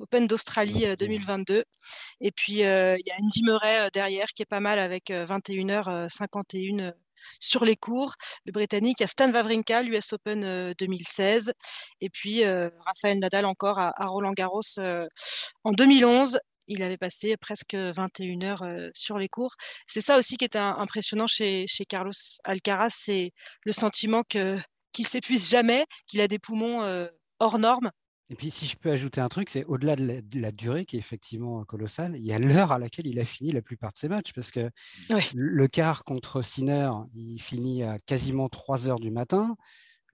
Open 0.00 0.26
d'Australie 0.26 0.84
2022. 0.98 1.64
Et 2.20 2.30
puis, 2.30 2.54
il 2.54 2.58
y 2.58 2.64
a 2.64 2.96
Andy 3.22 3.42
Murray 3.42 3.88
derrière 3.92 4.28
qui 4.28 4.42
est 4.42 4.46
pas 4.46 4.60
mal 4.60 4.78
avec 4.78 5.10
21h51 5.10 6.92
sur 7.40 7.64
les 7.64 7.76
cours. 7.76 8.14
Le 8.44 8.52
Britannique, 8.52 9.00
a 9.00 9.06
Stan 9.06 9.32
Wawrinka, 9.32 9.82
l'US 9.82 10.12
Open 10.12 10.74
2016, 10.78 11.52
et 12.00 12.10
puis 12.10 12.44
Raphaël 12.44 13.18
Nadal 13.18 13.46
encore 13.46 13.78
à, 13.78 13.92
Roland 14.06 14.32
Garros 14.32 14.62
en 15.64 15.72
2011 15.72 16.38
il 16.66 16.82
avait 16.82 16.96
passé 16.96 17.36
presque 17.36 17.74
21 17.74 18.42
heures 18.42 18.64
sur 18.94 19.18
les 19.18 19.28
cours. 19.28 19.54
C'est 19.86 20.00
ça 20.00 20.16
aussi 20.16 20.38
qui 20.38 20.46
est 20.46 20.56
impressionnant 20.56 21.26
chez, 21.26 21.66
Carlos 21.88 22.12
Alcaraz, 22.44 22.88
c'est 22.90 23.32
le 23.64 23.72
sentiment 23.72 24.22
que 24.28 24.58
qu'il 24.92 25.06
s'épuise 25.06 25.50
jamais, 25.50 25.84
qu'il 26.06 26.20
a 26.20 26.28
des 26.28 26.38
poumons 26.38 27.08
hors 27.38 27.58
normes 27.58 27.90
et 28.30 28.36
puis, 28.36 28.50
si 28.50 28.66
je 28.66 28.76
peux 28.76 28.90
ajouter 28.90 29.20
un 29.20 29.28
truc, 29.28 29.50
c'est 29.50 29.66
au-delà 29.66 29.96
de, 29.96 30.22
la 30.40 30.50
durée 30.50 30.86
qui 30.86 30.96
est 30.96 30.98
effectivement 30.98 31.62
colossale, 31.64 32.16
il 32.16 32.24
y 32.24 32.32
a 32.32 32.38
l'heure 32.38 32.72
à 32.72 32.78
laquelle 32.78 33.06
il 33.06 33.20
a 33.20 33.24
fini 33.24 33.52
la 33.52 33.60
plupart 33.60 33.92
de 33.92 33.98
ses 33.98 34.08
matchs. 34.08 34.32
Parce 34.32 34.50
que 34.50 34.70
le 35.34 35.68
quart 35.68 36.04
contre 36.04 36.40
Sinner, 36.40 36.90
il 37.14 37.38
finit 37.38 37.82
à 37.82 37.98
quasiment 37.98 38.48
3 38.48 38.88
heures 38.88 39.00
du 39.00 39.10
matin. 39.10 39.56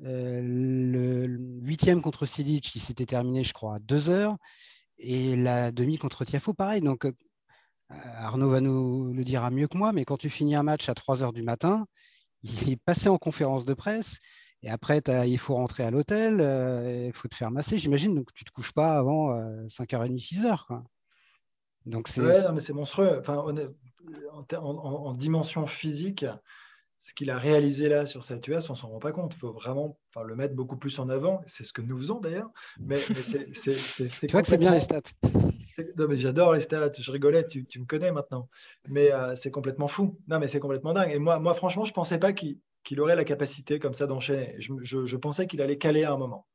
Euh, 0.04 0.40
le 0.42 1.26
huitième 1.62 2.02
contre 2.02 2.26
Silic, 2.26 2.64
qui 2.64 2.80
s'était 2.80 3.06
terminé, 3.06 3.44
je 3.44 3.52
crois, 3.52 3.76
à 3.76 3.78
2 3.78 4.10
heures. 4.10 4.36
Et 4.98 5.36
la 5.36 5.70
demi 5.70 5.96
contre 5.96 6.24
Tiafo, 6.24 6.52
pareil. 6.52 6.80
Donc, 6.80 7.04
euh, 7.04 7.12
Arnaud 7.90 8.50
va 8.50 8.60
nous 8.60 9.12
le 9.12 9.22
dire 9.22 9.48
mieux 9.52 9.68
que 9.68 9.78
moi, 9.78 9.92
mais 9.92 10.04
quand 10.04 10.16
tu 10.16 10.30
finis 10.30 10.56
un 10.56 10.64
match 10.64 10.88
à 10.88 10.94
3 10.94 11.22
heures 11.22 11.32
du 11.32 11.42
matin, 11.42 11.86
il 12.42 12.70
est 12.70 12.82
passé 12.84 13.08
en 13.08 13.18
conférence 13.18 13.64
de 13.66 13.74
presse 13.74 14.18
et 14.62 14.70
après, 14.70 15.00
il 15.26 15.38
faut 15.38 15.54
rentrer 15.54 15.84
à 15.84 15.90
l'hôtel, 15.90 16.40
euh, 16.40 17.06
il 17.06 17.12
faut 17.12 17.28
te 17.28 17.34
faire 17.34 17.50
masser, 17.50 17.78
j'imagine. 17.78 18.14
Donc, 18.14 18.32
tu 18.34 18.44
ne 18.44 18.46
te 18.46 18.52
couches 18.52 18.72
pas 18.72 18.98
avant 18.98 19.34
5h30, 19.66 20.18
6h. 20.18 20.66
Quoi. 20.66 20.84
Donc, 21.86 22.08
c'est, 22.08 22.20
ouais, 22.20 22.52
mais 22.52 22.60
c'est 22.60 22.74
monstrueux. 22.74 23.18
Enfin, 23.20 23.38
en, 23.38 24.64
en, 24.64 25.12
dimension 25.14 25.66
physique, 25.66 26.26
ce 27.00 27.14
qu'il 27.14 27.30
a 27.30 27.38
réalisé 27.38 27.88
là 27.88 28.04
sur 28.04 28.22
cette 28.22 28.46
US, 28.48 28.68
on 28.68 28.74
ne 28.74 28.78
s'en 28.78 28.88
rend 28.88 28.98
pas 28.98 29.12
compte. 29.12 29.34
Il 29.34 29.38
faut 29.38 29.52
vraiment 29.52 29.98
enfin, 30.14 30.26
le 30.26 30.36
mettre 30.36 30.54
beaucoup 30.54 30.76
plus 30.76 30.98
en 30.98 31.08
avant. 31.08 31.40
C'est 31.46 31.64
ce 31.64 31.72
que 31.72 31.80
nous 31.80 31.96
faisons 31.96 32.20
d'ailleurs. 32.20 32.50
Mais, 32.78 32.96
c'est, 32.96 33.54
c'est, 33.54 34.26
tu 34.26 34.32
vois 34.32 34.42
que 34.42 34.48
c'est 34.48 34.58
bien 34.58 34.72
les 34.72 34.80
stats. 34.80 35.00
Non, 35.96 36.06
mais 36.08 36.18
j'adore 36.18 36.52
les 36.52 36.60
stats. 36.60 36.92
Je 36.98 37.10
rigolais, 37.10 37.48
tu, 37.48 37.64
tu 37.64 37.80
me 37.80 37.86
connais 37.86 38.12
maintenant. 38.12 38.50
Mais 38.88 39.10
euh, 39.10 39.34
c'est 39.34 39.50
complètement 39.50 39.88
fou. 39.88 40.18
Non, 40.28 40.38
mais 40.38 40.48
c'est 40.48 40.60
complètement 40.60 40.92
dingue. 40.92 41.10
Et 41.10 41.18
moi, 41.18 41.38
moi 41.38 41.54
franchement, 41.54 41.86
je 41.86 41.92
ne 41.92 41.94
pensais 41.94 42.18
pas 42.18 42.34
qu'il 42.34 42.58
qu'il 42.84 43.00
aurait 43.00 43.16
la 43.16 43.24
capacité 43.24 43.78
comme 43.78 43.94
ça 43.94 44.06
d'enchaîner. 44.06 44.56
Je, 44.58 45.16
pensais 45.16 45.46
qu'il 45.46 45.62
allait 45.62 45.78
caler 45.78 46.04
à 46.04 46.12
un 46.12 46.16
moment. 46.16 46.46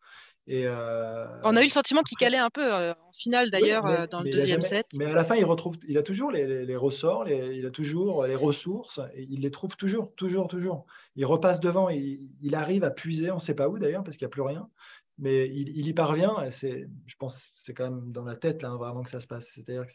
Et 0.47 0.67
euh, 0.67 1.25
On 1.43 1.55
a 1.55 1.61
eu 1.61 1.65
le 1.65 1.71
sentiment 1.71 2.03
qu'il 2.03 2.17
calait 2.17 2.37
un 2.37 2.51
peu 2.51 2.71
euh, 2.71 2.93
en 2.93 3.11
finale 3.13 3.49
d'ailleurs 3.49 3.85
euh, 3.87 4.05
dans 4.05 4.21
le 4.21 4.29
deuxième 4.29 4.61
set. 4.61 4.85
Mais 4.95 5.05
à 5.05 5.13
la 5.13 5.25
fin, 5.25 5.35
il 5.35 5.43
retrouve, 5.43 5.75
il 5.87 5.97
a 5.97 6.03
toujours 6.03 6.31
les, 6.31 6.75
ressorts, 6.75 7.27
il 7.27 7.65
a 7.65 7.71
toujours 7.71 8.25
les 8.25 8.35
ressources, 8.35 8.99
et 9.15 9.25
il 9.27 9.41
les 9.41 9.49
trouve 9.49 9.75
toujours, 9.75 10.13
toujours, 10.13 10.47
toujours. 10.47 10.85
Il 11.15 11.25
repasse 11.25 11.59
devant, 11.59 11.89
il, 11.89 12.29
il 12.41 12.53
arrive 12.53 12.83
à 12.83 12.91
puiser, 12.91 13.31
on 13.31 13.35
ne 13.35 13.39
sait 13.39 13.55
pas 13.55 13.69
où 13.69 13.79
d'ailleurs 13.79 14.03
parce 14.03 14.17
qu'il 14.17 14.25
n'y 14.25 14.29
a 14.29 14.35
plus 14.35 14.43
rien, 14.43 14.69
mais 15.17 15.47
il, 15.47 15.87
y 15.87 15.93
parvient. 15.93 16.35
C'est, 16.51 16.87
je 17.05 17.15
pense, 17.15 17.37
c'est 17.63 17.73
quand 17.73 17.85
même 17.85 18.11
dans 18.11 18.25
la 18.25 18.35
tête 18.35 18.61
là, 18.61 18.69
hein, 18.69 18.77
vraiment 18.77 19.01
que 19.01 19.09
ça 19.09 19.19
se 19.19 19.27
passe. 19.27 19.49
C'est-à-dire 19.53 19.85
que 19.85 19.91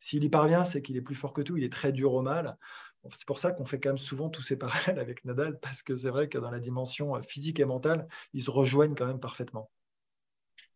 s'il 0.00 0.24
y 0.24 0.28
parvient, 0.28 0.64
c'est 0.64 0.82
qu'il 0.82 0.96
est 0.96 1.02
plus 1.02 1.14
fort 1.14 1.32
que 1.32 1.40
tout. 1.40 1.56
Il 1.56 1.64
est 1.64 1.72
très 1.72 1.92
dur 1.92 2.12
au 2.12 2.22
mal. 2.22 2.58
C'est 3.10 3.26
pour 3.26 3.38
ça 3.38 3.50
qu'on 3.50 3.64
fait 3.64 3.80
quand 3.80 3.90
même 3.90 3.98
souvent 3.98 4.28
tous 4.28 4.42
ces 4.42 4.56
parallèles 4.58 4.98
avec 4.98 5.24
Nadal, 5.24 5.58
parce 5.60 5.82
que 5.82 5.96
c'est 5.96 6.10
vrai 6.10 6.28
que 6.28 6.38
dans 6.38 6.50
la 6.50 6.60
dimension 6.60 7.16
euh, 7.16 7.22
physique 7.22 7.60
et 7.60 7.64
mentale, 7.64 8.06
ils 8.32 8.42
se 8.42 8.50
rejoignent 8.50 8.94
quand 8.94 9.06
même 9.06 9.20
parfaitement. 9.20 9.70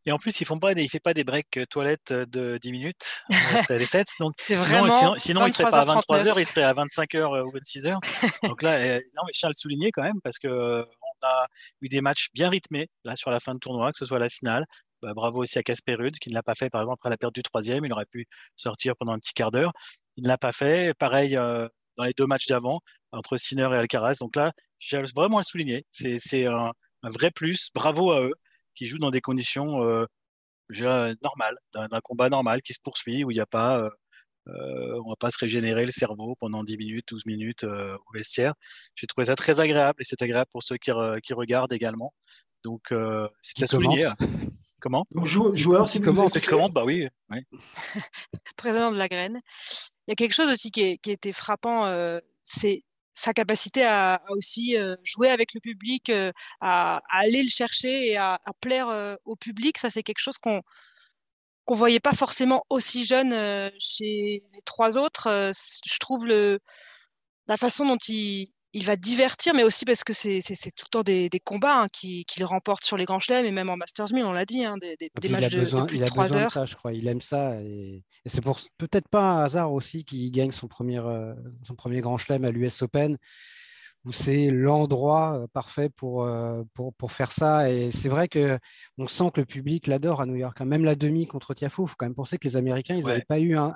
Et 0.08 0.12
en 0.12 0.18
plus, 0.18 0.40
il 0.40 0.46
ne 0.48 0.88
fait 0.88 1.00
pas 1.00 1.14
des 1.14 1.24
breaks 1.24 1.56
euh, 1.56 1.66
toilettes 1.66 2.12
euh, 2.12 2.26
de 2.26 2.58
10 2.58 2.70
minutes 2.70 3.24
après 3.54 3.78
les 3.78 3.86
7. 3.86 4.06
Donc, 4.20 4.34
sinon, 4.38 5.16
sinon, 5.18 5.46
il 5.46 5.48
ne 5.48 5.52
serait 5.52 5.68
pas 5.68 5.80
à 5.80 5.84
23 5.84 6.20
h 6.20 6.34
il 6.38 6.46
serait 6.46 6.62
à 6.62 6.72
25 6.72 7.10
h 7.12 7.42
ou 7.44 7.50
26 7.50 7.86
h 7.86 7.98
Donc 8.48 8.62
là, 8.62 8.98
non, 8.98 9.22
mais 9.26 9.32
Charles 9.32 9.54
souligné 9.56 9.90
quand 9.90 10.02
même, 10.02 10.20
parce 10.22 10.38
qu'on 10.38 10.84
a 11.22 11.46
eu 11.80 11.88
des 11.88 12.00
matchs 12.00 12.28
bien 12.34 12.50
rythmés 12.50 12.88
là 13.04 13.16
sur 13.16 13.30
la 13.30 13.40
fin 13.40 13.54
de 13.54 13.58
tournoi, 13.58 13.90
que 13.90 13.98
ce 13.98 14.06
soit 14.06 14.20
la 14.20 14.28
finale. 14.28 14.64
Bah, 15.02 15.12
bravo 15.12 15.42
aussi 15.42 15.58
à 15.58 15.62
Casper 15.62 15.94
Ruud, 15.94 16.18
qui 16.18 16.30
ne 16.30 16.34
l'a 16.34 16.42
pas 16.42 16.54
fait, 16.54 16.70
par 16.70 16.80
exemple, 16.80 16.98
après 17.00 17.10
la 17.10 17.16
perte 17.16 17.34
du 17.34 17.42
troisième. 17.42 17.84
Il 17.84 17.92
aurait 17.92 18.06
pu 18.06 18.26
sortir 18.56 18.94
pendant 18.96 19.12
un 19.12 19.18
petit 19.18 19.34
quart 19.34 19.50
d'heure. 19.50 19.72
Il 20.16 20.22
ne 20.22 20.28
l'a 20.28 20.38
pas 20.38 20.52
fait. 20.52 20.94
Pareil, 20.94 21.36
dans 21.96 22.04
les 22.04 22.12
deux 22.12 22.26
matchs 22.26 22.46
d'avant 22.46 22.80
entre 23.12 23.37
Sinner 23.37 23.68
et 23.72 23.76
Alcaraz. 23.76 24.16
Donc 24.20 24.37
là, 24.37 24.52
j'ai 24.78 25.02
vraiment 25.14 25.38
à 25.38 25.42
souligner. 25.42 25.87
C'est 25.90 26.46
un, 26.46 26.72
vrai 27.02 27.30
plus. 27.30 27.70
Bravo 27.74 28.12
à 28.12 28.22
eux 28.22 28.35
qui 28.74 28.87
jouent 28.87 28.98
dans 28.98 29.11
des 29.11 29.20
conditions 29.20 29.82
euh, 29.82 30.06
normales, 31.22 31.56
d'un 31.74 32.00
combat 32.02 32.28
normal 32.28 32.62
qui 32.62 32.72
se 32.72 32.80
poursuit 32.82 33.24
où 33.24 33.30
il 33.30 33.35
n'y 33.35 33.40
a 33.40 33.46
pas, 33.46 33.78
euh, 33.78 33.90
euh, 34.48 35.00
on 35.04 35.11
va 35.11 35.16
pas 35.16 35.30
se 35.30 35.38
régénérer 35.38 35.87
le 35.87 35.92
cerveau 35.92 36.35
pendant 36.38 36.64
10 36.64 36.76
minutes, 36.76 37.06
12 37.09 37.26
minutes 37.26 37.64
au 37.64 38.12
vestiaire. 38.12 38.54
J'ai 38.94 39.06
trouvé 39.06 39.26
ça 39.26 39.37
très 39.37 39.61
agréable 39.61 40.00
et 40.00 40.04
c'est 40.04 40.20
agréable 40.22 40.50
pour 40.52 40.62
ceux 40.62 40.76
qui, 40.76 40.90
regardent 40.90 41.72
également. 41.72 42.12
Donc 42.64 42.92
c'est 43.40 43.62
à 43.62 43.66
souligner. 43.66 44.09
Comment? 44.80 45.06
Joueur, 45.24 45.88
si 45.88 46.00
tu 46.00 46.06
commandes, 46.46 46.72
bah 46.72 46.84
oui. 46.84 47.08
Président 48.56 48.92
de 48.92 48.98
la 48.98 49.08
graine. 49.08 49.40
Il 50.06 50.10
y 50.10 50.12
a 50.12 50.14
quelque 50.14 50.34
chose 50.34 50.50
aussi 50.50 50.70
qui, 50.70 50.82
est, 50.82 50.98
qui 50.98 51.10
était 51.10 51.32
frappant, 51.32 51.86
euh, 51.86 52.20
c'est 52.44 52.82
sa 53.14 53.32
capacité 53.32 53.84
à, 53.84 54.22
aussi 54.28 54.76
euh, 54.76 54.96
jouer 55.02 55.30
avec 55.30 55.54
le 55.54 55.60
public, 55.60 56.10
euh, 56.10 56.30
à, 56.60 57.00
aller 57.08 57.42
le 57.42 57.48
chercher 57.48 58.10
et 58.10 58.16
à, 58.18 58.38
plaire 58.60 59.16
au 59.24 59.36
public. 59.36 59.78
Ça, 59.78 59.90
c'est 59.90 60.02
quelque 60.02 60.20
chose 60.20 60.38
qu'on 60.38 60.62
qu'on 61.64 61.74
voyait 61.74 61.98
pas 61.98 62.12
forcément 62.12 62.64
aussi 62.70 63.04
jeune 63.04 63.32
chez 63.76 64.44
les 64.52 64.62
trois 64.64 64.96
autres. 64.98 65.28
je 65.52 65.98
trouve 65.98 66.24
le, 66.24 66.60
la 67.48 67.56
façon 67.56 67.84
dont 67.86 67.96
il, 68.08 68.52
il 68.76 68.84
va 68.84 68.96
divertir, 68.96 69.54
mais 69.54 69.64
aussi 69.64 69.86
parce 69.86 70.04
que 70.04 70.12
c'est 70.12 70.42
tout 70.76 70.84
le 70.86 70.90
temps 70.90 71.02
des, 71.02 71.30
combats 71.42 71.82
hein, 71.82 71.88
qu'il 71.88 72.44
remporte 72.44 72.84
sur 72.84 72.98
les 72.98 73.06
grands 73.06 73.20
chelems 73.20 73.46
et 73.46 73.50
même 73.50 73.70
en 73.70 73.76
Masters 73.76 74.12
1000, 74.12 74.24
on 74.24 74.32
l'a 74.32 74.44
dit, 74.44 74.64
hein, 74.64 74.76
des, 74.78 75.28
matchs 75.30 75.52
de, 75.52 75.60
besoin, 75.60 75.86
il 75.94 76.04
a 76.04 76.10
besoin 76.10 76.44
de 76.44 76.50
ça, 76.50 76.66
je 76.66 76.76
crois. 76.76 76.92
Il 76.92 77.08
aime 77.08 77.22
ça. 77.22 77.58
Et, 77.62 78.04
c'est 78.26 78.44
peut-être 78.76 79.08
pas 79.08 79.22
un 79.22 79.44
hasard 79.44 79.72
aussi 79.72 80.04
qu'il 80.04 80.30
gagne 80.30 80.52
son 80.52 80.68
premier, 80.68 80.98
euh, 80.98 81.32
son 81.64 81.74
premier 81.74 82.02
grand 82.02 82.18
chelem 82.18 82.44
à 82.44 82.50
l'US 82.50 82.82
Open, 82.82 83.16
où 84.07 84.12
c'est 84.12 84.51
l'endroit 84.51 85.40
euh, 85.40 85.47
parfait 85.53 85.88
pour, 85.88 86.23
euh, 86.23 86.62
pour, 86.75 86.95
pour, 86.95 87.11
faire 87.11 87.33
ça. 87.33 87.71
Et 87.71 87.90
c'est 87.90 88.09
vrai 88.09 88.29
qu'on 88.29 89.09
sent 89.09 89.31
que 89.35 89.40
le 89.40 89.47
public 89.47 89.88
l'adore 89.88 90.21
à 90.21 90.27
New 90.27 90.37
York. 90.37 90.61
Hein. 90.61 90.64
Même 90.64 90.85
la 90.85 90.95
demi 90.95 91.27
contre 91.27 91.55
Tiafo, 91.55 91.85
il 91.85 91.88
faut 91.88 91.97
quand 91.99 92.07
même 92.07 92.14
penser 92.14 92.38
que 92.38 92.47
les 92.47 92.57
Américains, 92.57 92.95
ils 92.95 93.05
n'avaient 93.05 93.23
pas 93.23 93.40
eu 93.40 93.57
un, 93.59 93.75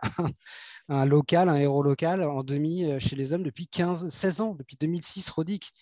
un 0.88 1.04
local, 1.04 1.48
un 1.48 1.56
héros 1.56 1.82
local 1.82 2.22
en 2.22 2.44
demi 2.44 2.84
euh, 2.84 3.00
chez 3.00 3.16
les 3.16 3.32
hommes 3.32 3.42
depuis 3.42 3.66
15, 3.66 4.08
16 4.08 4.40
ans, 4.40 4.54
depuis 4.54 4.76
2006, 4.80 5.28
Rodic. 5.30 5.72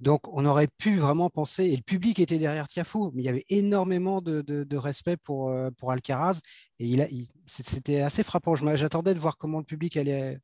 Donc, 0.00 0.26
on 0.36 0.44
aurait 0.44 0.66
pu 0.66 0.96
vraiment 0.96 1.30
penser, 1.30 1.66
et 1.66 1.76
le 1.76 1.82
public 1.82 2.18
était 2.18 2.38
derrière 2.38 2.66
Tiafo, 2.66 3.12
mais 3.14 3.22
il 3.22 3.26
y 3.26 3.28
avait 3.28 3.46
énormément 3.48 4.20
de, 4.20 4.76
respect 4.76 5.16
pour, 5.16 5.54
pour 5.78 5.92
Alcaraz, 5.92 6.40
et 6.80 6.86
il 6.86 7.28
c'était 7.46 8.00
assez 8.00 8.24
frappant. 8.24 8.56
J'attendais 8.56 9.14
de 9.14 9.20
voir 9.20 9.38
comment 9.38 9.58
le 9.58 9.64
public 9.64 9.96
allait, 9.96 10.40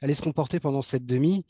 allait 0.00 0.14
se 0.14 0.22
comporter 0.22 0.58
pendant 0.58 0.80
cette 0.80 1.04
demi, 1.04 1.44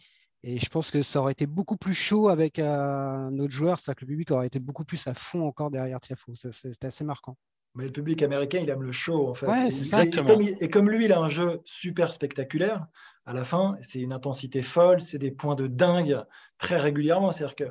et 0.46 0.59
je 0.59 0.68
pense 0.68 0.90
que 0.90 1.02
ça 1.02 1.20
aurait 1.20 1.33
été 1.33 1.46
beaucoup 1.46 1.78
plus 1.78 1.94
chaud 1.94 2.28
avec 2.28 2.59
un 2.59 3.38
autre 3.38 3.52
joueur, 3.52 3.78
c'est-à-dire 3.78 3.96
que 3.96 4.04
le 4.04 4.11
public 4.11 4.30
aurait 4.30 4.46
été 4.46 4.59
beaucoup 4.59 4.85
plus 4.85 5.07
à 5.07 5.14
fond 5.14 5.46
encore 5.46 5.70
derrière 5.70 5.98
Tiafo. 6.00 6.35
C'était 6.35 6.87
assez 6.87 7.02
marquant. 7.02 7.38
Mais 7.75 7.87
le 7.87 7.92
public 7.92 8.23
américain, 8.23 8.58
il 8.62 8.69
aime 8.69 8.83
le 8.83 8.92
show, 8.92 9.31
en 9.31 9.35
fait. 9.35 9.46
et, 9.48 10.64
et, 10.64 10.71
comme 10.71 10.90
lui, 10.90 11.06
il 11.06 11.12
a 11.12 11.19
un 11.19 11.31
jeu 11.31 11.62
super 11.64 12.12
spectaculaire, 12.12 12.87
à 13.25 13.33
la 13.33 13.42
fin, 13.44 13.79
c'est 13.81 14.00
une 14.00 14.12
intensité 14.12 14.60
folle, 14.60 15.00
c'est 15.00 15.19
des 15.19 15.31
points 15.31 15.54
de 15.54 15.66
dingue 15.66 16.23
très 16.58 16.77
régulièrement. 16.77 17.33
C'est-à-dire 17.33 17.56
que 17.56 17.64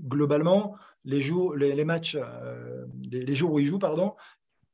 globalement, 0.00 0.76
les, 1.04 1.20
jours, 1.20 1.54
les, 1.54 1.84
matchs, 1.84 2.16
euh, 2.18 2.86
les, 3.02 3.36
jours 3.36 3.52
où 3.52 3.58
il 3.58 3.66
joue, 3.66 3.78
pardon, 3.78 4.14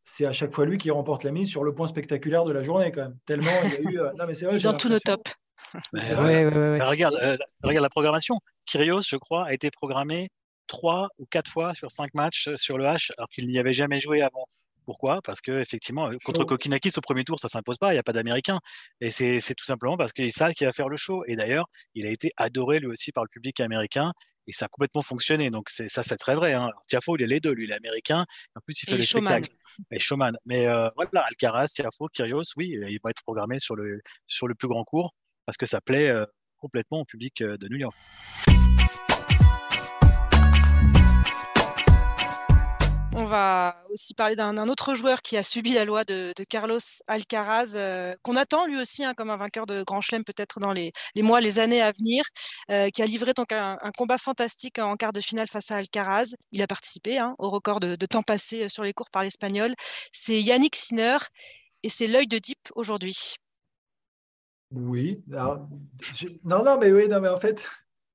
c'est 0.05 0.25
à 0.25 0.33
chaque 0.33 0.53
fois 0.53 0.67
lui 0.67 0.79
qui 0.79 0.93
remporte 0.93 1.25
la 1.25 1.33
mise 1.33 1.49
sur 1.49 1.65
le 1.65 1.75
point 1.75 1.89
spectaculaire 1.89 2.45
de 2.45 2.53
la 2.53 2.63
journée, 2.63 2.93
quand 2.93 3.03
même. 3.03 3.19
Tellement 3.27 3.51
il 3.65 3.73
y 3.73 3.77
a 3.77 3.91
eu. 3.91 3.99
non, 4.19 4.25
mais 4.27 4.35
c'est 4.35 4.47
vrai, 4.47 4.59
dans 4.61 4.77
tous 4.77 4.89
nos 4.89 5.01
tops. 5.01 5.35
Regarde, 5.93 7.39
regarde 7.63 7.83
la 7.83 7.89
programmation. 7.89 8.39
Kyrios, 8.67 9.03
je 9.09 9.17
crois, 9.17 9.47
a 9.47 9.53
été 9.53 9.71
programmé 9.71 10.31
trois 10.67 11.09
ou 11.19 11.27
quatre 11.27 11.51
fois 11.51 11.75
sur 11.75 11.91
cinq 11.91 12.15
matchs 12.15 12.49
sur 12.57 12.79
le 12.79 12.85
H, 12.85 13.11
alors 13.19 13.29
qu'il 13.29 13.47
n'y 13.47 13.59
avait 13.59 13.73
jamais 13.73 14.01
joué 14.01 14.23
avant. 14.23 14.47
Pourquoi? 14.87 15.23
Parce 15.23 15.41
que 15.41 15.61
effectivement, 15.61 16.11
contre 16.25 16.45
Kokinakis 16.45 16.93
au 16.99 17.01
premier 17.01 17.25
tour, 17.25 17.41
ça 17.41 17.49
s'impose 17.49 17.79
pas. 17.79 17.93
Il 17.93 17.95
n'y 17.95 17.99
a 17.99 18.03
pas 18.03 18.13
d'Américain, 18.13 18.61
et 19.01 19.11
c'est 19.11 19.55
tout 19.55 19.65
simplement 19.65 19.97
parce 19.97 20.13
qu'il 20.13 20.31
savent 20.31 20.53
qu'il 20.53 20.67
va 20.67 20.73
faire 20.73 20.91
le 20.91 20.99
show. 20.99 21.25
Et 21.27 21.37
d'ailleurs, 21.37 21.67
il 21.95 22.07
a 22.07 22.11
été 22.11 22.31
adoré 22.37 22.81
lui 22.81 22.89
aussi 22.89 23.11
par 23.11 23.25
le 23.25 23.29
public 23.29 23.61
américain, 23.61 24.13
et 24.47 24.53
ça 24.53 24.67
a 24.67 24.69
complètement 24.69 25.01
fonctionné. 25.01 25.49
Donc 25.49 25.71
ça, 25.71 26.03
c'est 26.03 26.17
très 26.19 26.35
vrai. 26.35 26.53
Hein. 26.53 26.69
Tiafo, 26.87 27.17
il 27.17 27.23
est 27.23 27.27
les 27.27 27.41
deux. 27.41 27.53
Lui, 27.53 27.65
il 27.65 27.71
est 27.71 27.77
américain. 27.77 28.27
En 28.55 28.61
plus, 28.61 28.83
il 28.83 28.91
fait 28.91 28.99
le 28.99 29.05
spectacle. 29.05 29.51
Et 29.91 29.99
showman. 29.99 30.37
Mais 30.45 30.67
euh, 30.67 30.89
voilà, 30.97 31.27
Alcaraz, 31.27 31.69
Tiafo, 31.69 32.09
Kyrgios, 32.13 32.53
oui, 32.59 32.69
ils 32.69 32.99
vont 33.03 33.09
être 33.09 33.23
programmés 33.23 33.59
sur 33.59 33.77
le 33.77 34.03
sur 34.27 34.49
le 34.49 34.55
plus 34.55 34.69
grand 34.69 34.85
cours 34.85 35.15
parce 35.47 35.57
que 35.57 35.67
ça 35.67 35.81
plaît 35.81 36.09
euh, 36.09 36.27
complètement 36.59 37.01
au 37.01 37.05
public 37.05 37.43
euh, 37.43 37.57
de 37.57 37.69
New 37.69 37.77
York. 37.77 37.95
On 43.17 43.27
va 43.27 43.81
aussi 43.93 44.13
parler 44.13 44.35
d'un 44.35 44.69
autre 44.69 44.97
joueur 44.97 45.23
qui 45.23 45.37
a 45.37 45.45
subi 45.45 45.73
la 45.73 45.85
loi 45.85 46.03
de, 46.03 46.35
Carlos 46.49 46.81
Alcaraz, 47.07 47.75
euh, 47.77 48.17
qu'on 48.23 48.35
attend 48.35 48.67
lui 48.67 48.77
aussi 48.77 49.05
hein, 49.05 49.15
comme 49.15 49.31
un 49.31 49.37
vainqueur 49.37 49.67
de 49.67 49.85
Grand 49.85 50.01
Chelem 50.01 50.25
peut-être 50.25 50.59
dans 50.59 50.73
les, 50.73 50.91
mois, 51.19 51.41
les 51.41 51.61
années 51.61 51.81
à 51.81 51.93
venir, 51.93 52.25
qui 52.69 53.03
a 53.03 53.07
livré 53.07 53.33
donc 53.33 53.53
un, 53.53 53.79
combat 53.97 54.19
fantastique 54.19 54.81
en 54.81 54.97
quart 54.97 55.13
de 55.13 55.21
finale 55.21 55.47
face 55.47 55.71
à 55.71 55.77
Alcaraz. 55.77 56.35
Il 56.51 56.61
a 56.61 56.67
participé 56.67 57.19
hein, 57.19 57.37
au 57.39 57.51
record 57.51 57.79
de, 57.79 57.95
temps 58.07 58.23
passé 58.23 58.69
sur 58.69 58.83
les 58.83 58.93
cours 58.93 59.11
par 59.11 59.23
l'Espagnol. 59.23 59.75
C'est 60.13 60.43
Yannick 60.43 60.75
Sinner 60.75 61.19
et 61.85 61.89
c'est 61.89 62.09
l'œil 62.09 62.27
de 62.27 62.39
Deep 62.39 62.59
aujourd'hui. 62.75 63.37
Oui. 64.75 65.23
non, 65.29 66.65
non, 66.65 66.79
mais 66.79 66.91
oui, 66.93 67.09
non, 67.09 67.21
mais 67.21 67.29
en 67.29 67.39
fait, 67.39 67.63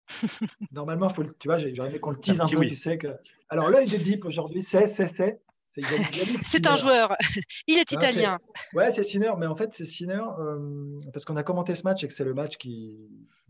Normalement, 0.71 1.09
faut, 1.09 1.23
tu 1.23 1.47
vois, 1.47 1.59
j'aurais 1.59 1.89
aimé 1.89 1.99
qu'on 1.99 2.11
le 2.11 2.17
tease 2.17 2.41
un, 2.41 2.47
peu, 2.47 2.65
tu 2.65 2.75
sais 2.75 2.97
que. 2.97 3.07
Alors, 3.49 3.69
l'œil 3.69 3.87
de 3.87 3.97
Deep 3.97 4.25
aujourd'hui, 4.25 4.61
c'est, 4.61 4.87
c'est, 4.87 5.11
c'est. 5.15 5.41
C'est 6.41 6.67
un 6.67 6.75
joueur. 6.75 7.15
Il 7.67 7.77
est 7.77 7.91
italien. 7.91 8.39
ouais, 8.73 8.91
c'est 8.91 9.03
Sinner, 9.03 9.31
mais 9.37 9.45
en 9.45 9.55
fait, 9.55 9.73
c'est 9.73 9.85
Sinner 9.85 10.23
euh, 10.39 10.99
parce 11.13 11.25
qu'on 11.25 11.37
a 11.37 11.43
commenté 11.43 11.75
ce 11.75 11.83
match 11.83 12.03
et 12.03 12.07
que 12.07 12.13
c'est 12.13 12.25
le 12.25 12.33
match 12.33 12.57
qui 12.57 12.97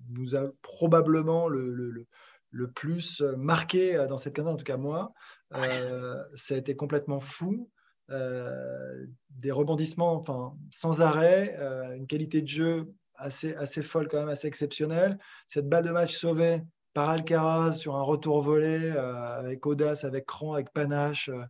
nous 0.10 0.36
a 0.36 0.44
probablement 0.62 1.48
le, 1.48 1.74
le, 1.74 2.06
le, 2.52 2.72
plus 2.72 3.22
marqué 3.38 4.06
dans 4.10 4.18
cette 4.18 4.36
quinzaine, 4.36 4.54
en 4.54 4.58
tout 4.58 4.66
cas 4.66 4.78
moi. 4.78 5.12
Euh, 5.56 6.22
ça 6.36 6.56
a 6.56 6.58
été 6.58 6.76
complètement 6.76 7.20
fou. 7.20 7.70
Euh, 8.12 9.06
des 9.30 9.52
rebondissements 9.52 10.16
enfin, 10.16 10.54
sans 10.72 11.02
arrêt, 11.02 11.58
une 11.96 12.08
qualité 12.08 12.42
de 12.42 12.48
jeu 12.48 12.94
assez, 13.20 13.56
assez 13.56 13.84
folle, 13.84 14.08
quand 14.08 14.20
même 14.20 14.30
assez 14.30 14.48
exceptionnelle. 14.48 15.20
Cette 15.48 15.70
balle 15.70 15.86
de 15.86 15.92
match 15.92 16.16
sauvée 16.16 16.62
par 16.94 17.10
Alcaraz 17.10 17.74
sur 17.74 17.96
un 17.96 18.02
retour 18.02 18.42
volé 18.42 18.92
euh, 18.92 19.40
avec 19.40 19.66
audace, 19.66 20.04
avec 20.04 20.26
cran, 20.26 20.54
avec 20.54 20.72
panache. 20.74 21.30
Euh, 21.30 21.46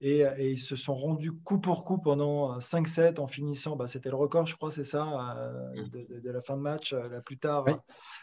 et, 0.00 0.52
ils 0.52 0.60
se 0.60 0.76
sont 0.76 0.94
rendus 0.94 1.32
coup 1.32 1.58
pour 1.58 1.84
coup 1.84 1.98
pendant 1.98 2.58
5-7 2.58 3.20
en 3.20 3.26
finissant. 3.26 3.74
Bah, 3.74 3.86
C'était 3.86 4.10
le 4.10 4.16
record, 4.16 4.46
je 4.46 4.54
crois, 4.54 4.70
c'est 4.70 4.84
ça, 4.84 5.36
euh, 5.38 5.82
mm. 5.82 6.20
de, 6.20 6.30
la 6.30 6.42
fin 6.42 6.56
de 6.56 6.62
match, 6.62 6.92
la 6.92 7.22
plus 7.22 7.38
tard 7.38 7.64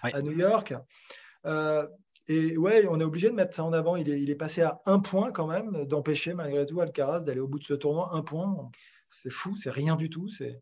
à 0.03 0.21
New 0.21 0.37
York. 0.37 0.75
Et 2.27 2.57
ouais, 2.57 2.85
on 2.89 2.99
est 2.99 3.03
obligé 3.03 3.29
de 3.29 3.35
mettre 3.35 3.55
ça 3.55 3.63
en 3.63 3.73
avant. 3.73 3.95
Il 3.95 4.09
est, 4.09 4.21
il 4.21 4.29
est 4.29 4.35
passé 4.35 4.61
à 4.61 4.81
un 4.85 4.99
point 4.99 5.31
quand 5.31 5.47
même, 5.47 5.85
d'empêcher 5.85 6.33
malgré 6.33 6.65
tout 6.65 6.79
Alcaraz 6.79 7.21
d'aller 7.21 7.39
au 7.39 7.47
bout 7.47 7.59
de 7.59 7.65
ce 7.65 7.73
tournoi. 7.73 8.09
Un 8.13 8.21
point, 8.21 8.69
c'est 9.09 9.31
fou, 9.31 9.57
c'est 9.57 9.71
rien 9.71 9.95
du 9.95 10.09
tout. 10.09 10.29
C'est 10.29 10.61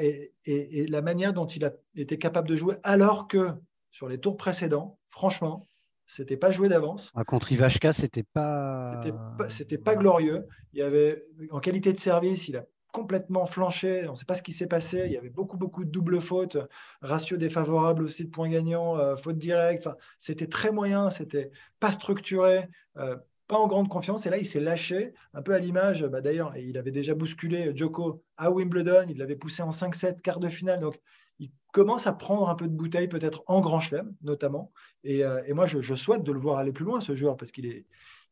et, 0.00 0.86
la 0.88 1.02
manière 1.02 1.32
dont 1.32 1.46
il 1.46 1.64
a 1.64 1.72
été 1.96 2.18
capable 2.18 2.48
de 2.48 2.56
jouer, 2.56 2.76
alors 2.82 3.28
que 3.28 3.50
sur 3.90 4.08
les 4.08 4.18
tours 4.18 4.36
précédents, 4.36 4.98
franchement, 5.10 5.68
c'était 6.06 6.36
pas 6.36 6.50
joué 6.50 6.68
d'avance. 6.68 7.10
Ah, 7.14 7.24
contre 7.24 7.52
Ivashka, 7.52 7.92
c'était 7.92 8.24
pas. 8.24 9.00
C'était 9.48 9.78
pas, 9.78 9.92
pas 9.92 9.96
glorieux. 9.96 10.46
Il 10.72 10.80
y 10.80 10.82
avait, 10.82 11.24
en 11.50 11.60
qualité 11.60 11.92
de 11.92 11.98
service, 11.98 12.48
il 12.48 12.56
a 12.56 12.64
complètement 12.92 13.46
flanché. 13.46 14.06
On 14.06 14.12
ne 14.12 14.16
sait 14.16 14.24
pas 14.24 14.34
ce 14.34 14.42
qui 14.42 14.52
s'est 14.52 14.68
passé. 14.68 15.02
Il 15.06 15.12
y 15.12 15.16
avait 15.16 15.30
beaucoup, 15.30 15.56
beaucoup 15.56 15.84
de 15.84 15.90
doubles 15.90 16.20
fautes, 16.20 16.56
ratio 17.00 17.36
défavorable 17.36 18.04
aussi 18.04 18.24
de 18.24 18.30
points 18.30 18.48
gagnants, 18.48 18.96
euh, 18.98 19.16
fautes 19.16 19.38
directes. 19.38 19.86
Enfin, 19.86 19.96
c'était 20.18 20.46
très 20.46 20.70
moyen, 20.70 21.10
c'était 21.10 21.50
pas 21.80 21.90
structuré. 21.90 22.68
Euh, 22.98 23.16
en 23.56 23.66
grande 23.66 23.88
confiance. 23.88 24.26
Et 24.26 24.30
là, 24.30 24.38
il 24.38 24.46
s'est 24.46 24.60
lâché, 24.60 25.14
un 25.34 25.42
peu 25.42 25.54
à 25.54 25.58
l'image, 25.58 26.04
bah, 26.04 26.20
d'ailleurs, 26.20 26.56
il 26.56 26.78
avait 26.78 26.90
déjà 26.90 27.14
bousculé 27.14 27.72
Joko 27.74 28.22
à 28.36 28.50
Wimbledon, 28.50 29.06
il 29.08 29.18
l'avait 29.18 29.36
poussé 29.36 29.62
en 29.62 29.70
5-7, 29.70 30.20
quart 30.20 30.40
de 30.40 30.48
finale. 30.48 30.80
Donc, 30.80 30.98
il 31.38 31.50
commence 31.72 32.06
à 32.06 32.12
prendre 32.12 32.48
un 32.48 32.54
peu 32.54 32.68
de 32.68 32.74
bouteille, 32.74 33.08
peut-être 33.08 33.42
en 33.46 33.60
grand 33.60 33.80
chelem, 33.80 34.14
notamment. 34.22 34.72
Et, 35.04 35.24
euh, 35.24 35.42
moi, 35.54 35.66
je, 35.66 35.94
souhaite 35.94 36.22
de 36.22 36.32
le 36.32 36.38
voir 36.38 36.58
aller 36.58 36.72
plus 36.72 36.84
loin, 36.84 37.00
ce 37.00 37.14
joueur, 37.14 37.36
parce 37.36 37.52
qu'il 37.52 37.66
est, 37.66 37.86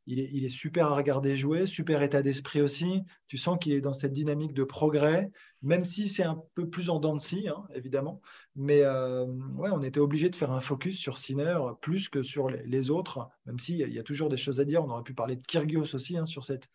il 0.07 0.45
est, 0.45 0.49
super 0.49 0.89
à 0.89 0.97
regarder 0.97 1.37
jouer, 1.37 1.67
super 1.67 2.03
état 2.03 2.23
d'esprit 2.23 2.61
aussi. 2.61 3.03
Tu 3.29 3.37
sens 3.37 3.59
qu'il 3.61 3.73
est 3.73 3.81
dans 3.81 3.93
cette 3.93 4.13
dynamique 4.13 4.55
de 4.55 4.65
progrès, 4.65 5.31
même 5.63 5.85
si 5.85 6.09
c'est 6.09 6.25
un 6.25 6.43
peu 6.55 6.69
plus 6.69 6.91
en 6.91 6.99
dents 6.99 7.15
de 7.15 7.21
scie, 7.21 7.49
hein, 7.49 7.65
évidemment. 7.75 8.21
Mais 8.57 8.83
euh, 8.83 9.27
on 9.27 9.83
était 9.83 10.01
obligé 10.01 10.29
de 10.29 10.37
faire 10.37 10.51
un 10.51 10.61
focus 10.61 10.99
sur 10.99 11.19
Sinner 11.19 11.59
plus 11.81 12.09
que 12.09 12.23
sur 12.23 12.49
les, 12.49 12.91
autres, 12.91 13.29
même 13.47 13.59
s'il 13.59 13.77
y 13.77 13.99
a 13.99 14.03
toujours 14.03 14.29
des 14.29 14.37
choses 14.37 14.59
à 14.59 14.65
dire. 14.65 14.83
On 14.83 14.91
aurait 14.91 15.03
pu 15.03 15.15
parler 15.15 15.37
de 15.37 15.43
Kyrgios 15.47 15.95
aussi 15.95 16.17
hein, 16.17 16.27
sur, 16.27 16.45
cette, 16.45 16.69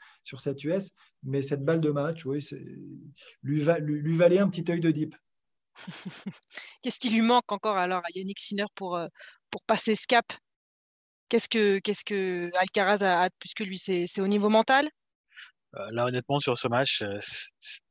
US. 0.63 0.91
Mais 1.23 1.41
cette 1.41 1.65
balle 1.65 1.81
de 1.81 1.89
match, 1.89 2.25
oui, 2.25 2.45
lui, 3.41 3.61
va, 3.61 3.79
lui, 3.79 4.15
valait 4.15 4.39
un 4.39 4.49
petit 4.49 4.71
œil 4.71 4.79
de 4.79 4.91
deep. 4.91 5.15
Qu'est-ce 6.81 6.99
qui 6.99 7.09
lui 7.09 7.21
manque 7.21 7.51
encore 7.51 7.75
alors 7.75 8.01
à 8.05 8.09
Yannick 8.13 8.39
Sinner 8.39 8.65
pour, 8.75 8.95
euh, 8.95 9.07
pour 9.49 9.61
passer 9.63 9.95
ce 9.95 10.07
cap? 10.07 10.25
Qu'est-ce 11.29 11.49
que, 11.49 11.79
qu'est-ce 11.79 12.05
que 12.05 12.51
Alcaraz 12.57 13.03
a, 13.03 13.29
plus 13.39 13.53
que 13.53 13.63
lui? 13.63 13.77
C'est 13.77 14.21
au 14.21 14.27
niveau 14.27 14.49
mental? 14.49 14.89
Euh, 15.77 15.87
là, 15.91 16.05
honnêtement, 16.05 16.39
sur 16.39 16.57
ce 16.57 16.67
match, 16.69 17.01
euh, 17.01 17.19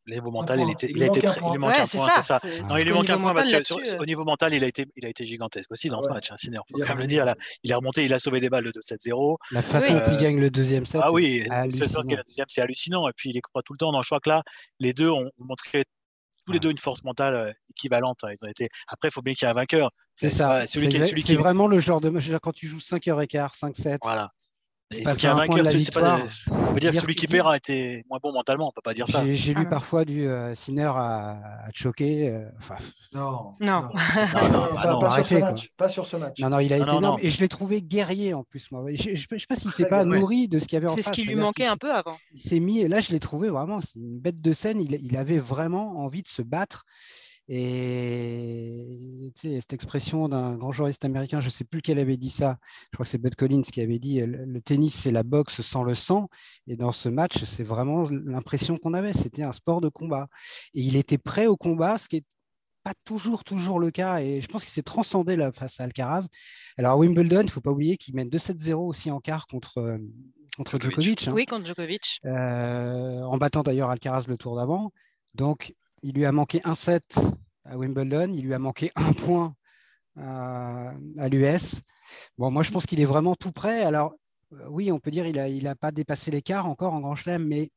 le 0.07 0.15
niveau 0.15 0.31
mental, 0.31 0.61
il, 0.61 0.71
était, 0.71 0.91
il, 0.95 1.03
a 1.03 1.07
été 1.07 1.21
très, 1.21 1.39
il 1.39 1.53
lui 1.53 1.59
manque 1.59 1.73
un 1.73 1.87
point, 1.87 1.87
c'est 1.87 1.99
ça. 1.99 2.39
Non, 2.67 2.77
il 2.79 2.85
lui 2.85 2.93
manque 2.93 3.11
un 3.11 3.19
point 3.19 3.35
parce 3.35 3.49
que 3.49 3.95
euh 3.95 3.99
au 3.99 4.07
niveau 4.07 4.25
mental, 4.25 4.55
il 4.55 4.65
a 4.65 4.67
été, 4.67 4.87
il 4.97 5.05
a 5.05 5.09
été 5.09 5.27
gigantesque 5.27 5.71
aussi 5.71 5.89
dans 5.91 6.01
ce 6.01 6.09
match. 6.09 6.31
Hein, 6.31 6.37
Sinner, 6.39 6.61
faut 6.71 6.79
quand 6.79 6.89
même 6.89 6.99
le 6.99 7.07
dire. 7.07 7.27
Là, 7.27 7.35
il 7.63 7.71
est 7.71 7.75
remonté, 7.75 8.05
il 8.05 8.15
a 8.15 8.19
sauvé 8.19 8.41
des 8.41 8.49
balles 8.49 8.65
de 8.65 8.71
2-7-0. 8.71 9.37
La 9.51 9.61
façon 9.61 9.95
dont 9.95 10.03
il 10.11 10.17
gagne 10.17 10.41
le 10.41 10.51
deuxième 10.51 10.87
set. 10.87 11.01
Ah 11.05 11.13
oui, 11.13 11.45
c'est 12.49 12.61
hallucinant. 12.63 13.09
Et 13.09 13.13
puis 13.15 13.31
il 13.31 13.37
est 13.37 13.43
pas 13.53 13.63
tout 13.63 13.75
le 13.75 13.79
temps. 13.79 13.93
dans 13.93 14.03
je 14.03 14.09
crois 14.09 14.21
que 14.21 14.31
là, 14.31 14.43
les 14.79 14.95
deux 14.95 15.11
ont 15.11 15.31
montré 15.39 15.85
tous 16.47 16.53
les 16.53 16.61
deux 16.61 16.71
une 16.71 16.79
force 16.79 17.05
mentale 17.05 17.55
équivalente. 17.71 18.19
Hein. 18.23 18.29
Ils 18.33 18.45
ont 18.45 18.49
été... 18.49 18.69
Après, 18.89 19.09
il 19.09 19.13
faut 19.13 19.23
bien 19.23 19.35
qu'il 19.35 19.47
y 19.47 19.49
ait 19.49 19.51
un 19.51 19.55
vainqueur. 19.55 19.91
C'est 20.17 20.31
ça. 20.31 20.67
C'est 20.67 21.35
vraiment 21.35 21.67
le 21.67 21.79
genre 21.79 22.01
de 22.01 22.09
match. 22.09 22.31
Quand 22.43 22.53
tu 22.53 22.67
joues 22.67 22.81
5 22.81 23.03
h 23.03 23.27
quart, 23.27 23.55
5-7. 23.55 23.99
Voilà. 24.03 24.31
Ait 24.93 25.27
un 25.27 25.35
vainqueur. 25.35 25.65
Pas... 25.93 26.21
On 26.51 26.75
peut 26.75 26.81
dire 26.81 26.93
que 26.93 27.01
celui 27.01 27.15
qui 27.15 27.27
perd 27.27 27.49
a 27.49 27.57
été 27.57 28.05
moins 28.09 28.19
bon 28.23 28.33
mentalement. 28.33 28.69
On 28.69 28.73
peut 28.73 28.83
pas 28.83 28.95
dire 28.95 29.09
ça. 29.09 29.25
J'ai 29.27 29.55
lu 29.55 29.65
ah 29.67 29.71
parfois 29.71 30.05
du 30.05 30.29
euh, 30.29 30.55
Sinner 30.55 30.91
à, 30.95 31.69
choquer. 31.75 32.29
Euh, 32.29 32.49
enfin, 32.59 32.77
non. 33.13 33.55
Non. 33.61 33.83
non, 33.83 33.91
non, 34.85 35.01
pas, 35.01 35.17
sur 35.17 35.27
ce 35.27 35.35
match. 35.35 35.71
pas 35.77 35.89
sur 35.89 36.07
ce 36.07 36.17
match. 36.17 36.39
Non, 36.39 36.51
non, 36.51 36.61
il 36.61 36.73
a 36.73 36.77
été 36.77 36.95
énorme. 36.95 37.19
Et 37.23 37.31
je 37.31 37.41
l'ai 37.41 37.49
trouvé 37.49 37.83
guerrier 37.83 38.35
en 38.35 38.45
plus. 38.45 38.71
Moi. 38.71 38.85
Je 38.93 39.11
ne 39.11 39.17
sais 39.17 39.47
pas 39.49 39.57
s'il 39.57 39.73
s'est 39.73 39.89
pas 39.89 40.05
nourri 40.05 40.49
de 40.49 40.59
ce 40.59 40.67
qu'il 40.67 40.75
y 40.75 40.77
avait 40.77 40.87
en 40.87 40.91
face. 40.95 41.05
C'est 41.05 41.09
ce 41.09 41.13
qui 41.13 41.25
lui 41.25 41.35
manquait 41.35 41.67
un 41.67 41.77
peu 41.77 41.93
avant. 41.93 42.17
Il 42.33 42.43
s'est 42.43 42.61
mis. 42.61 42.81
Et 42.81 42.89
là, 42.89 43.01
je 43.01 43.11
l'ai 43.11 43.21
trouvé 43.21 43.49
vraiment. 43.49 43.81
C'est 43.81 43.99
une 43.99 44.19
bête 44.21 44.41
de 44.41 44.53
scène. 44.53 44.81
Il 44.81 45.17
avait 45.17 45.39
vraiment 45.39 45.99
envie 46.05 46.23
de 46.23 46.29
se 46.29 46.43
battre. 46.43 46.85
Et 47.49 49.33
cette 49.35 49.73
expression 49.75 50.29
d'un 50.29 50.57
grand 50.57 50.73
journaliste 50.73 51.05
américain, 51.05 51.41
je 51.41 51.47
ne 51.47 51.51
sais 51.51 51.65
plus 51.65 51.79
lequel 51.79 51.99
avait 51.99 52.17
dit 52.17 52.31
ça, 52.31 52.57
je 52.91 52.97
crois 52.97 53.05
que 53.05 53.11
c'est 53.11 53.19
Bud 53.19 53.35
Collins 53.35 53.63
qui 53.63 53.81
avait 53.83 53.99
dit 53.99 54.21
le 54.25 54.61
tennis, 54.61 54.95
c'est 54.95 55.11
la 55.11 55.23
boxe 55.23 55.61
sans 55.61 55.83
le 55.83 55.95
sang. 55.95 56.29
Et 56.67 56.77
dans 56.77 56.93
ce 56.93 57.09
match, 57.09 57.45
c'est 57.45 57.65
vraiment 57.65 58.09
l'impression 58.11 58.79
qu'on 58.79 58.95
avait. 58.95 59.13
C'était 59.13 59.43
un 59.43 59.53
sport 59.53 59.81
de 59.81 59.89
combat. 59.89 60.29
Et 60.75 60.81
il 60.81 60.97
était 60.97 61.19
prêt 61.19 61.47
au 61.47 61.57
combat, 61.57 61.99
ce 61.99 62.09
qui 62.09 62.17
n'est 62.17 62.25
pas 62.83 62.95
toujours, 63.05 63.45
toujours 63.45 63.79
le 63.79 63.91
cas. 63.91 64.21
Et 64.21 64.41
je 64.41 64.47
pense 64.47 64.63
qu'il 64.63 64.73
s'est 64.73 64.83
transcendé 64.83 65.37
là, 65.37 65.53
face 65.53 65.81
à 65.81 65.85
Alcaraz. 65.85 66.27
Alors 66.79 66.93
à 66.93 66.97
Wimbledon, 66.97 67.41
il 67.41 67.47
ne 67.47 67.51
faut 67.51 67.61
pas 67.61 67.73
oublier 67.73 67.97
qu'il 67.97 68.15
mène 68.15 68.29
2-7-0 68.29 68.75
aussi 68.75 69.11
en 69.11 69.21
quart 69.21 69.47
contre, 69.47 69.79
euh, 69.79 69.99
contre 70.57 70.81
Djokovic. 70.81 71.29
Hein. 71.29 71.33
Oui, 71.33 71.45
contre 71.45 71.67
Djokovic. 71.67 72.21
Euh, 72.25 73.23
en 73.23 73.37
battant 73.37 73.63
d'ailleurs 73.63 73.91
Alcaraz 73.91 74.25
le 74.29 74.37
tour 74.39 74.57
d'avant. 74.57 74.93
Donc, 75.35 75.75
il 76.05 76.15
lui 76.15 76.27
a 76.27 76.33
manqué 76.33 76.61
un 76.65 76.75
set 76.75 77.19
à 77.65 77.79
Wimbledon, 77.79 78.31
il 78.35 78.45
lui 78.45 78.55
a 78.55 78.59
manqué 78.59 78.91
un 78.95 79.13
point 79.13 79.55
à, 80.17 80.93
l'US. 81.31 81.81
Bon, 82.37 82.51
moi, 82.51 82.63
je 82.63 82.71
pense 82.71 82.85
qu'il 82.85 83.01
est 83.01 83.07
vraiment 83.07 83.35
tout 83.35 83.53
prêt. 83.53 83.83
Alors, 83.83 84.15
euh, 84.53 84.69
oui, 84.69 84.93
on 84.93 85.01
peut 85.01 85.11
dire 85.11 85.25
qu'il 85.25 85.37
n'a 85.37 85.49
il 85.49 85.67
a 85.67 85.75
pas 85.75 85.93
dépassé 85.93 86.31
l'écart 86.31 86.67
encore 86.67 86.93
en 86.93 87.01
Grand 87.01 87.15
Chelem, 87.15 87.47
mais 87.47 87.71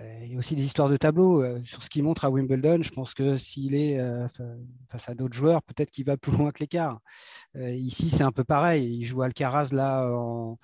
euh, 0.00 0.24
il 0.24 0.32
y 0.32 0.34
a 0.36 0.38
aussi 0.38 0.54
des 0.54 0.62
histoires 0.62 0.90
de 0.90 0.98
tableau 0.98 1.42
euh, 1.42 1.58
sur 1.64 1.82
ce 1.82 1.88
qu'il 1.88 2.02
montre 2.02 2.26
à 2.26 2.30
Wimbledon. 2.30 2.82
Je 2.82 2.90
pense 2.90 3.14
que 3.14 3.38
s'il 3.38 3.74
est 3.74 3.98
face 4.88 5.08
à 5.08 5.14
d'autres 5.14 5.34
joueurs, 5.34 5.62
peut-être 5.62 5.90
qu'il 5.90 6.04
va 6.04 6.16
plus 6.18 6.32
loin 6.32 6.52
que 6.52 6.60
l'écart. 6.60 7.00
ici, 7.56 8.10
c'est 8.10 8.24
un 8.24 8.32
peu 8.32 8.44
pareil. 8.44 8.98
Il 9.00 9.06
joue 9.06 9.22
Alcaraz 9.22 9.70
là 9.72 10.06
en 10.12 10.58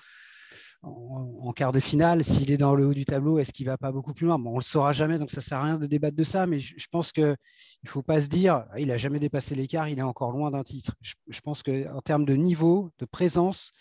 en, 0.82 1.52
quart 1.52 1.72
de 1.72 1.80
finale. 1.80 2.24
S'il 2.24 2.50
est 2.50 2.56
dans 2.56 2.74
le 2.74 2.86
haut 2.86 2.94
du 2.94 3.04
tableau, 3.04 3.38
est-ce 3.38 3.52
qu'il 3.52 3.66
va 3.66 3.76
pas 3.76 3.92
beaucoup 3.92 4.14
plus 4.14 4.26
loin? 4.26 4.38
Bon, 4.38 4.54
On 4.54 4.58
le 4.58 4.62
saura 4.62 4.92
jamais, 4.92 5.18
donc 5.18 5.30
ça 5.30 5.40
sert 5.40 5.58
à 5.58 5.64
rien 5.64 5.78
de 5.78 5.86
débattre 5.86 6.16
de 6.16 6.24
ça. 6.24 6.46
Mais 6.46 6.60
je, 6.60 6.86
pense 6.90 7.12
qu'il 7.12 7.24
ne 7.24 7.88
faut 7.88 8.02
pas 8.02 8.20
se 8.20 8.28
dire, 8.28 8.64
il 8.76 8.90
a 8.90 8.96
jamais 8.96 9.18
dépassé 9.18 9.54
l'écart, 9.54 9.88
il 9.88 9.98
est 9.98 10.02
encore 10.02 10.32
loin 10.32 10.50
d'un 10.50 10.62
titre. 10.62 10.94
Je, 11.00 11.14
je 11.28 11.40
pense 11.40 11.62
qu'en 11.62 12.00
termes 12.00 12.24
de 12.24 12.34
niveau, 12.34 12.90
de 12.98 13.04
présence, 13.04 13.72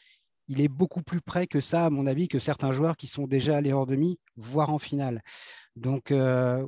il 0.48 0.62
est 0.62 0.68
beaucoup 0.68 1.02
plus 1.02 1.22
près 1.22 1.48
que 1.48 1.60
ça, 1.60 1.86
à 1.86 1.90
mon 1.90 2.08
avis, 2.08 2.28
que 2.28 2.40
certains 2.40 2.72
joueurs 2.72 2.96
qui 2.98 3.08
sont 3.08 3.28
déjà 3.28 3.58
allés 3.58 3.74
hors 3.74 3.86
demi, 3.86 4.20
voire 4.38 4.70
en 4.70 4.80
finale. 4.80 5.22
Donc, 5.76 6.12
euh, 6.12 6.66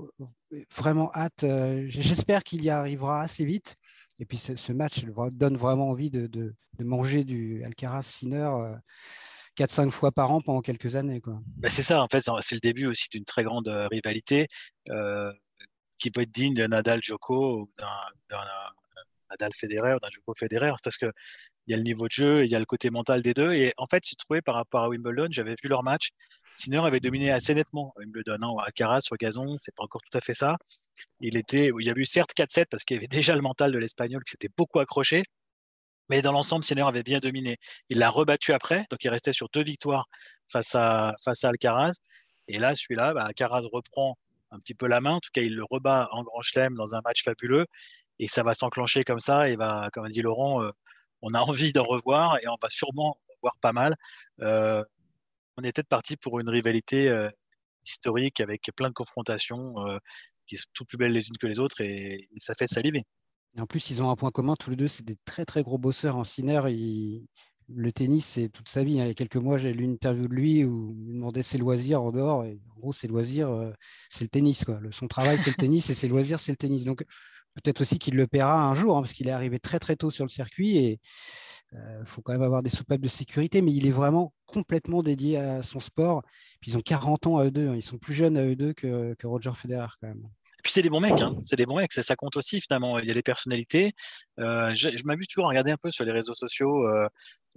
vraiment 0.75 1.11
hâte. 1.13 1.43
Euh, 1.43 1.85
j'espère 1.87 2.43
qu'il 2.43 2.63
y 2.63 2.69
arrivera 2.69 3.21
assez 3.21 3.45
vite. 3.45 3.75
Et 4.19 4.25
puis, 4.25 4.37
ce, 4.37 4.73
match 4.73 5.05
donne 5.31 5.55
vraiment 5.55 5.89
envie 5.89 6.11
de, 6.11 6.53
manger 6.79 7.23
du 7.23 7.63
Alcaraz 7.63 8.03
Sinner. 8.03 8.51
4-5 9.57 9.87
euh, 9.87 9.91
fois 9.91 10.11
par 10.11 10.31
an 10.31 10.41
pendant 10.41 10.61
quelques 10.61 10.95
années. 10.95 11.21
Bah, 11.57 11.69
c'est 11.69 11.83
ça, 11.83 12.01
en 12.01 12.07
fait, 12.07 12.23
c'est 12.41 12.55
le 12.55 12.61
début 12.61 12.85
aussi 12.85 13.07
d'une 13.09 13.25
très 13.25 13.43
grande 13.43 13.67
rivalité 13.91 14.47
qui 15.99 16.11
peut 16.11 16.21
être 16.21 16.31
digne 16.31 16.53
d'un 16.53 16.69
Nadal 16.69 17.01
Joko 17.03 17.61
ou 17.61 17.69
d'un 17.77 18.37
Nadal 19.29 19.51
Federer 19.53 19.95
ou 19.95 19.99
d'un 19.99 20.09
Joko 20.11 20.33
Federer 20.33 20.73
parce 20.83 20.97
que 20.97 21.11
il 21.69 21.73
y 21.73 21.75
a 21.75 21.77
le 21.77 21.83
niveau 21.83 22.07
de 22.07 22.11
jeu, 22.11 22.45
il 22.45 22.49
y 22.49 22.55
a 22.55 22.59
le 22.59 22.65
côté 22.65 22.89
mental 22.89 23.21
des 23.21 23.35
deux. 23.35 23.53
Et 23.53 23.73
en 23.77 23.85
fait, 23.85 24.03
j'ai 24.03 24.15
trouvé 24.15 24.41
par 24.41 24.55
rapport 24.55 24.81
à 24.81 24.89
Wimbledon, 24.89 25.27
j'avais 25.29 25.55
vu 25.61 25.69
leur 25.69 25.83
match. 25.83 26.09
Sinner 26.55 26.79
avait 26.79 26.99
dominé 26.99 27.31
assez 27.31 27.53
nettement 27.53 27.93
Wimbledon. 27.97 28.37
Hein, 28.41 28.63
à 28.65 28.71
Caras, 28.71 29.01
sur 29.01 29.15
gazon, 29.17 29.55
c'est 29.57 29.75
pas 29.75 29.83
encore 29.83 30.01
tout 30.01 30.17
à 30.17 30.21
fait 30.21 30.33
ça. 30.33 30.57
Il 31.19 31.37
était, 31.37 31.69
il 31.79 31.85
y 31.85 31.91
a 31.91 31.93
eu 31.95 32.05
certes 32.05 32.31
4-7 32.35 32.65
parce 32.71 32.83
qu'il 32.83 32.95
y 32.95 32.97
avait 32.97 33.07
déjà 33.07 33.35
le 33.35 33.41
mental 33.41 33.71
de 33.71 33.77
l'Espagnol 33.77 34.23
qui 34.23 34.31
s'était 34.31 34.49
beaucoup 34.57 34.79
accroché. 34.79 35.21
Mais 36.09 36.21
dans 36.21 36.31
l'ensemble, 36.31 36.65
Sinner 36.65 36.83
avait 36.83 37.03
bien 37.03 37.19
dominé. 37.19 37.57
Il 37.89 37.99
l'a 37.99 38.09
rebattu 38.09 38.53
après, 38.53 38.85
donc 38.89 39.03
il 39.03 39.09
restait 39.09 39.33
sur 39.33 39.49
deux 39.53 39.63
victoires 39.63 40.07
face 40.51 40.75
à, 40.75 41.15
face 41.23 41.43
à 41.43 41.49
Alcaraz. 41.49 41.93
Et 42.47 42.57
là, 42.59 42.75
celui-là, 42.75 43.13
bah, 43.13 43.23
Alcaraz 43.23 43.61
reprend 43.71 44.17
un 44.51 44.59
petit 44.59 44.73
peu 44.73 44.87
la 44.87 45.01
main. 45.01 45.13
En 45.13 45.19
tout 45.19 45.29
cas, 45.33 45.41
il 45.41 45.55
le 45.55 45.63
rebat 45.69 46.09
en 46.11 46.23
grand 46.23 46.41
chelem 46.41 46.75
dans 46.75 46.95
un 46.95 47.01
match 47.01 47.23
fabuleux. 47.23 47.65
Et 48.19 48.27
ça 48.27 48.43
va 48.43 48.53
s'enclencher 48.53 49.03
comme 49.03 49.19
ça. 49.19 49.49
Et 49.49 49.55
va, 49.55 49.89
comme 49.93 50.05
a 50.05 50.09
dit 50.09 50.21
Laurent, 50.21 50.63
euh, 50.63 50.71
on 51.21 51.33
a 51.33 51.39
envie 51.39 51.73
d'en 51.73 51.83
revoir 51.83 52.37
et 52.37 52.47
on 52.47 52.57
va 52.61 52.69
sûrement 52.69 53.17
en 53.29 53.33
voir 53.41 53.57
pas 53.61 53.71
mal. 53.71 53.95
Euh, 54.41 54.83
on 55.57 55.63
est 55.63 55.75
peut-être 55.75 55.89
parti 55.89 56.17
pour 56.17 56.39
une 56.39 56.49
rivalité 56.49 57.09
euh, 57.09 57.29
historique 57.85 58.41
avec 58.41 58.69
plein 58.75 58.89
de 58.89 58.93
confrontations 58.93 59.75
qui 60.47 60.57
sont 60.57 60.67
toutes 60.73 60.89
plus 60.89 60.97
belles 60.97 61.11
les 61.11 61.27
unes 61.27 61.37
que 61.37 61.47
les 61.47 61.59
autres 61.59 61.81
et, 61.81 62.29
ça 62.37 62.55
fait 62.55 62.67
saliver. 62.67 63.03
En 63.57 63.65
plus, 63.65 63.89
ils 63.89 64.01
ont 64.01 64.09
un 64.09 64.15
point 64.15 64.31
commun, 64.31 64.55
tous 64.57 64.69
les 64.69 64.75
deux, 64.75 64.87
c'est 64.87 65.05
des 65.05 65.17
très 65.25 65.45
très 65.45 65.63
gros 65.63 65.77
bosseurs 65.77 66.15
en 66.17 66.23
Sinner. 66.23 66.61
Le 67.71 67.91
tennis, 67.91 68.25
c'est 68.25 68.49
toute 68.49 68.69
sa 68.69 68.83
vie. 68.83 68.99
Hein. 68.99 69.05
Il 69.05 69.07
y 69.09 69.11
a 69.11 69.13
quelques 69.13 69.35
mois, 69.35 69.57
j'ai 69.57 69.73
lu 69.73 69.83
une 69.83 69.93
interview 69.93 70.27
de 70.27 70.33
lui 70.33 70.63
où 70.63 70.95
il 71.07 71.15
demandait 71.15 71.43
ses 71.43 71.57
loisirs 71.57 72.01
en 72.01 72.11
dehors. 72.11 72.45
Et 72.45 72.59
en 72.75 72.79
gros, 72.79 72.93
ses 72.93 73.07
loisirs, 73.07 73.73
c'est 74.09 74.23
le 74.23 74.29
tennis. 74.29 74.63
Son 74.91 75.07
travail, 75.07 75.37
c'est 75.37 75.51
le 75.51 75.55
tennis 75.55 75.89
et 75.89 75.93
ses 75.93 76.07
loisirs, 76.07 76.39
c'est 76.39 76.51
le 76.51 76.57
tennis. 76.57 76.83
Donc, 76.83 77.03
peut-être 77.55 77.81
aussi 77.81 77.99
qu'il 77.99 78.15
le 78.15 78.27
paiera 78.27 78.63
un 78.63 78.73
jour, 78.73 78.97
hein, 78.97 79.01
parce 79.01 79.13
qu'il 79.13 79.27
est 79.27 79.31
arrivé 79.31 79.59
très 79.59 79.79
très 79.79 79.95
tôt 79.95 80.11
sur 80.11 80.25
le 80.25 80.29
circuit 80.29 80.77
et 80.77 80.99
il 81.71 81.77
euh, 81.77 82.05
faut 82.05 82.21
quand 82.21 82.31
même 82.31 82.41
avoir 82.41 82.63
des 82.63 82.69
soupapes 82.69 83.01
de 83.01 83.07
sécurité, 83.07 83.61
mais 83.61 83.71
il 83.71 83.85
est 83.85 83.91
vraiment 83.91 84.33
complètement 84.45 85.03
dédié 85.03 85.37
à 85.37 85.61
son 85.61 85.79
sport. 85.79 86.23
Puis 86.61 86.71
ils 86.71 86.77
ont 86.77 86.81
40 86.81 87.27
ans 87.27 87.37
à 87.37 87.45
eux 87.45 87.51
deux, 87.51 87.69
hein. 87.69 87.75
ils 87.75 87.83
sont 87.83 87.97
plus 87.99 88.13
jeunes 88.13 88.37
à 88.37 88.43
eux 88.43 88.55
deux 88.55 88.73
que, 88.73 89.15
Roger 89.23 89.51
Federer 89.55 89.87
quand 90.01 90.07
même. 90.07 90.27
Puis 90.63 90.73
c'est 90.73 90.81
des 90.81 90.89
bons 90.89 90.99
mecs, 90.99 91.21
hein. 91.21 91.35
c'est 91.41 91.55
des 91.55 91.65
bons 91.65 91.77
mecs, 91.77 91.93
ça, 91.93 92.15
compte 92.15 92.35
aussi 92.37 92.59
finalement. 92.61 92.99
Il 92.99 93.07
y 93.07 93.11
a 93.11 93.13
des 93.13 93.21
personnalités. 93.21 93.93
Euh, 94.39 94.73
je, 94.73 95.03
m'amuse 95.05 95.27
toujours 95.27 95.45
à 95.45 95.49
regarder 95.49 95.71
un 95.71 95.77
peu 95.77 95.91
sur 95.91 96.05
les 96.05 96.11
réseaux 96.11 96.33
sociaux 96.33 96.87
euh, 96.87 97.07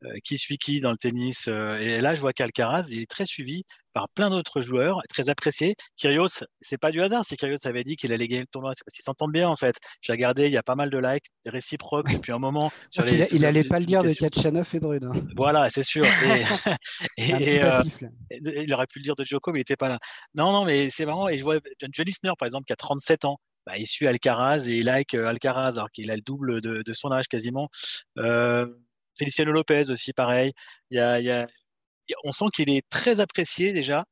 euh, 0.05 0.09
qui 0.25 0.37
suit 0.37 0.59
qui 0.59 0.81
dans 0.81 0.91
le 0.91 0.97
tennis. 0.97 1.49
Et 1.49 2.01
là, 2.01 2.15
je 2.15 2.21
vois 2.21 2.33
qu'Alcaraz, 2.33 2.89
il 2.91 3.01
est 3.01 3.11
très 3.11 3.27
suivi 3.27 3.65
par 3.93 4.09
plein 4.09 4.31
d'autres 4.31 4.61
joueurs, 4.61 5.01
très 5.09 5.29
apprécié. 5.29 5.75
Kyrgios, 5.97 6.45
c'est 6.61 6.79
pas 6.79 6.91
du 6.91 7.03
hasard 7.03 7.25
si 7.25 7.37
Kyrgios 7.37 7.67
avait 7.67 7.85
dit 7.85 7.97
qu'il 7.97 8.13
allait 8.13 8.27
gagner 8.27 8.41
le 8.41 8.47
tournoi, 8.47 8.73
c'est 8.75 8.85
parce 8.85 8.95
qu'ils 8.95 9.05
s'entendent 9.05 9.33
bien 9.33 9.49
en 9.49 9.57
fait. 9.57 9.77
J'ai 10.01 10.13
regardé, 10.13 10.47
il 10.47 10.53
y 10.53 10.57
a 10.57 10.63
pas 10.63 10.75
mal 10.75 10.91
de 10.91 10.99
likes, 10.99 11.27
réciproques 11.47 12.11
depuis 12.11 12.33
un 12.33 12.39
moment. 12.39 12.73
il, 13.33 13.43
n'allait 13.43 13.65
pas 13.65 13.79
le 13.79 13.85
dire 13.85 14.03
de 14.03 14.13
Kachanov 14.13 14.69
et 14.75 14.81
de 14.81 15.07
hein. 15.07 15.13
Voilà, 15.37 15.69
c'est 15.71 15.85
sûr. 15.85 16.05
Et, 17.19 17.63
euh, 17.63 17.83
il 18.31 18.73
aurait 18.73 18.87
pu 18.87 18.99
le 18.99 19.05
dire 19.05 19.15
de 19.15 19.25
Djoko, 19.25 19.53
mais 19.53 19.59
il 19.59 19.63
était 19.63 19.77
pas 19.77 19.89
là. 19.89 19.99
Non, 20.35 20.53
non, 20.53 20.65
mais 20.65 20.91
c'est 20.91 21.07
marrant. 21.07 21.29
Et 21.29 21.39
je 21.39 21.45
vois 21.45 21.59
John 21.79 22.09
Isner, 22.09 22.33
par 22.39 22.47
exemple, 22.47 22.65
qui 22.65 22.73
a 22.73 22.77
37 22.77 23.25
ans. 23.25 23.39
Bah, 23.67 23.79
il 23.79 23.87
suit 23.87 24.07
Alcaraz 24.07 24.69
et 24.69 24.79
il 24.79 24.87
like 24.87 25.15
Alcaraz 25.15 25.73
alors 25.73 25.91
qu'il 25.91 26.11
a 26.11 26.17
le 26.17 26.23
double 26.23 26.61
de, 26.61 26.83
de 26.83 26.93
son 26.93 27.13
âge 27.13 27.29
quasiment. 27.29 27.69
Euh, 28.19 28.67
Feliciano 29.19 29.53
Lopez 29.53 29.91
aussi, 29.91 30.13
pareil. 30.13 30.53
Il 30.91 30.97
y 30.97 31.01
a, 31.01 31.47
on 32.25 32.33
sent 32.33 32.47
qu'il 32.53 32.71
est 32.71 32.89
très 32.89 33.21
apprécié 33.21 33.73
déjà, 33.73 34.05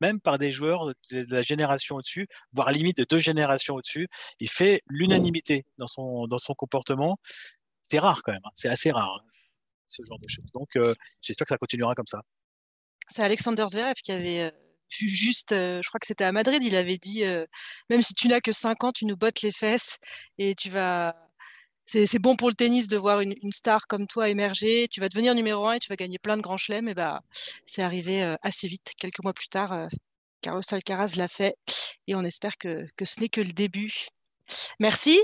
même 0.00 0.20
par 0.20 0.38
des 0.38 0.50
joueurs 0.50 0.86
de 1.10 1.26
la 1.28 1.42
génération 1.42 1.96
au-dessus, 1.96 2.26
voire 2.52 2.70
limite 2.70 2.98
de 2.98 3.06
deux 3.08 3.18
générations 3.18 3.74
au-dessus. 3.74 4.08
Il 4.40 4.48
fait 4.48 4.82
l'unanimité 4.86 5.64
dans 5.78 5.86
son, 5.86 6.26
dans 6.26 6.38
son 6.38 6.54
comportement. 6.54 7.18
C'est 7.90 7.98
rare 7.98 8.22
quand 8.22 8.32
même, 8.32 8.40
hein. 8.44 8.50
c'est 8.54 8.68
assez 8.68 8.90
rare 8.90 9.20
hein, 9.20 9.28
ce 9.88 10.02
genre 10.04 10.18
de 10.18 10.28
choses. 10.28 10.50
Donc 10.52 10.68
euh, 10.76 10.94
j'espère 11.20 11.46
que 11.46 11.54
ça 11.54 11.58
continuera 11.58 11.94
comme 11.94 12.06
ça. 12.06 12.22
C'est 13.08 13.22
Alexander 13.22 13.66
Zverev 13.68 13.94
qui 14.02 14.12
avait 14.12 14.40
euh, 14.40 14.50
juste, 14.94 15.52
euh, 15.52 15.80
je 15.82 15.88
crois 15.88 16.00
que 16.00 16.06
c'était 16.06 16.24
à 16.24 16.32
Madrid, 16.32 16.62
il 16.62 16.76
avait 16.76 16.98
dit 16.98 17.22
même 17.90 18.02
si 18.02 18.14
tu 18.14 18.28
n'as 18.28 18.40
que 18.40 18.52
5 18.52 18.84
ans, 18.84 18.92
tu 18.92 19.04
nous 19.06 19.16
bottes 19.16 19.42
les 19.42 19.52
fesses 19.52 19.98
et 20.38 20.54
tu 20.54 20.70
vas 20.70 21.14
c'est 21.86 22.18
bon 22.18 22.36
pour 22.36 22.48
le 22.48 22.54
tennis 22.54 22.88
de 22.88 22.96
voir 22.96 23.20
une, 23.20 23.34
star 23.52 23.86
comme 23.86 24.06
toi 24.06 24.28
émerger. 24.28 24.88
Tu 24.90 25.00
vas 25.00 25.08
devenir 25.08 25.34
numéro 25.34 25.66
un 25.66 25.74
et 25.74 25.78
tu 25.78 25.88
vas 25.88 25.96
gagner 25.96 26.18
plein 26.18 26.36
de 26.36 26.42
grands 26.42 26.56
chelems. 26.56 26.88
Et 26.88 26.94
bah, 26.94 27.20
c'est 27.66 27.82
arrivé 27.82 28.22
euh, 28.22 28.36
assez 28.42 28.68
vite. 28.68 28.92
Quelques 28.98 29.22
mois 29.22 29.34
plus 29.34 29.48
tard, 29.48 29.72
euh, 29.72 29.86
Carlos 30.40 30.62
Alcaraz 30.70 31.14
l'a 31.16 31.28
fait 31.28 31.56
et 32.06 32.14
on 32.14 32.22
espère 32.24 32.56
que, 32.58 32.86
ce 33.04 33.20
n'est 33.20 33.28
que 33.28 33.40
le 33.40 33.52
début. 33.52 34.08
Merci. 34.80 35.22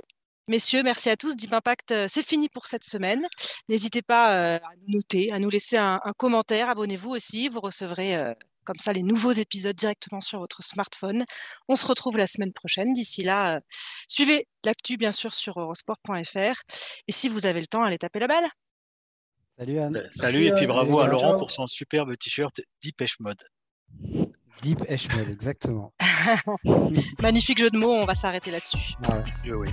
Messieurs, 0.48 0.82
merci 0.82 1.10
à 1.10 1.16
tous. 1.16 1.36
Deep 1.36 1.52
Impact, 1.52 1.92
euh, 1.92 2.06
c'est 2.08 2.26
fini 2.26 2.48
pour 2.48 2.66
cette 2.66 2.84
semaine. 2.84 3.26
N'hésitez 3.68 4.02
pas 4.02 4.56
à 4.56 4.60
nous 4.82 4.94
noter, 4.96 5.32
à 5.32 5.38
nous 5.38 5.50
laisser 5.50 5.76
un 5.78 6.00
commentaire. 6.16 6.68
Abonnez-vous 6.68 7.10
aussi. 7.10 7.48
Vous 7.48 7.60
recevrez 7.60 8.16
comme 8.64 8.78
ça 8.78 8.92
les 8.92 9.02
nouveaux 9.02 9.32
épisodes 9.32 9.76
directement 9.76 10.20
sur 10.20 10.38
votre 10.38 10.62
smartphone. 10.62 11.24
On 11.68 11.76
se 11.76 11.86
retrouve 11.86 12.16
la 12.16 12.26
semaine 12.26 12.52
prochaine. 12.52 12.92
D'ici 12.92 13.22
là, 13.22 13.56
euh, 13.56 13.61
suivez 14.08 14.48
l'actu 14.64 14.96
bien 14.96 15.12
sûr 15.12 15.34
sur 15.34 15.58
eurosport.fr. 15.58 16.62
Et 17.08 17.12
si 17.12 17.28
vous 17.28 17.46
avez 17.46 17.61
le 17.61 17.66
temps, 17.66 17.82
allez 17.82 17.98
taper 17.98 18.20
la 18.20 18.26
balle. 18.28 18.48
Salut 19.58 19.78
Anne. 19.78 20.02
Salut, 20.12 20.46
et 20.46 20.54
puis 20.54 20.66
bravo 20.66 21.00
à 21.00 21.06
Laurent 21.06 21.36
pour 21.36 21.50
son 21.50 21.66
superbe 21.66 22.16
t-shirt 22.16 22.61
Deep 22.82 23.00
Edge 23.02 23.16
Mode. 23.20 23.42
Deep 24.62 24.80
Edge 24.88 25.08
Mode, 25.14 25.28
exactement. 25.28 25.92
Magnifique 27.20 27.58
jeu 27.58 27.68
de 27.68 27.76
mots, 27.76 27.92
on 27.92 28.06
va 28.06 28.14
s'arrêter 28.14 28.50
là-dessus. 28.50 28.94
oui. 29.44 29.68